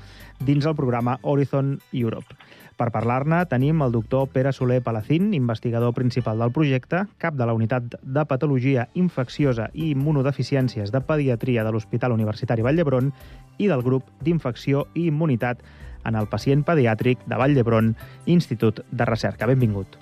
dins 0.40 0.64
el 0.64 0.76
programa 0.76 1.18
Horizon 1.22 1.78
Europe. 1.92 2.36
Per 2.80 2.88
parlar-ne 2.88 3.42
tenim 3.44 3.82
el 3.84 3.92
doctor 3.92 4.30
Pere 4.32 4.54
Soler 4.56 4.78
Palacín, 4.80 5.34
investigador 5.36 5.92
principal 5.92 6.40
del 6.40 6.52
projecte, 6.52 7.02
cap 7.20 7.36
de 7.36 7.44
la 7.44 7.52
unitat 7.52 7.98
de 8.00 8.24
patologia 8.24 8.86
infecciosa 8.96 9.68
i 9.74 9.90
immunodeficiències 9.92 10.88
de 10.88 11.02
pediatria 11.04 11.64
de 11.66 11.74
l'Hospital 11.74 12.16
Universitari 12.16 12.64
Vall 12.64 12.80
d'Hebron 12.80 13.12
i 13.60 13.68
del 13.68 13.84
grup 13.84 14.08
d'infecció 14.24 14.86
i 14.94 15.10
immunitat 15.12 15.60
en 16.08 16.16
el 16.16 16.28
pacient 16.30 16.64
pediàtric 16.66 17.22
de 17.26 17.38
Vall 17.40 17.54
d'Hebron, 17.56 17.94
Institut 18.26 18.82
de 18.90 19.06
Recerca. 19.08 19.48
Benvingut. 19.50 19.98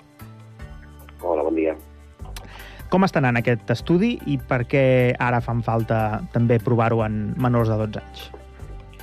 Hola, 1.21 1.43
bon 1.43 1.55
dia. 1.55 1.75
Com 2.89 3.05
està 3.05 3.21
anant 3.21 3.37
aquest 3.37 3.69
estudi 3.69 4.15
i 4.31 4.39
per 4.49 4.63
què 4.69 4.83
ara 5.21 5.43
fan 5.45 5.61
falta 5.61 6.21
també 6.33 6.57
provar-ho 6.63 7.03
en 7.05 7.35
menors 7.37 7.69
de 7.69 7.77
12 7.83 8.01
anys? 8.01 8.27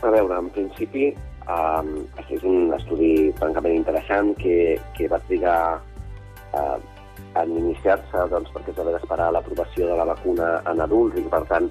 A 0.02 0.10
veure, 0.12 0.40
en 0.40 0.50
principi, 0.52 1.12
Um, 1.46 2.08
és 2.26 2.42
un 2.42 2.72
estudi 2.74 3.30
francament 3.38 3.76
interessant 3.76 4.32
que, 4.34 4.74
que 4.96 5.06
va 5.06 5.20
trigar 5.28 5.78
uh, 6.58 6.78
en 7.38 7.52
iniciar-se 7.60 8.24
doncs, 8.32 8.50
perquè 8.50 8.74
haver 8.74 8.96
d'esperar 8.96 9.28
l'aprovació 9.30 9.86
de 9.92 9.98
la 10.00 10.08
vacuna 10.08 10.48
en 10.66 10.82
adults 10.82 11.20
i 11.20 11.22
per 11.30 11.44
tant 11.46 11.68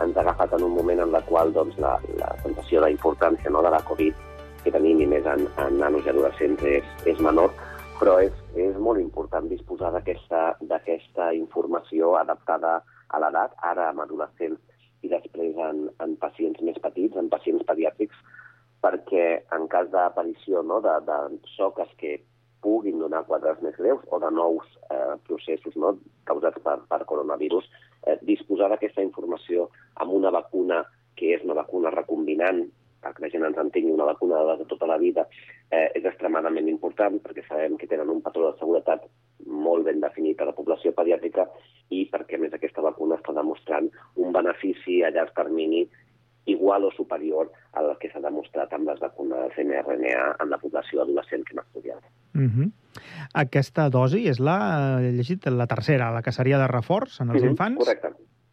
ens 0.00 0.16
ha 0.16 0.22
agafat 0.22 0.54
en 0.56 0.64
un 0.64 0.72
moment 0.78 1.02
en 1.04 1.12
la 1.12 1.20
qual 1.28 1.52
doncs, 1.52 1.76
la, 1.82 1.98
la 2.16 2.30
sensació 2.40 2.80
d'importància 2.86 3.52
no, 3.52 3.60
de 3.66 3.74
la 3.74 3.82
Covid 3.90 4.16
que 4.68 4.76
tenim 4.76 5.00
i 5.00 5.08
més 5.08 5.26
en, 5.26 5.46
en 5.64 5.78
nanos 5.80 6.04
i 6.04 6.12
adolescents 6.12 6.64
és, 6.68 6.86
és 7.08 7.20
menor, 7.24 7.54
però 7.98 8.18
és, 8.22 8.34
és 8.60 8.76
molt 8.76 9.00
important 9.00 9.48
disposar 9.48 9.90
d'aquesta 9.96 11.28
informació 11.34 12.14
adaptada 12.20 12.78
a 13.08 13.20
l'edat, 13.22 13.54
ara 13.64 13.88
en 13.94 14.02
adolescents 14.04 14.60
i 15.02 15.08
després 15.08 15.56
en, 15.62 15.86
en 16.04 16.16
pacients 16.20 16.60
més 16.66 16.76
petits, 16.84 17.16
en 17.16 17.30
pacients 17.32 17.64
pediàtrics, 17.64 18.18
perquè 18.84 19.26
en 19.56 19.66
cas 19.72 19.88
d'aparició 19.90 20.62
no, 20.62 20.82
de, 20.84 20.98
de 21.06 21.18
soques 21.56 21.90
que 21.98 22.18
puguin 22.62 22.98
donar 23.00 23.24
quadres 23.26 23.60
més 23.62 23.76
greus 23.78 24.02
o 24.10 24.18
de 24.22 24.30
nous 24.34 24.66
eh, 24.90 25.14
processos 25.26 25.76
no, 25.78 25.94
causats 26.28 26.60
per, 26.62 26.76
per 26.90 27.04
coronavirus, 27.08 27.66
eh, 28.04 28.18
disposar 28.26 28.68
d'aquesta 28.72 29.04
informació 29.06 29.70
amb 30.02 30.14
una 30.18 30.34
vacuna 30.34 30.82
que 31.18 31.32
és 31.34 31.46
una 31.46 31.56
vacuna 31.58 31.94
recombinant, 31.94 32.66
perquè 33.02 33.22
la 33.22 33.30
gent 33.32 33.46
ens 33.48 33.60
entengui 33.62 33.92
una 33.94 34.08
vacuna 34.08 34.42
de 34.58 34.66
tota 34.70 34.86
la 34.90 34.98
vida, 34.98 35.26
eh, 35.70 35.88
és 35.94 36.04
extremadament 36.04 36.68
important 36.68 37.20
perquè 37.22 37.46
sabem 37.46 37.76
que 37.78 37.86
tenen 37.86 38.10
un 38.10 38.22
patró 38.22 38.50
de 38.50 38.58
seguretat 38.58 39.06
molt 39.46 39.84
ben 39.84 40.00
definit 40.00 40.40
a 40.40 40.48
la 40.48 40.56
població 40.56 40.92
pediàtrica 40.96 41.46
i 41.94 42.04
perquè, 42.12 42.36
a 42.36 42.42
més, 42.42 42.52
aquesta 42.54 42.82
vacuna 42.84 43.16
està 43.16 43.32
demostrant 43.32 43.88
un 44.16 44.32
benefici 44.34 45.02
a 45.02 45.10
llarg 45.14 45.34
termini 45.36 45.86
igual 46.48 46.84
o 46.84 46.90
superior 46.96 47.50
al 47.76 47.92
que 48.00 48.08
s'ha 48.10 48.22
demostrat 48.24 48.72
amb 48.72 48.88
les 48.88 49.00
vacunes 49.02 49.56
mRNA 49.60 50.24
en 50.40 50.50
la 50.50 50.58
població 50.58 51.02
adolescent 51.04 51.44
que 51.44 51.54
hem 51.54 51.62
estudiat. 51.64 52.02
Mm 52.32 52.48
-hmm. 52.48 52.70
Aquesta 53.34 53.88
dosi 53.90 54.28
és 54.28 54.38
la, 54.40 55.00
he 55.02 55.12
llegit, 55.12 55.46
la 55.46 55.66
tercera, 55.66 56.10
la 56.10 56.22
que 56.22 56.32
seria 56.32 56.58
de 56.58 56.66
reforç 56.66 57.20
en 57.20 57.30
els 57.30 57.42
mm 57.42 57.44
-hmm. 57.44 57.50
infants? 57.50 57.78
Correcte, 57.78 58.08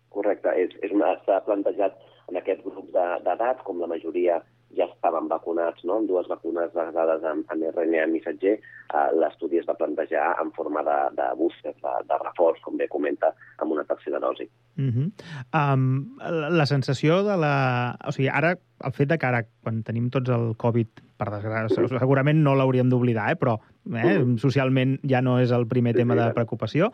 correcte. 0.10 0.50
És, 0.64 0.70
és 0.82 0.92
una, 0.92 1.16
s'ha 1.26 1.44
plantejat 1.46 1.94
en 2.36 2.42
aquest 2.44 2.66
grup 2.68 2.92
d'edat, 2.92 3.64
com 3.64 3.80
la 3.80 3.88
majoria 3.88 4.42
ja 4.76 4.90
estaven 4.90 5.30
vacunats 5.32 5.86
no? 5.88 6.02
amb 6.02 6.10
dues 6.10 6.28
vacunes 6.28 6.74
basades 6.76 7.24
en, 7.24 7.46
en 7.54 7.62
RNA 7.70 8.08
missatger, 8.12 8.58
eh, 8.60 9.06
l'estudi 9.16 9.62
es 9.62 9.68
va 9.70 9.78
plantejar 9.80 10.34
en 10.42 10.52
forma 10.58 10.84
de, 10.84 10.98
de 11.16 11.28
booster, 11.40 11.72
de, 11.80 11.94
de 12.10 12.18
reforç, 12.26 12.60
com 12.66 12.76
bé 12.76 12.90
comenta, 12.92 13.32
amb 13.64 13.72
una 13.72 13.86
tercera 13.88 14.20
dosi. 14.20 14.50
Uh 14.76 14.90
-huh. 14.92 15.08
um, 15.56 16.18
la, 16.20 16.50
la 16.50 16.66
sensació 16.66 17.24
de 17.24 17.38
la... 17.38 17.96
O 18.06 18.12
sigui, 18.12 18.28
ara, 18.28 18.58
el 18.84 18.92
fet 18.92 19.10
de 19.10 19.18
que 19.18 19.26
ara, 19.28 19.46
quan 19.64 19.84
tenim 19.84 20.10
tots 20.10 20.30
el 20.30 20.56
Covid, 20.58 20.88
per 21.16 21.30
desgràcia, 21.32 21.88
segurament 22.00 22.44
no 22.44 22.56
l'hauríem 22.56 22.90
d'oblidar, 22.90 23.32
eh? 23.32 23.38
però 23.40 23.56
eh, 23.56 24.18
uh 24.18 24.26
-huh. 24.26 24.38
socialment 24.38 25.00
ja 25.08 25.22
no 25.22 25.40
és 25.40 25.52
el 25.52 25.68
primer 25.68 25.96
tema 25.96 26.16
de 26.16 26.34
preocupació, 26.34 26.92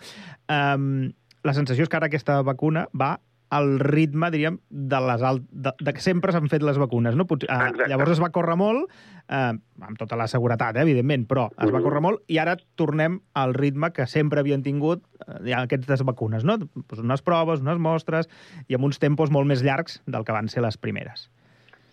um, 0.49 1.11
la 1.43 1.53
sensació 1.53 1.83
és 1.83 1.89
que 1.89 1.97
ara 1.97 2.05
aquesta 2.05 2.41
vacuna 2.43 2.87
va 2.93 3.19
al 3.51 3.79
ritme, 3.83 4.29
diríem, 4.31 4.61
de, 4.69 4.99
les 5.03 5.23
alt... 5.27 5.43
de, 5.51 5.73
de 5.83 5.93
que 5.93 6.03
sempre 6.03 6.31
s'han 6.31 6.47
fet 6.51 6.63
les 6.63 6.79
vacunes. 6.79 7.17
No? 7.19 7.25
Potser, 7.27 7.49
eh, 7.51 7.87
llavors 7.91 8.13
es 8.15 8.21
va 8.23 8.31
córrer 8.31 8.55
molt, 8.59 8.87
eh, 9.27 9.51
amb 9.51 9.99
tota 9.99 10.15
la 10.19 10.29
seguretat, 10.31 10.79
eh, 10.79 10.85
evidentment, 10.87 11.27
però 11.27 11.49
es 11.59 11.73
va 11.73 11.83
córrer 11.83 11.99
molt 12.05 12.23
i 12.31 12.39
ara 12.39 12.55
tornem 12.79 13.19
al 13.35 13.55
ritme 13.57 13.91
que 13.91 14.07
sempre 14.07 14.39
havien 14.39 14.63
tingut 14.63 15.03
eh, 15.27 15.51
aquestes 15.57 16.05
vacunes, 16.07 16.47
no? 16.47 16.57
Pues 16.87 17.03
unes 17.03 17.23
proves, 17.27 17.59
unes 17.67 17.83
mostres, 17.83 18.31
i 18.71 18.79
amb 18.79 18.87
uns 18.87 19.03
tempos 19.03 19.35
molt 19.35 19.51
més 19.51 19.65
llargs 19.67 19.99
del 20.07 20.23
que 20.23 20.35
van 20.35 20.47
ser 20.47 20.63
les 20.63 20.79
primeres. 20.79 21.27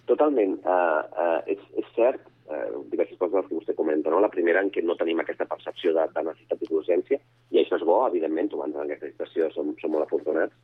Totalment. 0.07 0.57
Uh, 0.63 1.03
uh, 1.11 1.39
és, 1.51 1.61
és 1.77 1.89
cert, 1.99 2.23
uh, 2.49 2.85
diverses 2.89 3.19
coses 3.21 3.45
que 3.51 3.59
vostè 3.59 3.75
comenta, 3.77 4.15
no? 4.15 4.23
La 4.25 4.31
primera 4.33 4.63
en 4.63 4.71
què 4.73 4.81
no 4.87 4.97
tenim 4.97 5.21
aquesta 5.21 5.45
percepció 5.51 5.93
de, 5.97 6.07
de 6.15 6.25
necessitat 6.31 6.63
i 6.63 6.71
d'urgència, 6.71 7.19
i 7.51 7.61
això 7.61 7.77
és 7.77 7.85
bo, 7.85 7.99
evidentment, 8.07 8.49
trobant 8.55 8.79
en 8.79 8.87
aquesta 8.87 9.11
situació 9.11 9.51
som, 9.53 9.75
som 9.83 9.93
molt 9.93 10.07
afortunats, 10.07 10.55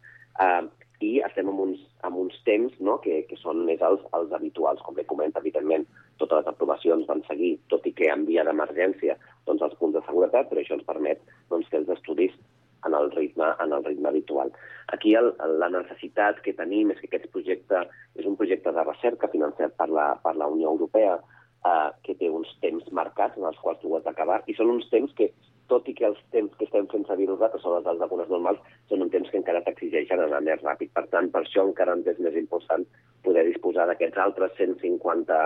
uh, 0.41 0.65
i 1.05 1.21
estem 1.27 1.49
en 1.51 1.61
uns, 1.67 1.81
en 2.07 2.17
uns 2.19 2.37
temps 2.47 2.75
no? 2.81 2.97
que, 3.05 3.23
que 3.29 3.37
són 3.41 3.65
més 3.69 3.83
els, 3.85 4.03
els 4.17 4.33
habituals, 4.33 4.83
com 4.85 4.97
bé 4.97 5.05
comenta, 5.11 5.43
evidentment, 5.43 5.87
totes 6.23 6.41
les 6.41 6.51
aprovacions 6.53 7.07
van 7.11 7.23
seguir, 7.29 7.55
tot 7.73 7.87
i 7.87 7.93
que 7.99 8.11
en 8.13 8.25
via 8.29 8.45
d'emergència, 8.47 9.17
doncs 9.49 9.65
els 9.67 9.77
punts 9.81 9.99
de 9.99 10.05
seguretat, 10.07 10.49
però 10.51 10.63
això 10.63 10.79
ens 10.79 10.87
permet 10.87 11.23
doncs, 11.51 11.69
fer 11.71 11.83
els 11.83 11.93
estudis 11.97 12.37
en 12.85 12.95
el 12.95 13.11
ritme, 13.13 13.49
en 13.65 13.73
el 13.73 13.85
ritme 13.85 14.11
habitual. 14.11 14.53
Aquí 14.93 15.15
el, 15.17 15.33
la 15.61 15.71
necessitat 15.73 16.41
que 16.45 16.57
tenim 16.57 16.93
és 16.93 17.01
que 17.01 17.09
aquest 17.11 17.31
projecte 17.33 17.87
és 18.21 18.29
un 18.29 18.37
projecte 18.41 18.73
de 18.77 18.85
recerca 18.85 19.31
financiat 19.33 19.77
per 19.81 19.89
la, 19.89 20.13
per 20.25 20.37
la 20.37 20.51
Unió 20.53 20.75
Europea 20.77 21.17
eh, 21.17 21.91
que 22.05 22.17
té 22.21 22.31
uns 22.31 22.51
temps 22.65 22.87
marcats 22.93 23.41
en 23.41 23.49
els 23.49 23.59
quals 23.63 23.81
tu 23.83 23.97
has 23.97 24.05
d'acabar 24.05 24.43
i 24.47 24.57
són 24.59 24.75
uns 24.77 24.89
temps 24.93 25.17
que 25.17 25.33
tot 25.73 25.89
i 25.89 25.95
que 25.97 26.07
els 26.09 26.21
temps 26.35 26.55
que 26.59 26.67
estem 26.67 26.87
fent 26.93 27.07
servir 27.09 27.29
nosaltres 27.31 27.63
són 27.65 27.79
els 27.79 27.87
dels 27.87 28.01
vacunes 28.03 28.31
normals, 28.33 28.61
són 28.91 29.05
un 29.05 29.13
temps 29.13 29.31
que 29.31 29.41
encara 29.41 29.63
t'exigeixen 29.67 30.23
anar 30.25 30.43
més 30.45 30.63
ràpid. 30.63 30.93
Per 30.97 31.07
tant, 31.13 31.31
per 31.33 31.45
això 31.45 31.65
encara 31.67 31.97
ens 31.97 32.09
és 32.13 32.21
més 32.27 32.37
important 32.41 32.85
poder 33.25 33.47
disposar 33.49 33.87
d'aquests 33.89 34.21
altres 34.27 34.57
150 34.59 35.39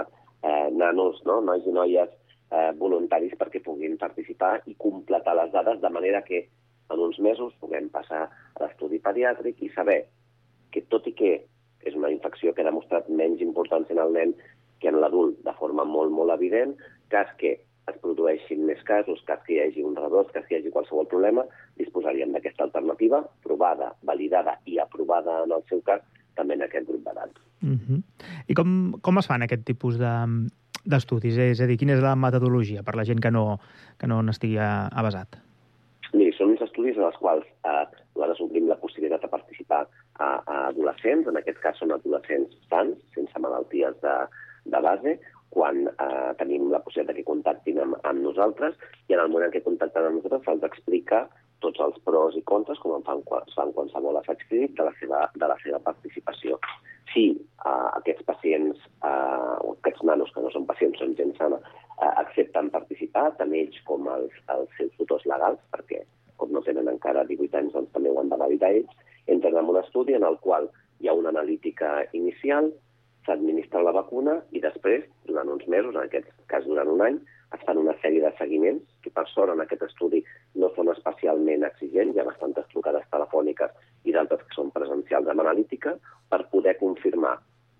eh, 0.42 0.68
nanos, 0.74 1.20
no? 1.28 1.40
nois 1.44 1.66
i 1.66 1.74
noies 1.74 2.10
eh, 2.50 2.72
voluntaris 2.78 3.36
perquè 3.38 3.62
puguin 3.64 3.98
participar 4.00 4.58
i 4.66 4.74
completar 4.78 5.36
les 5.38 5.52
dades 5.54 5.80
de 5.82 5.92
manera 5.94 6.24
que 6.26 6.46
en 6.88 7.04
uns 7.04 7.18
mesos 7.20 7.54
puguem 7.60 7.90
passar 7.92 8.24
a 8.26 8.64
l'estudi 8.64 9.00
pediàtric 9.04 9.62
i 9.62 9.72
saber 9.74 10.00
que 10.72 10.84
tot 10.92 11.06
i 11.08 11.14
que 11.16 11.32
és 11.86 11.94
una 11.94 12.10
infecció 12.10 12.52
que 12.52 12.64
ha 12.64 12.70
demostrat 12.70 13.08
menys 13.08 13.44
importància 13.44 13.94
en 13.94 14.02
el 14.02 14.14
nen 14.16 14.34
que 14.80 14.90
en 14.90 15.00
l'adult 15.02 15.38
de 15.44 15.54
forma 15.58 15.84
molt, 15.84 16.12
molt 16.14 16.32
evident, 16.34 16.74
cas 17.12 17.30
que 17.38 17.58
es 17.90 17.98
produeixin 18.02 18.64
més 18.68 18.80
casos, 18.88 19.20
cas 19.26 19.40
que 19.46 19.56
hi 19.56 19.60
hagi 19.62 19.84
un 19.86 19.96
rebrot, 19.96 20.30
cas 20.34 20.46
que 20.46 20.56
hi 20.56 20.60
hagi 20.60 20.72
qualsevol 20.74 21.08
problema, 21.10 21.44
disposaríem 21.80 22.32
d'aquesta 22.34 22.66
alternativa, 22.68 23.22
provada, 23.44 23.92
validada 24.02 24.58
i 24.66 24.78
aprovada 24.82 25.42
en 25.44 25.54
el 25.56 25.64
seu 25.70 25.82
cas, 25.86 26.04
també 26.38 26.58
en 26.58 26.64
aquest 26.66 26.86
grup 26.88 27.04
d'edat. 27.04 27.34
Uh 27.62 27.74
-huh. 27.74 28.02
I 28.46 28.54
com, 28.54 28.94
com 29.02 29.18
es 29.18 29.26
fan 29.26 29.42
aquest 29.42 29.64
tipus 29.64 29.98
d'estudis? 29.98 31.36
De, 31.36 31.50
és 31.50 31.60
a 31.60 31.66
dir, 31.66 31.76
quina 31.76 31.94
és 31.94 32.02
la 32.02 32.16
metodologia 32.16 32.82
per 32.82 32.94
la 32.94 33.04
gent 33.04 33.20
que 33.20 33.30
no, 33.30 33.58
que 33.98 34.06
no 34.06 34.22
n'estigui 34.22 34.58
avasat? 34.58 35.38
Miri, 36.12 36.32
són 36.32 36.50
uns 36.50 36.62
estudis 36.62 36.96
en 36.96 37.04
els 37.04 37.16
quals 37.16 37.44
eh, 37.44 37.86
nosaltres 38.16 38.40
obrim 38.40 38.68
la 38.68 38.78
possibilitat 38.80 39.22
de 39.22 39.28
participar 39.28 39.86
a, 40.18 40.42
a 40.46 40.68
adolescents, 40.68 41.28
en 41.28 41.36
aquest 41.36 41.58
cas 41.62 41.76
són 41.78 41.92
adolescents 41.92 42.54
sants, 42.70 42.98
sense 43.14 43.38
malalties 43.38 43.94
de, 44.00 44.14
de 44.72 44.80
base, 44.80 45.18
quan 45.54 45.86
eh, 45.88 46.30
tenim 46.40 46.68
la 46.72 46.80
possibilitat 46.84 47.16
que 47.18 47.26
contactin 47.28 47.80
amb, 47.82 47.98
amb 48.08 48.24
nosaltres 48.24 48.76
i 49.08 49.16
en 49.16 49.22
el 49.22 49.30
moment 49.32 49.48
en 49.48 49.54
què 49.54 49.64
contacten 49.64 50.08
amb 50.08 50.20
nosaltres 50.20 50.44
se'ls 50.46 50.66
explica 50.68 51.26
tots 51.64 51.80
els 51.82 51.96
pros 52.06 52.36
i 52.38 52.42
contres, 52.46 52.78
com 52.82 52.94
en 52.94 53.04
fan, 53.06 53.24
fan 53.54 53.72
qualsevol 53.74 54.20
assaig 54.20 54.44
clínic, 54.50 54.76
de 54.78 54.86
la 54.86 54.94
seva, 55.00 55.24
de 55.34 55.48
la 55.50 55.56
seva 55.64 55.80
participació. 55.82 56.58
Si 57.12 57.24
eh, 57.32 57.88
aquests 57.98 58.26
pacients, 58.28 58.84
eh, 59.02 59.56
o 59.64 59.74
aquests 59.74 60.04
nanos 60.06 60.30
que 60.34 60.44
no 60.44 60.52
són 60.54 60.68
pacients, 60.70 61.00
són 61.02 61.16
gent 61.18 61.34
sana, 61.40 61.58
eh, 61.96 62.12
accepten 62.22 62.70
participar, 62.74 63.30
tant 63.40 63.54
ells 63.58 63.80
com 63.88 64.06
els, 64.14 64.34
els 64.54 64.70
seus 64.78 64.94
tutors 65.00 65.26
legals, 65.30 65.62
perquè 65.74 66.04
com 66.38 66.52
no 66.54 66.62
tenen 66.62 66.90
encara 66.90 67.26
18 67.26 67.58
anys, 67.58 67.74
doncs 67.74 67.94
també 67.94 68.12
ho 68.12 68.20
han 68.20 68.30
de 68.30 68.38
validar 68.38 68.70
ells, 68.76 69.06
entren 69.26 69.58
en 69.58 69.72
un 69.72 69.80
estudi 69.80 70.14
en 70.14 70.26
el 70.28 70.38
qual 70.44 70.70
hi 71.02 71.08
ha 71.08 71.16
una 71.18 71.32
analítica 71.34 72.04
inicial, 72.12 72.70
s'administra 73.28 73.84
la 73.84 73.94
vacuna 73.94 74.38
i 74.56 74.62
després, 74.64 75.04
durant 75.28 75.52
uns 75.52 75.66
mesos, 75.68 75.94
en 75.94 76.06
aquest 76.06 76.32
cas 76.50 76.64
durant 76.66 76.90
un 76.94 77.04
any, 77.04 77.20
es 77.56 77.62
fan 77.64 77.80
una 77.80 77.94
sèrie 78.02 78.20
de 78.24 78.32
seguiments, 78.40 78.84
que 79.04 79.12
per 79.14 79.24
sort 79.30 79.54
en 79.54 79.62
aquest 79.64 79.84
estudi 79.86 80.20
no 80.62 80.72
són 80.74 80.90
especialment 80.92 81.64
exigents, 81.68 82.16
hi 82.16 82.20
ha 82.20 82.28
bastantes 82.28 82.68
trucades 82.74 83.06
telefòniques 83.14 83.72
i 84.04 84.16
d'altres 84.16 84.44
que 84.44 84.56
són 84.56 84.72
presencials 84.74 85.30
amb 85.32 85.44
analítica, 85.44 85.96
per 86.28 86.44
poder 86.52 86.76
confirmar, 86.80 87.38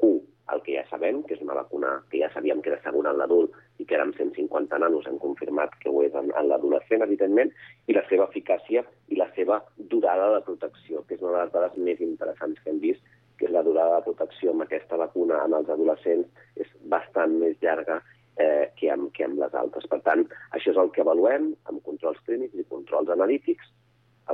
un, 0.08 0.20
el 0.54 0.62
que 0.64 0.78
ja 0.78 0.84
sabem, 0.88 1.20
que 1.26 1.36
és 1.36 1.42
una 1.44 1.56
vacuna 1.58 1.98
que 2.08 2.22
ja 2.22 2.30
sabíem 2.32 2.62
que 2.64 2.72
era 2.72 2.80
segura 2.84 3.12
en 3.12 3.18
l'adult 3.20 3.56
i 3.82 3.84
que 3.84 3.98
érem 3.98 4.14
150 4.16 4.78
nanos, 4.80 5.06
hem 5.10 5.18
confirmat 5.20 5.74
que 5.82 5.92
ho 5.92 6.02
és 6.06 6.16
en, 6.16 6.32
en 6.32 6.48
l'adolescent, 6.48 7.04
evidentment, 7.04 7.52
i 7.86 7.96
la 7.96 8.04
seva 8.08 8.28
eficàcia 8.30 8.84
i 9.12 9.20
la 9.20 9.28
seva 9.36 9.60
durada 9.92 10.32
de 10.36 10.42
protecció, 10.48 11.04
que 11.04 11.18
és 11.18 11.24
una 11.24 11.34
de 11.36 11.42
les 11.42 11.54
dades 11.56 11.76
més 11.90 12.00
interessants 12.08 12.62
que 12.62 12.72
hem 12.72 12.80
vist 12.84 13.04
que 13.38 13.46
és 13.48 13.54
la 13.54 13.64
durada 13.66 13.98
de 13.98 14.06
protecció 14.10 14.52
amb 14.52 14.64
aquesta 14.66 14.98
vacuna 15.00 15.42
en 15.46 15.56
els 15.58 15.70
adolescents 15.74 16.62
és 16.62 16.70
bastant 16.94 17.36
més 17.40 17.56
llarga 17.62 18.00
eh, 18.38 18.70
que, 18.76 18.90
amb, 18.94 19.10
que 19.14 19.26
amb 19.26 19.40
les 19.42 19.54
altres. 19.62 19.86
Per 19.90 20.00
tant, 20.06 20.24
això 20.56 20.72
és 20.74 20.80
el 20.82 20.92
que 20.94 21.04
avaluem 21.04 21.52
amb 21.70 21.82
controls 21.86 22.20
clínics 22.26 22.58
i 22.58 22.66
controls 22.72 23.12
analítics, 23.14 23.70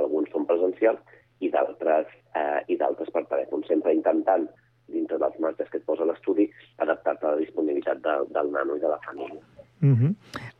alguns 0.01 0.31
són 0.33 0.47
presencials 0.49 1.01
i 1.43 1.51
d'altres 1.51 2.11
eh, 2.35 2.61
i 2.71 2.77
d'altres 2.79 3.11
per 3.13 3.25
telèfon, 3.31 3.65
sempre 3.69 3.93
intentant 3.95 4.47
dintre 4.91 5.17
dels 5.21 5.37
marges 5.41 5.69
que 5.71 5.81
et 5.81 5.87
posa 5.87 6.05
l'estudi, 6.05 6.45
adaptar-te 6.83 7.25
a 7.25 7.33
la 7.33 7.41
disponibilitat 7.41 8.03
de, 8.05 8.19
del 8.35 8.51
nano 8.53 8.77
i 8.77 8.83
de 8.83 8.91
la 8.91 9.01
família. 9.07 9.64
Uh 9.83 9.91
-huh. 9.91 10.15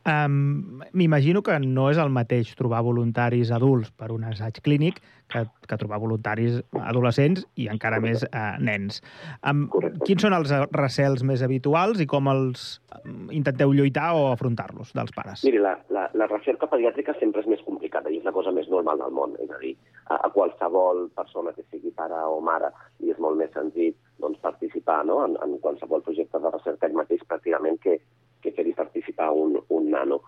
um, 0.06 0.80
M'imagino 0.92 1.42
que 1.42 1.58
no 1.58 1.90
és 1.90 1.98
el 1.98 2.10
mateix 2.10 2.54
trobar 2.54 2.82
voluntaris 2.82 3.50
adults 3.50 3.90
per 3.90 4.12
un 4.12 4.24
assaig 4.24 4.60
clínic 4.62 5.00
que, 5.28 5.46
que 5.66 5.76
trobar 5.76 5.98
voluntaris 5.98 6.60
adolescents 6.72 7.46
i 7.56 7.68
encara 7.68 8.00
més 8.00 8.22
uh, 8.22 8.56
nens. 8.60 9.02
Um, 9.42 9.68
quins 10.04 10.22
són 10.22 10.32
els 10.32 10.52
recels 10.72 11.22
més 11.22 11.42
habituals 11.42 12.00
i 12.00 12.06
com 12.06 12.28
els 12.28 12.80
um, 13.04 13.28
intenteu 13.30 13.72
lluitar 13.72 14.14
o 14.14 14.30
afrontar-los 14.32 14.92
dels 14.92 15.12
pares? 15.16 15.44
Miri, 15.44 15.58
la, 15.58 15.76
la, 15.88 16.08
la 16.14 16.26
recerca 16.26 16.66
pediàtrica 16.70 17.14
sempre 17.18 17.40
és 17.40 17.46
més 17.46 17.62
complicada 17.66 18.10
i 18.10 18.18
és 18.18 18.24
la 18.24 18.32
cosa 18.32 18.52
més 18.52 18.68
normal 18.68 18.98
del 18.98 19.10
món. 19.12 19.34
És 19.42 19.50
a 19.50 19.58
dir, 19.58 19.76
a, 20.06 20.20
a 20.26 20.30
qualsevol 20.30 21.08
persona 21.16 21.52
que 21.56 21.64
sigui 21.70 21.90
pare 21.90 22.14
o 22.14 22.40
mare 22.40 22.70
li 23.00 23.10
és 23.10 23.18
molt 23.18 23.36
més 23.36 23.52
senzill 23.52 23.94
doncs, 24.20 24.38
participar 24.40 25.04
no? 25.04 25.24
en, 25.24 25.36
en 25.42 25.58
qualsevol 25.58 26.02
projecte 26.02 26.40
de 26.40 26.52
recerca 26.52 26.86
ell 26.86 26.96
mateix 26.96 27.24
pràcticament 27.28 27.80
que, 27.82 27.98
que 28.46 28.54
fer-hi 28.56 28.74
participar 28.78 29.32
un, 29.34 29.58
un 29.68 29.90
nano. 29.92 30.22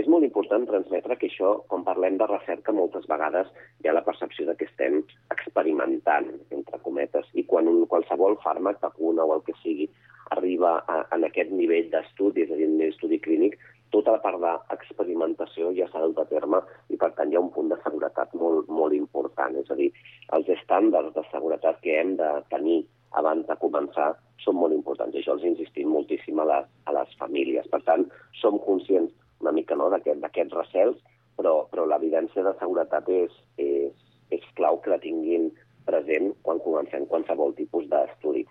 És 0.00 0.08
molt 0.10 0.26
important 0.26 0.64
transmetre 0.66 1.14
que 1.18 1.28
això, 1.30 1.52
quan 1.70 1.84
parlem 1.86 2.16
de 2.18 2.26
recerca, 2.26 2.72
moltes 2.74 3.04
vegades 3.10 3.50
hi 3.82 3.90
ha 3.90 3.94
la 3.94 4.02
percepció 4.06 4.46
de 4.48 4.56
que 4.58 4.66
estem 4.66 5.02
experimentant, 5.34 6.32
entre 6.56 6.80
cometes, 6.82 7.28
i 7.38 7.44
quan 7.50 7.70
un, 7.70 7.84
qualsevol 7.90 8.34
fàrmac, 8.42 8.80
vacuna 8.82 9.26
o 9.26 9.36
el 9.36 9.44
que 9.46 9.54
sigui, 9.60 9.86
arriba 10.34 10.80
a, 10.88 11.04
en 11.14 11.28
aquest 11.28 11.52
nivell 11.54 11.92
d'estudi, 11.92 12.42
és 12.42 12.50
a 12.50 12.58
dir, 12.58 12.68
d'estudi 12.80 13.20
clínic, 13.22 13.54
tota 13.94 14.16
la 14.16 14.22
part 14.24 14.40
d'experimentació 14.42 15.70
ja 15.76 15.86
s'ha 15.90 16.02
dut 16.02 16.18
a 16.18 16.26
terme 16.26 16.58
i, 16.90 16.98
per 16.98 17.12
tant, 17.14 17.30
hi 17.30 17.38
ha 17.38 17.44
un 17.44 17.52
punt 17.54 17.70
de 17.70 17.78
seguretat 17.84 18.34
molt, 18.40 18.66
molt 18.80 18.96
important. 18.96 19.54
És 19.62 19.70
a 19.70 19.78
dir, 19.78 19.92
els 20.34 20.50
estàndards 20.58 21.14
de 21.14 21.22
seguretat 21.30 21.78
que 21.84 21.94
hem 22.00 22.16
de 22.18 22.30
tenir 22.50 22.80
abans 23.20 23.46
de 23.48 23.56
començar 23.62 24.12
són 24.44 24.58
molt 24.60 24.74
importants 24.76 25.14
i 25.14 25.20
això 25.20 25.36
els 25.36 25.46
insistim 25.48 25.90
moltíssim 25.94 26.40
a 26.40 26.46
les, 26.50 26.70
a 26.88 26.94
les 26.96 27.12
famílies. 27.20 27.68
Per 27.72 27.80
tant, 27.86 28.06
som 28.40 28.58
conscients 28.66 29.12
una 29.42 29.52
mica 29.52 29.76
no, 29.78 29.90
d'aquests 29.92 30.26
aquest 30.28 30.54
recels, 30.56 31.00
però, 31.38 31.54
però 31.70 31.86
l'evidència 31.88 32.44
de 32.46 32.54
seguretat 32.60 33.08
és, 33.12 33.34
és, 33.60 33.94
és 34.34 34.44
clau 34.58 34.80
que 34.82 34.92
la 34.92 35.00
tinguin 35.02 35.50
present 35.88 36.32
quan 36.46 36.62
comencem 36.64 37.06
qualsevol 37.10 37.54
tipus 37.58 37.88
d'estudi. 37.90 38.44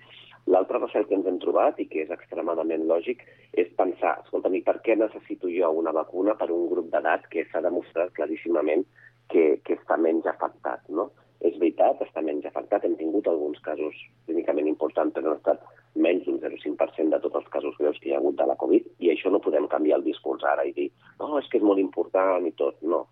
L'altre 0.53 0.81
recel 0.81 1.05
que 1.07 1.15
ens 1.15 1.27
hem 1.29 1.39
trobat, 1.39 1.79
i 1.79 1.87
que 1.87 2.03
és 2.03 2.11
extremadament 2.11 2.83
lògic, 2.89 3.23
és 3.55 3.69
pensar, 3.79 4.17
escolta'm, 4.25 4.57
per 4.65 4.81
què 4.83 4.97
necessito 4.99 5.51
jo 5.51 5.71
una 5.79 5.93
vacuna 5.95 6.35
per 6.39 6.49
un 6.51 6.67
grup 6.71 6.89
d'edat 6.91 7.29
que 7.31 7.45
s'ha 7.47 7.63
demostrat 7.63 8.11
claríssimament 8.17 8.83
que, 9.31 9.45
que 9.63 9.77
està 9.79 9.97
menys 9.97 10.27
afectat, 10.27 10.83
no? 10.89 11.09
És 11.43 11.55
veritat, 11.59 11.99
està 12.05 12.21
menys 12.23 12.45
afectat. 12.47 12.85
Hem 12.87 12.95
tingut 12.99 13.27
alguns 13.27 13.59
casos 13.65 13.97
clínicament 14.27 14.69
importants, 14.71 15.13
però 15.15 15.33
han 15.33 15.41
estat 15.41 15.65
menys 16.05 16.23
d'un 16.27 16.39
0,5% 16.39 17.11
de 17.11 17.19
tots 17.25 17.41
els 17.41 17.49
casos 17.55 17.75
greus 17.79 17.99
que 17.99 18.09
hi 18.09 18.13
ha 18.15 18.21
hagut 18.21 18.37
de 18.39 18.47
la 18.47 18.55
Covid, 18.59 18.87
i 19.03 19.11
això 19.11 19.31
no 19.33 19.43
podem 19.43 19.67
canviar 19.71 19.99
el 19.99 20.07
discurs 20.07 20.45
ara 20.53 20.63
i 20.65 20.71
dir 20.77 20.89
no, 21.19 21.35
és 21.39 21.49
que 21.51 21.59
és 21.59 21.67
molt 21.67 21.83
important 21.83 22.47
i 22.47 22.53
tot. 22.63 22.79
No. 22.81 23.03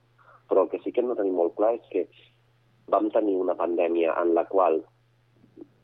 Però 0.48 0.66
el 0.66 0.72
que 0.72 0.80
sí 0.84 0.92
que 0.92 1.04
hem 1.04 1.12
de 1.12 1.20
tenir 1.20 1.36
molt 1.36 1.56
clar 1.60 1.76
és 1.78 1.92
que 1.92 2.08
vam 2.92 3.12
tenir 3.12 3.38
una 3.40 3.56
pandèmia 3.60 4.16
en 4.24 4.34
la 4.36 4.46
qual 4.48 4.82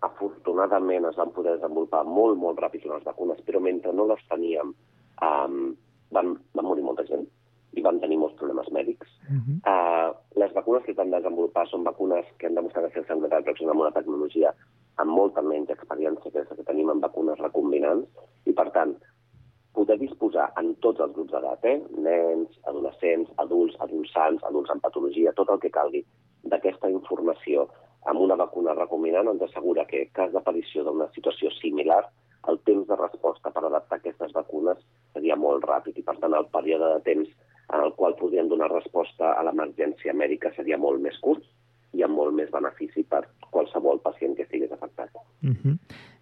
afortunadament 0.07 1.07
es 1.09 1.17
van 1.19 1.31
poder 1.35 1.57
desenvolupar 1.57 2.03
molt, 2.05 2.37
molt 2.39 2.59
ràpid 2.63 2.85
les 2.87 3.05
vacunes, 3.05 3.39
però 3.45 3.59
mentre 3.63 3.93
no 3.93 4.05
les 4.07 4.21
teníem 4.29 4.71
um, 4.71 5.57
van, 6.13 6.35
van 6.53 6.67
morir 6.67 6.85
molta 6.85 7.05
gent 7.07 7.25
i 7.78 7.84
van 7.86 7.99
tenir 8.03 8.17
molts 8.21 8.38
problemes 8.39 8.69
mèdics. 8.78 9.09
Uh 9.28 9.38
-huh. 9.38 9.57
uh, 9.73 10.09
les 10.41 10.53
vacunes 10.53 10.84
que 10.84 10.91
es 10.91 10.97
van 10.97 11.11
desenvolupar 11.11 11.67
són 11.67 11.84
vacunes 11.84 12.25
que 12.38 12.47
han 12.47 12.55
demostrat 12.55 12.93
ser 12.93 13.05
seguretat, 13.05 13.45
però 13.45 13.57
són 13.57 13.69
amb 13.69 13.82
una 13.86 13.91
tecnologia 13.91 14.53
amb 14.95 15.11
molta 15.11 15.41
menys 15.41 15.69
experiència 15.69 16.32
que 16.32 16.55
que 16.55 16.63
tenim 16.63 16.89
en 16.89 16.99
vacunes 16.99 17.38
recombinants, 17.39 18.07
i 18.45 18.53
per 18.53 18.71
tant, 18.71 18.95
poder 19.78 19.97
disposar 19.99 20.51
en 20.57 20.75
tots 20.75 20.99
els 20.99 21.13
grups 21.13 21.32
d'edat, 21.32 21.65
eh? 21.65 21.82
nens, 21.97 22.49
adolescents, 22.63 23.30
adults, 23.43 23.75
adults 23.86 24.13
sants, 24.13 24.43
adults 24.43 24.69
amb 24.73 24.82
patologia, 24.82 25.34
tot 25.34 25.49
el 25.49 25.59
que 25.59 25.69
calgui, 25.69 26.05
d'aquesta 26.43 26.89
informació 26.89 27.67
amb 28.09 28.23
una 28.23 28.38
vacuna 28.39 28.73
recombinant 28.78 29.28
ens 29.28 29.43
assegura 29.47 29.86
que, 29.89 30.01
en 30.05 30.13
cas 30.19 30.32
d'aparició 30.34 30.86
d'una 30.88 31.09
situació 31.15 31.51
similar, 31.59 32.01
el 32.51 32.59
temps 32.69 32.88
de 32.88 32.95
resposta 32.95 33.51
per 33.51 33.65
adaptar 33.67 33.99
aquestes 33.99 34.34
vacunes 34.34 34.80
seria 35.13 35.36
molt 35.36 35.65
ràpid 35.67 35.97
i, 35.99 36.05
per 36.07 36.15
tant, 36.21 36.36
el 36.38 36.47
període 36.53 36.93
de 36.95 37.01
temps 37.09 37.34
en 37.74 37.84
el 37.84 37.93
qual 37.93 38.15
podrien 38.15 38.49
donar 38.49 38.70
resposta 38.72 39.34
a 39.34 39.43
l'emergència 39.43 40.13
mèdica 40.13 40.53
seria 40.55 40.78
molt 40.80 41.01
més 41.03 41.18
curt 41.20 41.43
i 41.97 42.03
amb 42.05 42.15
molt 42.20 42.36
més 42.36 42.51
benefici 42.51 43.03
per 43.07 43.24
qualsevol 43.51 43.99
pacient 44.03 44.36
que 44.38 44.45
estigués 44.45 44.72
afectat. 44.72 45.09
Uh 45.43 45.55
-huh. 45.55 45.78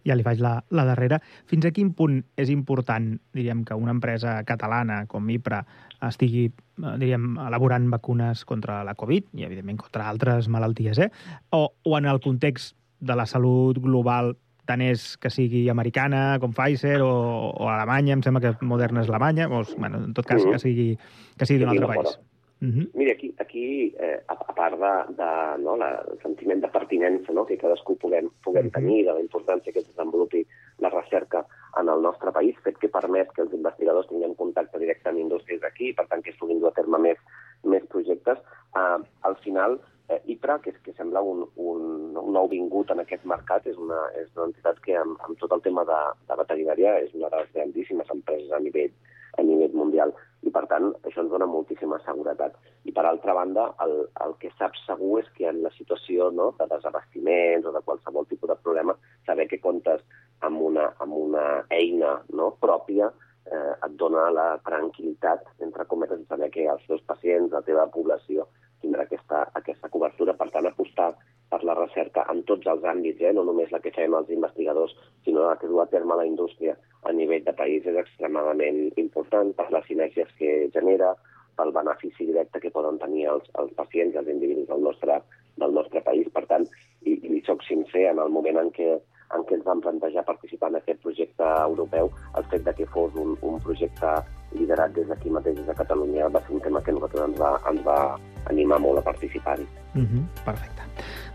Ja 0.05 0.15
li 0.15 0.23
faig 0.23 0.39
la, 0.39 0.63
la 0.69 0.85
darrera. 0.85 1.19
Fins 1.45 1.65
a 1.65 1.71
quin 1.71 1.93
punt 1.93 2.23
és 2.37 2.49
important, 2.49 3.19
diríem, 3.33 3.63
que 3.65 3.73
una 3.73 3.91
empresa 3.91 4.43
catalana 4.43 5.05
com 5.07 5.29
IPRA 5.29 5.65
estigui, 6.01 6.45
eh, 6.45 6.97
diríem, 6.97 7.37
elaborant 7.37 7.89
vacunes 7.89 8.45
contra 8.45 8.83
la 8.83 8.93
Covid 8.93 9.23
i, 9.33 9.43
evidentment, 9.43 9.77
contra 9.77 10.09
altres 10.09 10.47
malalties, 10.47 10.99
eh? 10.99 11.09
O, 11.49 11.73
o 11.83 11.97
en 11.97 12.05
el 12.05 12.19
context 12.19 12.77
de 12.99 13.15
la 13.15 13.25
salut 13.25 13.77
global 13.77 14.37
tant 14.65 14.81
és 14.81 15.15
que 15.21 15.31
sigui 15.33 15.65
americana, 15.69 16.37
com 16.41 16.53
Pfizer, 16.53 16.99
o, 17.05 17.51
o 17.53 17.69
Alemanya, 17.71 18.17
em 18.17 18.23
sembla 18.25 18.43
que 18.43 18.55
Moderna 18.65 19.03
és 19.05 19.11
Alemanya, 19.11 19.49
o, 19.49 19.63
bueno, 19.77 20.03
en 20.09 20.13
tot 20.17 20.27
cas, 20.29 20.45
que 20.45 20.61
sigui, 20.61 20.93
que 21.37 21.47
sigui 21.47 21.63
d'un 21.63 21.73
altre 21.75 21.91
país. 21.93 22.17
Uh 22.61 22.67
-huh. 22.67 22.89
Mira, 22.93 23.11
aquí, 23.11 23.33
aquí 23.37 23.93
eh, 23.99 24.19
a, 24.27 24.33
a 24.33 24.53
part 24.55 24.79
de, 24.79 25.13
de 25.13 25.63
no, 25.63 25.75
la, 25.75 26.03
el 26.11 26.19
sentiment 26.21 26.61
de 26.61 26.69
pertinença 26.69 27.33
no, 27.33 27.45
que 27.45 27.57
cadascú 27.57 27.97
puguem, 27.97 28.29
puguem 28.43 28.65
uh 28.65 28.69
-huh. 28.69 28.73
tenir, 28.73 29.05
de 29.05 29.13
la 29.13 29.19
importància 29.19 29.73
que 29.73 29.79
es 29.79 29.87
desenvolupi 29.87 30.47
la 30.79 30.89
recerca 30.89 31.45
en 31.79 31.89
el 31.89 32.01
nostre 32.01 32.31
país, 32.31 32.55
fet 32.63 32.77
que 32.77 32.87
permet 32.87 33.31
que 33.33 33.41
els 33.41 33.53
investigadors 33.53 34.07
tinguin 34.07 34.35
contacte 34.35 34.79
directe 34.79 35.09
amb 35.09 35.19
indústries 35.19 35.61
d'aquí, 35.61 35.93
per 35.93 36.07
tant 36.07 36.23
que 36.23 36.31
es 36.31 36.37
puguin 36.37 36.59
dur 36.59 36.69
a 36.69 36.79
terme 36.79 36.97
més, 36.97 37.17
més 37.63 37.83
projectes, 37.87 38.37
eh, 38.75 38.99
al 39.21 39.35
final 39.35 39.79
eh, 40.09 40.21
IPRA, 40.35 40.59
que, 40.59 40.73
que 40.83 40.93
sembla 40.93 41.21
un, 41.21 41.45
un, 41.55 41.81
un 42.17 42.31
nou 42.33 42.49
vingut 42.51 42.91
en 42.91 43.01
aquest 43.03 43.25
mercat, 43.29 43.67
és 43.71 43.77
una, 43.81 44.01
és 44.19 44.29
una 44.35 44.49
entitat 44.51 44.79
que 44.85 44.95
amb, 44.99 45.19
amb 45.25 45.39
tot 45.41 45.53
el 45.55 45.63
tema 45.65 45.85
de, 45.89 45.99
de 46.29 46.39
veterinària 46.43 46.99
és 47.03 47.13
una 47.17 47.31
de 47.33 47.43
les 47.43 47.51
grandíssimes 47.57 48.11
empreses 48.13 48.53
a 48.53 48.61
nivell, 48.61 48.93
a 49.37 49.43
nivell 49.43 49.75
mundial 49.75 50.13
i 50.45 50.51
per 50.53 50.63
tant 50.69 50.91
això 51.07 51.23
ens 51.23 51.31
dona 51.31 51.47
moltíssima 51.49 51.97
seguretat. 52.05 52.55
I 52.85 52.93
per 52.93 53.05
altra 53.09 53.33
banda, 53.33 53.65
el, 53.83 53.95
el 54.25 54.35
que 54.41 54.51
saps 54.59 54.83
segur 54.85 55.19
és 55.23 55.29
que 55.37 55.47
en 55.49 55.63
la 55.63 55.71
situació 55.77 56.29
no, 56.31 56.51
de 56.59 56.67
desabastiments 56.69 57.65
o 57.65 57.73
de 57.73 57.81
qualsevol 57.87 58.27
tipus 58.29 58.53
de 58.53 58.59
problema, 58.61 58.95
saber 59.25 59.47
que 59.49 59.61
comptes 59.63 60.03
amb 60.45 60.61
una, 60.61 60.91
amb 61.01 61.17
una 61.17 61.45
eina 61.73 62.19
no, 62.37 62.51
pròpia 62.61 63.09
eh, 63.09 63.73
et 63.73 63.97
dona 63.97 64.27
la 64.33 64.47
tranquil·litat, 64.67 65.49
entre 65.65 65.87
cometes, 65.89 66.21
de 66.21 66.29
saber 66.29 66.51
que 66.53 66.67
els 66.69 66.85
teus 66.85 67.01
pacients, 67.09 67.51
la 67.53 67.65
teva 67.65 67.87
població, 67.93 68.45
tindrà 68.85 69.05
aquesta, 69.09 69.43
aquesta 69.59 69.91
cobertura. 69.91 70.37
Per 70.39 70.49
tant, 70.53 70.69
apostar 70.69 71.11
per 71.51 71.61
la 71.67 71.75
recerca 71.77 72.25
en 72.31 72.41
tots 72.49 72.67
els 72.71 72.85
àmbits, 72.93 73.21
eh? 73.21 73.33
no 73.35 73.43
només 73.47 73.73
la 73.73 73.81
que 73.83 73.93
fem 73.95 74.15
els 74.17 74.31
investigadors, 74.33 74.95
sinó 75.27 75.45
la 75.45 75.57
que 75.61 75.69
du 75.69 75.81
a 75.81 75.87
terme 75.91 76.17
la 76.17 76.27
indústria 76.29 76.77
a 77.05 77.13
nivell 77.13 77.43
de 77.45 77.53
país 77.53 77.85
és 77.85 77.97
extremadament 78.01 78.87
important 79.01 79.53
per 79.57 79.67
les 79.73 79.85
sinergies 79.89 80.31
que 80.39 80.53
genera, 80.73 81.13
pel 81.55 81.71
benefici 81.71 82.25
directe 82.27 82.59
que 82.59 82.73
poden 82.73 82.97
tenir 82.99 83.29
els, 83.31 83.45
els 83.61 83.71
pacients 83.77 84.17
els 84.19 84.31
individus 84.31 84.67
del 84.67 84.81
nostre, 84.83 85.21
del 85.61 85.75
nostre 85.77 86.01
país. 86.03 86.27
Per 86.35 86.43
tant, 86.49 86.65
i, 87.07 87.15
i 87.15 87.41
soc 87.47 87.63
sincer, 87.67 88.09
en 88.11 88.19
el 88.23 88.33
moment 88.33 88.59
en 88.59 88.71
què, 88.75 88.97
en 89.33 89.45
què 89.47 89.57
ens 89.57 89.65
vam 89.65 89.81
plantejar 89.81 90.25
participar 90.27 90.69
en 90.69 90.75
aquest 90.81 91.01
projecte 91.01 91.45
europeu, 91.65 92.11
el 92.37 92.43
fet 92.51 92.65
de 92.65 92.73
que 92.77 92.85
fos 92.93 93.11
un, 93.15 93.37
un 93.41 93.59
projecte 93.63 94.11
liderat 94.55 94.93
des 94.95 95.07
d'aquí 95.09 95.29
mateix, 95.29 95.55
des 95.57 95.67
de 95.67 95.75
Catalunya, 95.75 96.29
va 96.29 96.41
ser 96.45 96.53
un 96.55 96.61
tema 96.61 96.81
que 96.81 96.91
a 96.91 96.93
nosaltres 96.95 97.23
ens 97.29 97.39
va, 97.39 97.59
ens 97.71 97.81
va 97.85 98.17
animar 98.51 98.79
molt 98.79 98.99
a 98.99 99.03
participar-hi. 99.11 99.67
Uh 99.95 100.01
-huh. 100.01 100.23
Perfecte. 100.45 100.81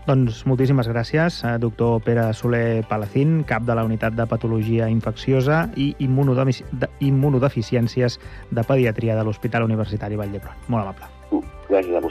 Doncs 0.07 0.45
moltíssimes 0.45 0.89
gràcies, 0.89 1.43
eh, 1.45 1.57
doctor 1.59 2.01
Pere 2.01 2.33
Soler 2.33 2.83
Palacín, 2.89 3.43
cap 3.43 3.63
de 3.63 3.75
la 3.75 3.83
Unitat 3.83 4.13
de 4.13 4.25
Patologia 4.25 4.89
Infecciosa 4.89 5.69
i 5.75 5.95
Immunodeficiències 5.99 8.19
de 8.49 8.63
Pediatria 8.63 9.15
de 9.15 9.23
l'Hospital 9.23 9.63
Universitari 9.63 10.15
Vall 10.15 10.31
d'Hebron. 10.31 10.53
Molt 10.67 10.83
amable. 10.83 11.05
Gràcies 11.69 11.95
a 11.95 12.01
vostès, 12.01 12.10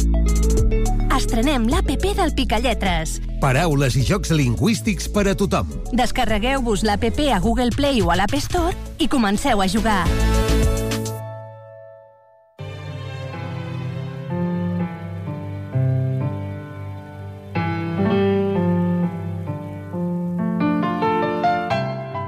Estrenem 1.31 1.63
l'APP 1.71 2.09
del 2.17 2.33
Picalletres. 2.35 3.13
Paraules 3.39 3.95
i 3.95 4.01
jocs 4.03 4.33
lingüístics 4.35 5.05
per 5.15 5.21
a 5.31 5.33
tothom. 5.39 5.69
Descarregueu-vos 5.95 6.81
l'APP 6.83 7.21
a 7.31 7.37
Google 7.39 7.71
Play 7.71 8.01
o 8.03 8.09
a 8.11 8.17
l'App 8.19 8.35
Store 8.35 8.73
i 8.99 9.07
comenceu 9.07 9.63
a 9.63 9.67
jugar. 9.71 10.03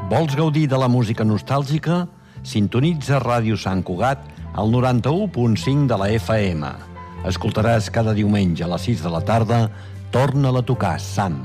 Vols 0.08 0.40
gaudir 0.40 0.70
de 0.72 0.80
la 0.80 0.88
música 0.88 1.28
nostàlgica? 1.28 2.06
Sintonitza 2.40 3.20
Ràdio 3.20 3.60
Sant 3.60 3.84
Cugat 3.84 4.24
al 4.56 4.72
91.5 4.72 5.92
de 5.92 6.00
la 6.00 6.12
FM. 6.24 6.93
Escoltaràs 7.30 7.90
cada 7.94 8.14
diumenge 8.18 8.66
a 8.66 8.72
les 8.74 8.88
6 8.92 9.04
de 9.06 9.12
la 9.14 9.24
tarda 9.24 9.68
Torna-la 10.14 10.60
a 10.60 10.62
tocar, 10.62 11.00
Sam. 11.02 11.40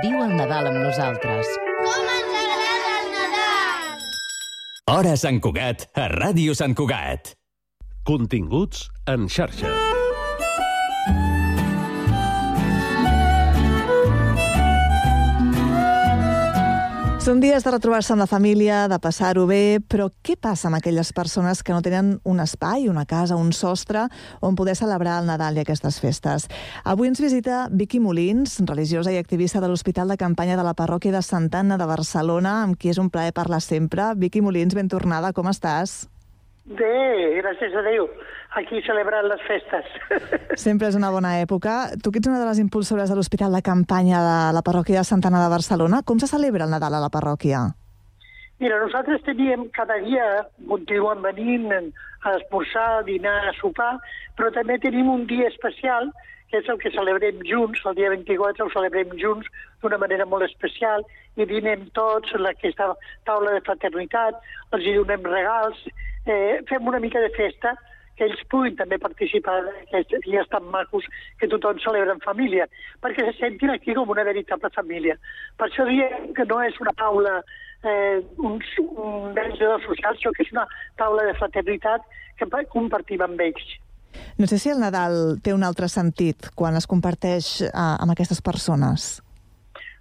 Viu 0.00 0.22
el 0.24 0.32
Nadal 0.38 0.70
amb 0.70 0.80
nosaltres. 0.80 1.52
Com 1.82 2.08
ens 2.14 2.38
agrada 2.40 2.94
el 2.94 3.12
Nadal! 3.18 4.08
Hora 4.94 5.14
Sant 5.20 5.42
Cugat, 5.44 5.84
a 5.92 6.08
Ràdio 6.16 6.56
Sant 6.56 6.72
Cugat. 6.72 7.34
Continguts 8.08 8.88
en 9.04 9.28
xarxa. 9.28 9.87
Són 17.28 17.42
dies 17.44 17.60
de 17.60 17.68
retrobar-se 17.68 18.14
amb 18.14 18.22
la 18.22 18.26
família, 18.30 18.86
de 18.88 18.96
passar-ho 19.04 19.42
bé, 19.44 19.82
però 19.84 20.06
què 20.24 20.38
passa 20.40 20.70
amb 20.70 20.78
aquelles 20.78 21.10
persones 21.12 21.60
que 21.60 21.74
no 21.76 21.82
tenen 21.84 22.14
un 22.24 22.40
espai, 22.40 22.86
una 22.88 23.04
casa, 23.04 23.36
un 23.36 23.52
sostre 23.52 24.06
on 24.40 24.56
poder 24.56 24.78
celebrar 24.80 25.18
el 25.20 25.28
Nadal 25.28 25.60
i 25.60 25.66
aquestes 25.66 26.00
festes? 26.00 26.48
Avui 26.88 27.12
ens 27.12 27.20
visita 27.20 27.66
Vicky 27.68 28.00
Molins, 28.00 28.56
religiosa 28.64 29.12
i 29.12 29.20
activista 29.20 29.60
de 29.60 29.68
l'Hospital 29.68 30.08
de 30.08 30.16
Campanya 30.16 30.56
de 30.56 30.64
la 30.64 30.72
Parròquia 30.72 31.12
de 31.12 31.20
Santa 31.20 31.60
Anna 31.60 31.76
de 31.76 31.92
Barcelona, 31.92 32.62
amb 32.62 32.80
qui 32.80 32.96
és 32.96 32.96
un 32.96 33.12
plaer 33.12 33.36
parlar 33.36 33.60
sempre. 33.60 34.14
Vicky 34.16 34.40
Molins, 34.40 34.72
ben 34.72 34.88
tornada, 34.88 35.36
com 35.36 35.52
estàs? 35.52 36.06
Bé, 36.68 37.40
gràcies 37.40 37.72
a 37.72 37.80
Déu, 37.80 38.04
aquí 38.60 38.82
celebrant 38.84 39.24
les 39.24 39.40
festes. 39.46 39.86
Sempre 40.66 40.90
és 40.90 40.96
una 40.98 41.08
bona 41.08 41.38
època. 41.40 41.94
Tu 42.04 42.12
que 42.12 42.20
ets 42.20 42.28
una 42.28 42.40
de 42.42 42.48
les 42.48 42.60
impulsores 42.60 43.08
de 43.08 43.16
l'Hospital 43.16 43.54
de 43.56 43.62
Campanya 43.64 44.20
de 44.20 44.38
la 44.52 44.62
Parròquia 44.66 45.00
de 45.00 45.08
Santa 45.08 45.30
Anna 45.32 45.40
de 45.46 45.52
Barcelona, 45.54 46.02
com 46.04 46.20
se 46.20 46.28
celebra 46.28 46.66
el 46.66 46.74
Nadal 46.74 46.98
a 46.98 47.00
la 47.00 47.08
parròquia? 47.14 47.62
Mira, 48.60 48.80
nosaltres 48.82 49.22
teníem 49.24 49.68
cada 49.72 49.96
dia, 50.02 50.26
continuem 50.68 51.22
venint 51.24 51.72
a 51.72 52.34
esmorzar, 52.36 52.88
a 52.98 53.04
dinar, 53.06 53.38
a 53.48 53.54
sopar, 53.56 53.94
però 54.36 54.50
també 54.52 54.76
tenim 54.82 55.08
un 55.08 55.24
dia 55.30 55.48
especial, 55.48 56.10
que 56.50 56.60
és 56.60 56.68
el 56.68 56.80
que 56.82 56.92
celebrem 56.92 57.40
junts, 57.48 57.80
el 57.86 57.96
dia 57.96 58.10
24 58.12 58.66
ho 58.66 58.72
celebrem 58.74 59.14
junts 59.20 59.48
d'una 59.80 60.00
manera 60.02 60.26
molt 60.26 60.44
especial, 60.44 61.06
i 61.38 61.46
dinem 61.46 61.86
tots 61.96 62.34
en 62.34 62.44
aquesta 62.50 62.90
taula 63.28 63.54
de 63.56 63.64
fraternitat, 63.64 64.42
els 64.74 64.84
hi 64.84 64.96
donem 64.98 65.24
regals, 65.28 65.80
eh, 66.28 66.60
fem 66.68 66.86
una 66.88 67.00
mica 67.00 67.20
de 67.20 67.30
festa, 67.36 67.74
que 68.18 68.26
ells 68.26 68.42
puguin 68.50 68.74
també 68.76 68.98
participar 68.98 69.60
d'aquests 69.64 70.26
dies 70.26 70.50
tan 70.50 70.66
macos 70.72 71.06
que 71.38 71.48
tothom 71.50 71.78
celebra 71.84 72.16
en 72.16 72.22
família, 72.24 72.66
perquè 73.02 73.24
se 73.28 73.36
sentin 73.38 73.70
aquí 73.70 73.94
com 73.94 74.10
una 74.10 74.26
veritable 74.26 74.70
família. 74.74 75.14
Per 75.56 75.68
això 75.68 75.86
diem 75.86 76.32
que 76.34 76.46
no 76.50 76.60
és 76.66 76.78
una 76.82 76.94
taula, 76.98 77.36
eh, 77.86 78.18
un, 78.42 78.58
un 78.88 79.30
menjador 79.36 79.84
social, 79.86 80.18
sinó 80.18 80.34
que 80.34 80.48
és 80.48 80.54
una 80.56 80.66
taula 80.98 81.28
de 81.28 81.36
fraternitat 81.38 82.08
que 82.38 82.50
compartim 82.74 83.22
amb 83.22 83.40
ells. 83.40 83.78
No 84.38 84.46
sé 84.46 84.58
si 84.58 84.70
el 84.70 84.82
Nadal 84.82 85.38
té 85.42 85.54
un 85.54 85.64
altre 85.66 85.88
sentit 85.90 86.50
quan 86.58 86.76
es 86.78 86.86
comparteix 86.90 87.62
eh, 87.68 87.70
amb 87.74 88.14
aquestes 88.14 88.42
persones. 88.42 89.18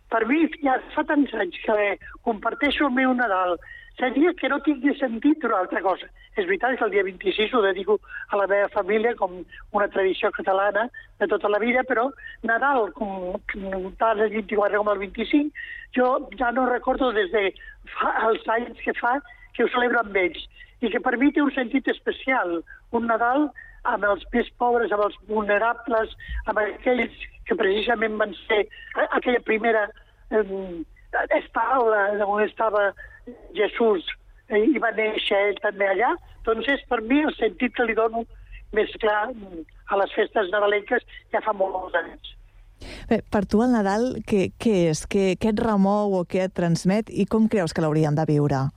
Per 0.08 0.24
mi, 0.30 0.46
ja 0.64 0.78
fa 0.94 1.04
tants 1.04 1.34
anys 1.36 1.58
que 1.66 1.98
comparteixo 2.24 2.88
el 2.88 2.96
meu 2.96 3.14
Nadal, 3.14 3.58
seria 3.98 4.34
que 4.38 4.50
no 4.50 4.60
tingui 4.66 4.94
sentit 5.00 5.44
una 5.48 5.62
altra 5.64 5.82
cosa. 5.82 6.08
És 6.38 6.46
veritat 6.46 6.78
que 6.78 6.86
el 6.86 6.94
dia 6.94 7.04
26 7.04 7.54
ho 7.58 7.62
dedico 7.66 7.98
a 8.30 8.38
la 8.38 8.48
meva 8.48 8.70
família 8.70 9.16
com 9.18 9.40
una 9.74 9.88
tradició 9.94 10.30
catalana 10.32 10.86
de 11.20 11.28
tota 11.28 11.50
la 11.50 11.60
vida, 11.60 11.84
però 11.84 12.12
Nadal, 12.46 12.92
com, 12.98 13.34
tant 13.98 14.22
el 14.22 14.30
24 14.36 14.84
com 14.84 14.92
el 14.94 15.02
25, 15.08 15.66
jo 15.98 16.12
ja 16.38 16.52
no 16.54 16.68
recordo 16.70 17.12
des 17.12 17.32
de 17.34 17.50
fa, 17.96 18.14
els 18.30 18.46
anys 18.58 18.84
que 18.86 18.94
fa 19.02 19.18
que 19.56 19.66
ho 19.66 19.72
celebro 19.74 20.04
amb 20.04 20.16
ells 20.22 20.46
i 20.86 20.92
que 20.94 21.02
per 21.02 21.16
mi 21.18 21.32
té 21.34 21.42
un 21.42 21.54
sentit 21.56 21.90
especial. 21.90 22.60
Un 22.94 23.10
Nadal 23.10 23.50
amb 23.90 24.06
els 24.06 24.26
més 24.34 24.50
pobres, 24.62 24.94
amb 24.94 25.08
els 25.08 25.18
vulnerables, 25.32 26.14
amb 26.46 26.62
aquells 26.62 27.18
que 27.48 27.58
precisament 27.58 28.18
van 28.22 28.36
ser 28.46 28.68
aquella 29.08 29.42
primera 29.48 29.88
eh, 30.30 30.44
estaula 31.40 32.10
on 32.28 32.44
estava 32.44 32.92
Jesús 33.58 34.06
eh, 34.50 34.64
i 34.64 34.80
va 34.84 34.94
néixer 34.98 35.40
ell 35.50 35.62
també 35.64 35.90
allà, 35.92 36.14
doncs 36.48 36.68
és 36.72 36.84
per 36.90 37.02
mi 37.02 37.22
el 37.24 37.36
sentit 37.38 37.76
que 37.76 37.88
li 37.88 37.98
dono 37.98 38.26
més 38.76 38.92
clar 39.02 39.30
a 39.32 40.00
les 40.02 40.16
festes 40.16 40.50
nadalenques 40.52 41.06
ja 41.32 41.44
fa 41.44 41.54
molts 41.56 41.96
anys. 41.96 42.34
Bé, 43.10 43.22
per 43.34 43.46
tu 43.50 43.64
el 43.64 43.72
Nadal 43.74 44.10
què, 44.28 44.50
què 44.62 44.76
és? 44.92 45.06
Què, 45.10 45.32
què 45.42 45.54
et 45.54 45.62
remou 45.64 46.14
o 46.20 46.26
què 46.30 46.44
et 46.46 46.54
transmet 46.54 47.10
i 47.10 47.26
com 47.26 47.48
creus 47.50 47.74
que 47.74 47.82
l'hauríem 47.82 48.18
de 48.18 48.26
viure? 48.30 48.68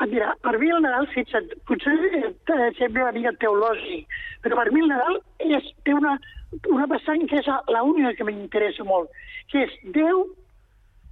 Ah, 0.00 0.06
mira, 0.08 0.30
per 0.44 0.54
mi 0.60 0.70
el 0.72 0.80
Nadal, 0.84 1.08
fixa't, 1.12 1.50
potser 1.68 1.92
eh, 1.92 2.68
sembla 2.78 3.08
una 3.08 3.16
mica 3.16 3.32
teològic, 3.42 4.20
però 4.44 4.60
per 4.60 4.70
mi 4.72 4.84
el 4.84 4.92
Nadal 4.92 5.18
és, 5.44 5.66
té 5.84 5.96
una, 5.96 6.14
una 6.72 6.86
vessant 6.88 7.26
que 7.28 7.42
és 7.42 7.50
l'única 7.74 8.14
que 8.16 8.28
m'interessa 8.28 8.86
molt, 8.88 9.10
que 9.52 9.66
és 9.66 9.74
Déu 9.96 10.22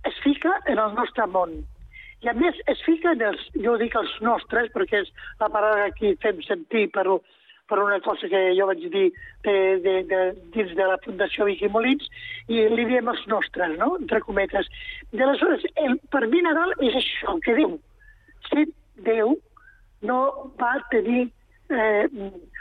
es 0.09 0.23
fica 0.25 0.55
en 0.65 0.81
el 0.81 0.97
nostre 0.97 1.27
món. 1.29 1.59
I 2.25 2.31
a 2.31 2.35
més 2.35 2.57
es 2.71 2.81
fica 2.87 3.12
en 3.14 3.23
els, 3.31 3.43
jo 3.64 3.77
dic 3.79 3.95
els 3.99 4.14
nostres, 4.25 4.71
perquè 4.75 5.05
és 5.05 5.11
la 5.41 5.51
paraula 5.55 5.91
que 5.95 6.16
fem 6.23 6.41
sentir 6.47 6.89
per, 6.95 7.05
per 7.71 7.79
una 7.79 8.01
cosa 8.03 8.31
que 8.33 8.41
jo 8.59 8.66
vaig 8.71 8.83
dir 8.83 9.05
de, 9.47 9.55
de, 9.85 9.95
de, 10.11 10.23
dins 10.55 10.75
de 10.75 10.89
la 10.91 10.99
Fundació 11.05 11.47
Vicky 11.47 11.71
Molins, 11.71 12.09
i 12.51 12.64
li 12.73 12.87
diem 12.91 13.11
els 13.12 13.23
nostres, 13.31 13.77
no?, 13.79 13.93
entre 14.01 14.23
cometes. 14.27 14.71
I 15.12 15.23
aleshores, 15.23 15.66
el, 15.85 15.99
per 16.11 16.25
mi 16.27 16.43
Nadal 16.43 16.75
és 16.79 16.99
això, 16.99 17.39
que 17.45 17.55
Déu, 17.61 17.79
sent 18.51 18.75
Déu, 19.07 19.37
no 20.09 20.19
va 20.59 20.75
tenir, 20.91 21.29
eh, 21.71 22.07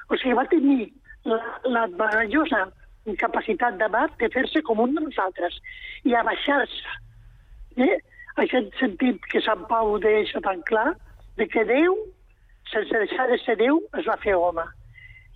o 0.09 0.17
sigui, 0.17 0.37
va 0.37 0.45
tenir 0.51 0.91
la, 1.25 1.39
la 1.65 1.87
meravellosa 1.87 2.67
capacitat 3.15 3.77
de 3.79 3.87
mar 3.87 4.07
de 4.19 4.27
fer-se 4.33 4.61
com 4.67 4.81
un 4.83 4.95
de 4.95 5.03
nosaltres 5.05 5.59
i 6.03 6.15
abaixar-se 6.17 6.95
eh? 7.77 7.99
Aquest 8.43 8.73
sentit 8.79 9.23
que 9.31 9.41
Sant 9.45 9.65
Pau 9.69 9.97
deixa 10.03 10.41
tan 10.45 10.61
clar, 10.69 10.91
de 11.37 11.47
que 11.47 11.63
Déu, 11.69 11.95
sense 12.71 13.03
deixar 13.05 13.27
de 13.31 13.37
ser 13.43 13.57
Déu, 13.61 13.81
es 13.97 14.05
va 14.09 14.17
fer 14.23 14.35
home. 14.35 14.65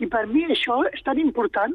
I 0.01 0.09
per 0.09 0.25
mi 0.29 0.45
això 0.49 0.81
és 0.89 1.03
tan 1.05 1.19
important, 1.21 1.73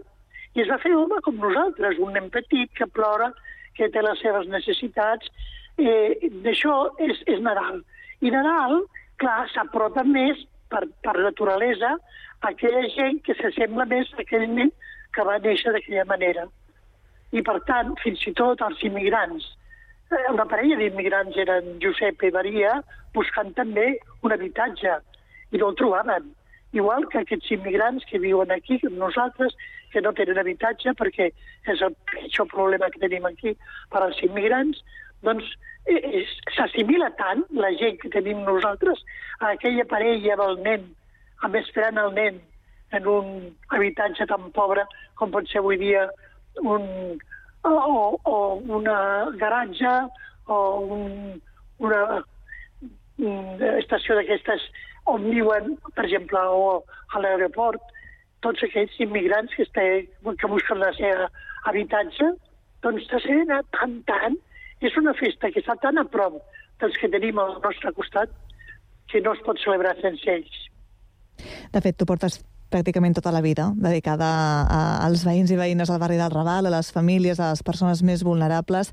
i 0.54 0.62
es 0.62 0.70
va 0.72 0.80
fer 0.82 0.94
home 0.96 1.20
com 1.22 1.38
nosaltres, 1.42 1.98
un 2.02 2.14
nen 2.16 2.30
petit 2.34 2.72
que 2.78 2.88
plora, 2.98 3.32
que 3.76 3.90
té 3.92 4.02
les 4.02 4.20
seves 4.24 4.48
necessitats, 4.48 5.28
eh, 5.78 6.30
d'això 6.44 6.76
és, 7.06 7.20
és 7.28 7.42
Nadal. 7.44 7.82
I 8.24 8.32
Nadal 8.32 8.80
clar, 9.20 9.46
s'apropa 9.52 10.04
més 10.04 10.40
per, 10.72 10.84
per 11.04 11.16
naturalesa 11.18 11.96
a 11.96 12.52
aquella 12.52 12.84
gent 12.94 13.20
que 13.26 13.36
s'assembla 13.38 13.86
més 13.90 14.10
a 14.14 14.22
aquell 14.24 14.46
nen 14.52 14.72
que 15.14 15.24
va 15.24 15.38
néixer 15.44 15.72
d'aquella 15.74 16.06
manera. 16.08 16.46
I, 17.32 17.42
per 17.42 17.58
tant, 17.68 17.94
fins 18.02 18.22
i 18.28 18.32
tot 18.38 18.62
els 18.64 18.82
immigrants, 18.86 19.46
una 20.32 20.46
parella 20.46 20.76
d'immigrants 20.78 21.36
eren 21.42 21.76
Josep 21.82 22.22
i 22.22 22.32
Maria, 22.34 22.80
buscant 23.14 23.52
també 23.56 23.96
un 24.22 24.34
habitatge, 24.34 24.98
i 25.50 25.58
no 25.58 25.70
el 25.70 25.78
trobaven. 25.78 26.28
Igual 26.76 27.06
que 27.08 27.22
aquests 27.22 27.50
immigrants 27.54 28.04
que 28.10 28.20
viuen 28.22 28.50
aquí, 28.52 28.78
nosaltres, 28.90 29.54
que 29.92 30.02
no 30.02 30.12
tenen 30.12 30.38
habitatge, 30.38 30.92
perquè 30.98 31.30
és 31.72 31.82
el 31.82 31.94
pitjor 32.10 32.50
problema 32.52 32.90
que 32.92 33.00
tenim 33.02 33.26
aquí 33.26 33.54
per 33.92 34.02
als 34.02 34.20
immigrants, 34.26 34.82
doncs 35.24 35.46
eh, 35.86 36.24
s'assimila 36.56 37.10
tant 37.18 37.46
la 37.56 37.72
gent 37.80 37.98
que 38.02 38.12
tenim 38.12 38.42
nosaltres 38.44 39.02
a 39.40 39.54
aquella 39.54 39.86
parella 39.88 40.36
del 40.42 40.60
nen, 40.66 40.84
amb 41.46 41.56
esperant 41.62 41.98
el 42.02 42.12
nen 42.18 42.42
en 42.96 43.06
un 43.10 43.32
habitatge 43.74 44.26
tan 44.28 44.50
pobre 44.54 44.84
com 45.18 45.32
pot 45.32 45.48
ser 45.50 45.62
avui 45.62 45.78
dia 45.80 46.06
un, 46.62 46.84
o, 47.66 48.20
o 48.24 48.36
una 48.78 48.98
garatge 49.40 49.92
o 50.46 50.58
un, 50.96 51.04
una, 51.82 52.22
estació 53.18 54.16
d'aquestes 54.16 54.64
on 55.06 55.28
viuen, 55.30 55.76
per 55.94 56.04
exemple, 56.04 56.38
o 56.38 56.82
a 57.14 57.22
l'aeroport, 57.22 57.82
tots 58.44 58.62
aquests 58.66 58.98
immigrants 59.00 59.54
que, 59.54 59.62
este, 59.62 59.84
que 60.40 60.50
busquen 60.50 60.82
la 60.82 60.92
seva 60.98 61.30
habitatge, 61.70 62.32
doncs 62.84 63.06
s'assenen 63.10 63.70
tant, 63.74 64.00
tant. 64.10 64.36
És 64.84 64.96
una 65.00 65.14
festa 65.16 65.48
que 65.50 65.62
està 65.62 65.78
tan 65.80 65.98
a 65.98 66.04
prop 66.04 66.36
dels 66.82 66.98
que 67.00 67.08
tenim 67.08 67.38
al 67.40 67.56
nostre 67.64 67.92
costat 67.96 68.32
que 69.08 69.22
no 69.24 69.32
es 69.32 69.40
pot 69.46 69.58
celebrar 69.62 69.94
sense 70.02 70.28
ells. 70.28 70.58
De 71.72 71.80
fet, 71.80 71.96
tu 71.96 72.04
portes 72.08 72.42
pràcticament 72.70 73.14
tota 73.16 73.32
la 73.34 73.42
vida 73.44 73.70
dedicada 73.76 74.26
a, 74.66 74.80
als 75.06 75.24
veïns 75.26 75.52
i 75.52 75.58
veïnes 75.58 75.90
del 75.90 76.00
barri 76.02 76.18
del 76.18 76.32
Raval, 76.32 76.66
a 76.66 76.74
les 76.74 76.90
famílies, 76.92 77.40
a 77.40 77.52
les 77.54 77.62
persones 77.66 78.02
més 78.02 78.24
vulnerables. 78.26 78.92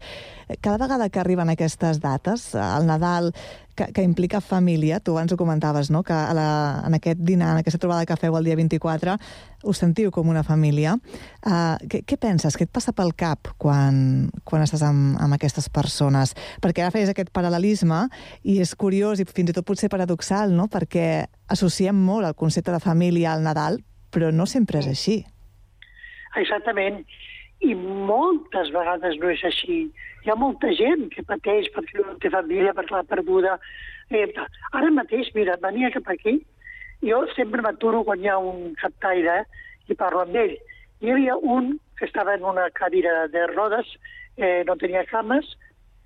Cada 0.62 0.78
vegada 0.78 1.10
que 1.10 1.22
arriben 1.22 1.50
aquestes 1.50 2.00
dates, 2.04 2.54
al 2.56 2.88
Nadal, 2.88 3.34
que, 3.76 3.88
que 3.94 4.04
implica 4.04 4.42
família, 4.42 5.00
tu 5.00 5.18
abans 5.18 5.34
ho 5.34 5.38
comentaves, 5.38 5.90
no? 5.90 6.04
que 6.04 6.14
a 6.14 6.34
la, 6.34 6.48
en 6.86 6.94
aquest 7.00 7.20
dinar, 7.20 7.54
en 7.54 7.64
aquesta 7.64 7.82
trobada 7.82 8.06
que 8.06 8.18
feu 8.18 8.38
el 8.38 8.46
dia 8.46 8.56
24, 8.56 9.18
us 9.64 9.80
sentiu 9.82 10.12
com 10.12 10.30
una 10.30 10.44
família. 10.44 10.96
Uh, 11.42 11.76
què, 11.90 12.04
què 12.08 12.18
penses? 12.20 12.58
Què 12.58 12.68
et 12.68 12.74
passa 12.74 12.94
pel 12.96 13.14
cap 13.18 13.52
quan, 13.62 14.30
quan 14.48 14.66
estàs 14.66 14.84
amb, 14.86 15.18
amb 15.24 15.38
aquestes 15.38 15.70
persones? 15.74 16.36
Perquè 16.64 16.84
ara 16.84 16.94
feies 16.94 17.12
aquest 17.12 17.34
paral·lelisme 17.36 18.06
i 18.44 18.60
és 18.64 18.76
curiós 18.76 19.24
i 19.24 19.28
fins 19.30 19.54
i 19.54 19.58
tot 19.58 19.68
potser 19.68 19.92
paradoxal, 19.94 20.54
no? 20.54 20.70
perquè 20.72 21.26
associem 21.54 21.96
molt 21.96 22.28
el 22.28 22.38
concepte 22.40 22.74
de 22.76 22.84
família 22.84 23.34
al 23.34 23.44
Nadal, 23.46 23.82
però 24.14 24.32
no 24.32 24.48
sempre 24.50 24.84
és 24.84 24.90
així. 24.92 25.20
Exactament. 26.40 27.04
I 27.64 27.76
moltes 27.80 28.74
vegades 28.76 29.16
no 29.22 29.30
és 29.32 29.44
així 29.48 29.86
hi 30.24 30.32
ha 30.32 30.40
molta 30.40 30.72
gent 30.78 31.10
que 31.12 31.24
pateix 31.28 31.70
perquè 31.76 32.00
no 32.00 32.16
té 32.24 32.32
família, 32.32 32.74
perquè 32.76 32.96
l'ha 32.96 33.08
perduda. 33.08 33.58
Eh, 34.14 34.28
ara 34.72 34.92
mateix, 34.96 35.32
mira, 35.36 35.58
venia 35.64 35.92
cap 35.92 36.08
aquí, 36.14 36.38
jo 37.04 37.26
sempre 37.36 37.62
m'aturo 37.62 38.04
quan 38.08 38.22
hi 38.24 38.30
ha 38.32 38.38
un 38.40 38.74
captaire 38.80 39.44
i 39.92 39.96
parlo 40.00 40.24
amb 40.24 40.38
ell. 40.40 40.56
Hi 41.04 41.12
havia 41.12 41.36
un 41.36 41.78
que 42.00 42.08
estava 42.08 42.36
en 42.36 42.46
una 42.48 42.70
cadira 42.72 43.28
de 43.28 43.46
rodes, 43.52 43.88
eh, 44.38 44.64
no 44.68 44.76
tenia 44.80 45.04
cames, 45.12 45.46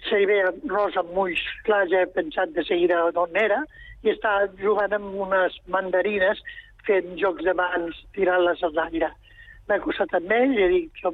se 0.05 0.19
li 0.19 0.27
veia 0.29 0.51
rosa 0.69 1.01
amb 1.01 1.17
ulls 1.17 1.43
clars, 1.65 1.91
ja 1.91 2.03
he 2.03 2.09
pensat 2.13 2.53
de 2.55 2.65
seguida 2.65 2.99
d'on 3.13 3.37
era, 3.37 3.61
i 4.03 4.11
estava 4.13 4.49
jugant 4.61 4.93
amb 4.93 5.15
unes 5.27 5.55
mandarines 5.73 6.41
fent 6.87 7.15
jocs 7.21 7.45
de 7.45 7.53
mans, 7.57 7.97
tirant-les 8.15 8.61
a 8.63 8.69
l'aire. 8.73 9.09
M'he 9.67 9.79
acostat 9.79 10.13
amb 10.17 10.31
ell 10.31 10.53
i 10.55 10.63
he 10.63 10.69
dit 10.73 11.01
que 11.01 11.13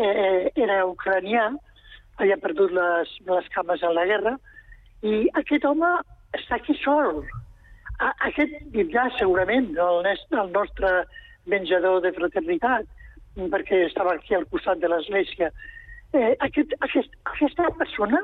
eh, 0.00 0.50
era 0.54 0.82
ucranià, 0.90 1.48
havia 2.18 2.38
perdut 2.42 2.74
les, 2.74 3.14
les 3.26 3.48
cames 3.54 3.82
en 3.82 3.94
la 3.96 4.06
guerra, 4.10 4.36
i 5.02 5.24
aquest 5.40 5.66
home 5.68 5.90
està 6.38 6.58
aquí 6.58 6.76
sol. 6.82 7.24
Aquest 8.02 8.54
vindrà 8.74 9.06
segurament 9.18 9.70
el, 9.78 10.06
el 10.06 10.50
nostre 10.52 10.90
menjador 11.46 12.00
de 12.02 12.12
fraternitat, 12.16 12.86
perquè 13.36 13.84
estava 13.86 14.14
aquí 14.14 14.34
al 14.34 14.46
costat 14.50 14.80
de 14.82 14.90
l'església. 14.90 15.50
Eh, 16.14 16.34
aquest, 16.46 16.74
aquest, 16.86 17.14
aquesta 17.34 17.70
persona, 17.78 18.20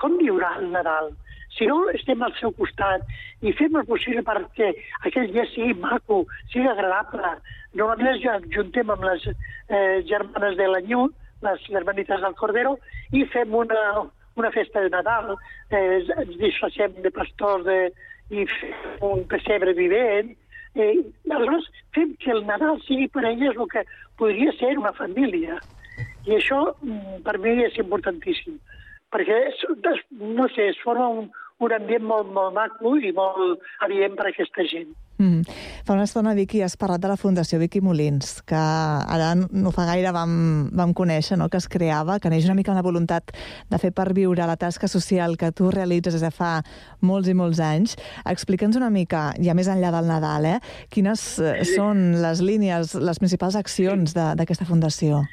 com 0.00 0.16
viurà 0.20 0.54
el 0.60 0.70
Nadal? 0.72 1.12
Si 1.56 1.66
no 1.66 1.82
estem 1.90 2.22
al 2.22 2.34
seu 2.38 2.52
costat 2.56 3.02
i 3.42 3.52
fem 3.58 3.76
el 3.76 3.88
possible 3.88 4.22
perquè 4.24 4.70
aquell 5.08 5.32
dia 5.32 5.46
sigui 5.50 5.74
maco, 5.74 6.22
sigui 6.52 6.68
agradable, 6.70 7.32
normalment 7.74 8.20
ens 8.20 8.46
juntem 8.54 8.92
amb 8.92 9.04
les 9.08 9.26
eh, 9.28 10.00
germanes 10.08 10.56
de 10.56 10.68
l'Anyut, 10.68 11.16
les 11.42 11.66
hermanites 11.72 12.22
del 12.22 12.36
Cordero, 12.38 12.76
i 13.12 13.24
fem 13.32 13.54
una, 13.56 14.04
una 14.36 14.52
festa 14.54 14.84
de 14.84 14.92
Nadal, 14.94 15.34
eh, 15.72 16.00
ens 16.04 16.36
disfressem 16.38 17.00
de 17.02 17.12
pastors 17.16 17.66
de, 17.66 17.80
i 18.30 18.46
un 19.06 19.24
pessebre 19.30 19.74
vivent, 19.74 20.32
eh, 20.74 20.94
aleshores 21.30 21.66
fem 21.94 22.14
que 22.22 22.30
el 22.34 22.44
Nadal 22.46 22.80
sigui 22.86 23.08
per 23.08 23.24
elles 23.26 23.56
el 23.56 23.68
que 23.72 23.84
podria 24.18 24.52
ser 24.58 24.76
una 24.78 24.92
família. 24.92 25.58
I 26.28 26.36
això 26.36 26.60
mm, 26.80 27.22
per 27.26 27.38
mi 27.42 27.56
és 27.64 27.78
importantíssim, 27.82 28.58
perquè 29.10 29.40
no 30.20 30.48
sé, 30.54 30.70
es 30.70 30.80
forma 30.84 31.08
un, 31.08 31.30
un 31.60 31.76
ambient 31.76 32.04
molt, 32.06 32.30
molt 32.36 32.54
maco 32.56 32.96
i 32.96 33.12
molt 33.16 33.64
adient 33.86 34.16
per 34.18 34.28
a 34.28 34.34
aquesta 34.34 34.66
gent. 34.72 34.92
Mm. 35.20 35.42
Fa 35.84 35.92
una 35.92 36.06
estona, 36.08 36.32
Vicky, 36.34 36.62
has 36.64 36.78
parlat 36.80 37.02
de 37.02 37.10
la 37.10 37.18
Fundació 37.20 37.58
Vicky 37.60 37.82
Molins, 37.84 38.38
que 38.48 38.56
ara 38.56 39.34
no 39.36 39.72
fa 39.74 39.84
gaire 39.90 40.14
vam, 40.16 40.70
vam 40.72 40.94
conèixer 40.96 41.36
no?, 41.36 41.50
que 41.52 41.60
es 41.60 41.68
creava, 41.68 42.16
que 42.18 42.32
neix 42.32 42.48
una 42.48 42.56
mica 42.56 42.72
una 42.72 42.84
voluntat 42.86 43.34
de 43.68 43.80
fer 43.82 43.92
per 43.92 44.08
viure 44.16 44.46
la 44.48 44.56
tasca 44.56 44.88
social 44.88 45.36
que 45.36 45.52
tu 45.52 45.68
realitzes 45.74 46.16
des 46.16 46.24
de 46.24 46.32
fa 46.32 46.62
molts 47.04 47.28
i 47.28 47.36
molts 47.36 47.60
anys. 47.60 47.98
Explica'ns 48.24 48.80
una 48.80 48.88
mica, 48.88 49.28
ja 49.44 49.54
més 49.54 49.68
enllà 49.68 49.92
del 49.92 50.08
Nadal, 50.08 50.48
eh, 50.54 50.58
quines 50.88 51.26
eh, 51.44 51.52
són 51.68 52.22
les 52.24 52.40
línies, 52.40 52.96
les 52.96 53.20
principals 53.20 53.60
accions 53.60 54.16
d'aquesta 54.16 54.64
fundació? 54.64 55.26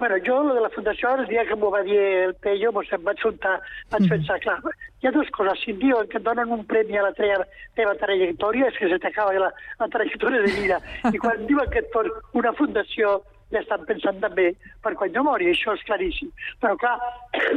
Bueno, 0.00 0.16
jo, 0.24 0.42
lo 0.42 0.54
de 0.56 0.62
la 0.64 0.70
fundació, 0.72 1.12
el 1.20 1.26
dia 1.28 1.44
que 1.44 1.56
m'ho 1.60 1.68
va 1.68 1.82
dir 1.84 2.00
el 2.00 2.32
pues, 2.72 2.88
em 2.96 3.02
vaig 3.04 3.20
soltar, 3.20 3.58
vaig 3.92 4.06
mm. 4.06 4.08
pensar, 4.08 4.38
clar, 4.40 4.56
hi 5.00 5.08
ha 5.08 5.12
dues 5.14 5.30
coses. 5.36 5.60
Si 5.64 5.72
em 5.72 5.80
diuen 5.80 6.08
que 6.12 6.18
et 6.20 6.24
donen 6.24 6.52
un 6.52 6.64
premi 6.68 6.98
a 6.98 7.06
la 7.06 7.12
teva, 7.16 7.46
teva 7.78 7.96
trajectòria, 8.00 8.68
és 8.68 8.78
que 8.78 8.90
se 8.92 8.98
t'acaba 9.02 9.36
la, 9.40 9.50
la 9.80 9.88
trajectòria 9.92 10.42
de 10.44 10.52
vida. 10.58 10.80
I 11.08 11.20
quan 11.22 11.46
diuen 11.48 11.70
que 11.72 11.80
et 11.82 11.88
fos 11.94 12.10
una 12.36 12.52
fundació, 12.58 13.18
ja 13.50 13.62
estan 13.64 13.86
pensant 13.88 14.20
també 14.22 14.50
per 14.84 14.94
quan 14.98 15.12
jo 15.14 15.24
mori, 15.26 15.48
això 15.50 15.74
és 15.76 15.86
claríssim. 15.88 16.30
Però, 16.62 16.76
clar, 16.80 16.98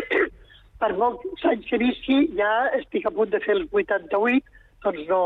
per 0.82 0.91
molts 1.00 1.46
anys 1.52 1.68
que 1.70 1.82
visqui, 1.82 2.20
ja 2.39 2.52
estic 2.80 3.08
a 3.08 3.14
punt 3.14 3.34
de 3.34 3.44
fer 3.44 3.58
els 3.60 3.68
88, 3.72 4.60
doncs 4.84 5.08
no, 5.10 5.24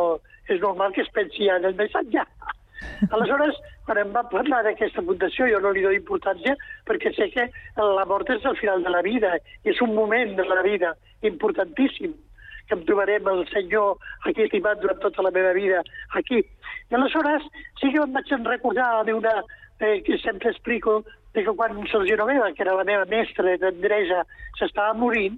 és 0.47 0.61
normal 0.61 0.93
que 0.95 1.05
es 1.05 1.13
pensi 1.13 1.47
ja 1.47 1.59
en 1.61 1.69
el 1.69 1.77
més 1.77 1.95
enllà. 1.97 2.25
Aleshores, 3.09 3.57
quan 3.85 4.01
em 4.01 4.13
va 4.15 4.25
parlar 4.31 4.63
d'aquesta 4.65 5.03
fundació, 5.05 5.47
jo 5.51 5.59
no 5.63 5.71
li 5.71 5.83
dono 5.85 5.97
importància 5.97 6.55
perquè 6.87 7.13
sé 7.15 7.29
que 7.33 7.47
la 7.77 8.05
mort 8.09 8.29
és 8.33 8.45
el 8.45 8.57
final 8.59 8.83
de 8.83 8.93
la 8.93 9.03
vida, 9.05 9.35
és 9.63 9.81
un 9.81 9.93
moment 9.95 10.35
de 10.37 10.47
la 10.47 10.63
vida 10.65 10.95
importantíssim 11.27 12.15
que 12.67 12.75
em 12.75 12.83
trobarem 12.83 13.27
el 13.31 13.45
Senyor 13.47 13.95
aquí 14.27 14.43
estimat 14.43 14.81
durant 14.81 14.99
tota 14.99 15.23
la 15.23 15.31
meva 15.31 15.53
vida 15.55 15.81
aquí. 16.19 16.41
I 16.91 16.97
aleshores 16.97 17.45
sí 17.79 17.93
que 17.93 18.01
em 18.03 18.13
vaig 18.15 18.33
recordar 18.43 19.05
d'una 19.07 19.37
eh, 19.79 20.01
que 20.03 20.17
sempre 20.19 20.51
explico 20.51 21.03
de 21.33 21.43
que 21.43 21.53
quan 21.53 21.77
Sergio 21.87 22.17
Novella, 22.17 22.51
que 22.53 22.63
era 22.63 22.75
la 22.75 22.83
meva 22.83 23.05
mestra 23.05 23.57
d'Andresa, 23.61 24.23
s'estava 24.59 24.93
morint, 24.93 25.37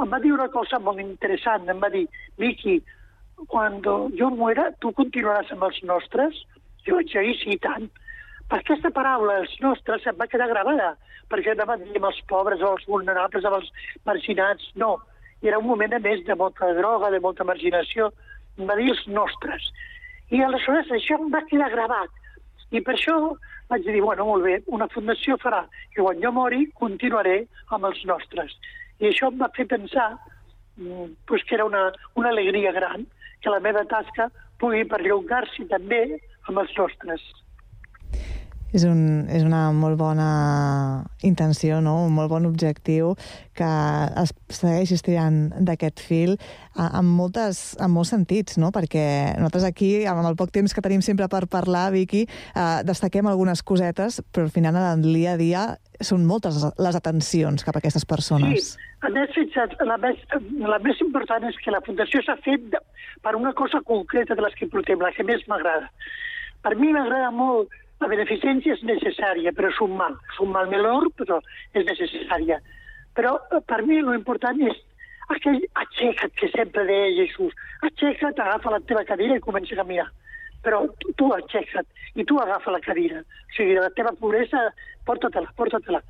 em 0.00 0.08
va 0.08 0.20
dir 0.22 0.32
una 0.32 0.48
cosa 0.48 0.78
molt 0.78 1.00
interessant. 1.02 1.68
Em 1.68 1.80
va 1.82 1.90
dir, 1.92 2.06
Vicky, 2.38 2.78
quan 3.48 3.80
jo 3.82 4.30
muera, 4.30 4.70
tu 4.80 4.92
continuaràs 4.96 5.52
amb 5.52 5.66
els 5.68 5.82
nostres? 5.82 6.44
Jo 6.86 7.00
vaig 7.00 7.12
dir, 7.12 7.34
sí, 7.42 7.56
tant. 7.62 7.88
Per 8.50 8.58
aquesta 8.58 8.90
paraula, 8.90 9.40
els 9.44 9.52
nostres, 9.62 10.06
em 10.10 10.16
va 10.18 10.28
quedar 10.30 10.48
gravada, 10.50 10.94
perquè 11.30 11.54
dir 11.54 11.66
amb 11.66 12.08
els 12.08 12.20
pobres, 12.30 12.60
els 12.60 12.86
vulnerables, 12.90 13.44
els 13.44 13.70
marginats, 14.08 14.72
no. 14.74 14.96
I 15.42 15.48
era 15.48 15.58
un 15.58 15.68
moment, 15.68 15.94
a 15.94 16.00
més, 16.02 16.24
de 16.26 16.34
molta 16.34 16.72
droga, 16.74 17.10
de 17.10 17.20
molta 17.20 17.44
marginació. 17.44 18.10
Va 18.58 18.76
dir 18.76 18.90
els 18.90 19.06
nostres. 19.06 19.70
I 20.30 20.42
aleshores 20.42 20.90
això 20.94 21.16
em 21.18 21.30
va 21.30 21.46
quedar 21.46 21.70
gravat. 21.70 22.10
I 22.70 22.82
per 22.86 22.94
això 22.94 23.16
vaig 23.70 23.86
dir, 23.86 24.02
bueno, 24.02 24.26
molt 24.26 24.44
bé, 24.44 24.58
una 24.66 24.88
fundació 24.90 25.36
farà 25.38 25.62
que 25.94 26.02
quan 26.02 26.20
jo 26.22 26.32
mori 26.34 26.66
continuaré 26.78 27.44
amb 27.70 27.86
els 27.86 28.02
nostres. 28.10 28.52
I 28.98 29.08
això 29.10 29.30
em 29.30 29.38
va 29.40 29.50
fer 29.56 29.66
pensar 29.70 30.10
mm, 30.76 31.14
pues, 31.26 31.44
que 31.46 31.54
era 31.54 31.64
una, 31.64 31.86
una 32.18 32.34
alegria 32.34 32.72
gran 32.74 33.06
que 33.40 33.50
la 33.54 33.62
meva 33.62 33.86
tasca 33.88 34.28
pugui 34.60 34.84
perllongar-s'hi 34.90 35.68
també 35.70 36.02
amb 36.48 36.64
els 36.64 36.74
nostres. 36.78 37.28
És, 38.70 38.84
un, 38.86 39.26
és 39.26 39.42
una 39.42 39.64
molt 39.74 39.98
bona 39.98 40.28
intenció, 41.26 41.80
no? 41.82 41.96
un 42.06 42.14
molt 42.14 42.30
bon 42.30 42.46
objectiu 42.46 43.16
que 43.58 43.70
es 44.22 44.30
segueix 44.54 44.92
estirant 44.94 45.40
d'aquest 45.58 45.98
fil 46.06 46.36
amb, 46.78 47.10
moltes, 47.18 47.74
en 47.82 47.90
molts 47.90 48.12
sentits, 48.14 48.60
no? 48.62 48.70
perquè 48.74 49.34
nosaltres 49.40 49.66
aquí, 49.66 49.90
amb 50.06 50.22
el 50.22 50.38
poc 50.38 50.54
temps 50.54 50.74
que 50.74 50.84
tenim 50.86 51.02
sempre 51.02 51.26
per 51.32 51.48
parlar, 51.50 51.88
Vicky, 51.96 52.22
eh, 52.54 52.68
destaquem 52.86 53.26
algunes 53.26 53.64
cosetes, 53.66 54.22
però 54.30 54.46
al 54.46 54.54
final, 54.54 54.78
en 54.78 55.02
el 55.02 55.18
dia 55.18 55.34
a 55.34 55.40
dia, 55.40 55.66
són 56.00 56.22
moltes 56.24 56.62
les 56.78 56.96
atencions 56.96 57.66
cap 57.66 57.76
a 57.76 57.82
aquestes 57.82 58.06
persones. 58.08 58.70
Sí, 58.70 58.88
a 59.02 59.10
més, 59.12 59.34
fixa't, 59.34 59.74
la 59.88 59.98
més, 60.00 60.22
la 60.62 60.78
més 60.84 61.02
important 61.02 61.44
és 61.50 61.58
que 61.60 61.74
la 61.74 61.82
Fundació 61.84 62.22
s'ha 62.22 62.38
fet 62.46 62.78
per 63.24 63.34
una 63.36 63.52
cosa 63.58 63.82
concreta 63.84 64.36
de 64.38 64.46
les 64.46 64.54
que 64.56 64.70
portem, 64.70 65.00
la 65.02 65.12
que 65.16 65.26
més 65.26 65.42
m'agrada. 65.50 65.90
Per 66.64 66.74
mi 66.76 66.92
m'agrada 66.92 67.30
molt, 67.32 67.72
la 68.00 68.08
beneficència 68.08 68.76
és 68.76 68.84
necessària, 68.88 69.52
però 69.56 69.70
és 69.72 69.80
un 69.84 69.96
mal. 69.96 70.14
És 70.32 70.38
un 70.44 70.52
mal 70.54 70.68
menor, 70.72 71.08
però 71.16 71.40
és 71.76 71.84
necessària. 71.88 72.60
Però 73.16 73.34
eh, 73.50 73.60
per 73.66 73.82
mi 73.86 74.00
l'important 74.00 74.60
és 74.68 74.78
aquell 75.34 75.60
aixeca't 75.82 76.32
que 76.40 76.48
sempre 76.54 76.86
deia 76.88 77.10
Jesús. 77.18 77.52
Aixeca't, 77.86 78.40
agafa 78.40 78.72
la 78.74 78.80
teva 78.88 79.04
cadira 79.08 79.36
i 79.36 79.44
comença 79.44 79.76
a 79.76 79.82
caminar. 79.82 80.08
Però 80.64 80.82
tu, 81.00 81.12
tu 81.16 81.28
aixeca't 81.36 81.88
i 82.16 82.24
tu 82.24 82.40
agafa 82.40 82.72
la 82.74 82.82
cadira. 82.84 83.20
O 83.20 83.56
sigui, 83.56 83.76
la 83.76 83.92
teva 83.96 84.14
pobresa, 84.16 84.66
porta-te-la, 85.08 85.52
porta-te-la. 85.60 86.02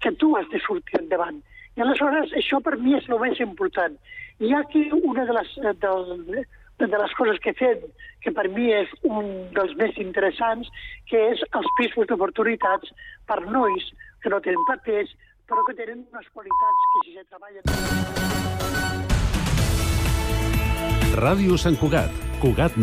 Que 0.00 0.12
tu 0.20 0.34
has 0.36 0.48
de 0.52 0.60
sortir 0.64 1.00
endavant. 1.00 1.40
I 1.76 1.84
aleshores 1.84 2.32
això 2.36 2.60
per 2.64 2.76
mi 2.80 2.96
és 2.98 3.08
el 3.08 3.20
més 3.22 3.40
important. 3.40 3.96
Hi 4.40 4.52
ha 4.52 4.60
aquí 4.64 4.86
una 4.96 5.26
de 5.28 5.36
les, 5.36 5.56
eh, 5.60 5.74
del, 5.82 6.44
de 6.88 6.98
les 7.02 7.12
coses 7.18 7.38
que 7.44 7.50
he 7.52 7.58
fet, 7.58 7.84
que 8.24 8.32
per 8.36 8.46
mi 8.52 8.70
és 8.72 8.88
un 9.04 9.26
dels 9.56 9.74
més 9.80 9.96
interessants, 10.00 10.70
que 11.10 11.18
és 11.32 11.42
els 11.52 11.68
pisos 11.78 12.08
d'oportunitats 12.08 12.92
per 13.28 13.40
nois 13.48 13.84
que 14.22 14.32
no 14.32 14.40
tenen 14.44 14.64
papers, 14.68 15.12
però 15.48 15.64
que 15.66 15.74
tenen 15.76 16.04
unes 16.12 16.28
qualitats 16.32 16.88
que 16.92 16.98
si 17.04 17.16
se 17.18 17.24
treballen... 17.28 17.62
Ràdio 21.20 21.56
Sant 21.58 21.76
Cugat, 21.76 22.12
Cugat 22.40 22.76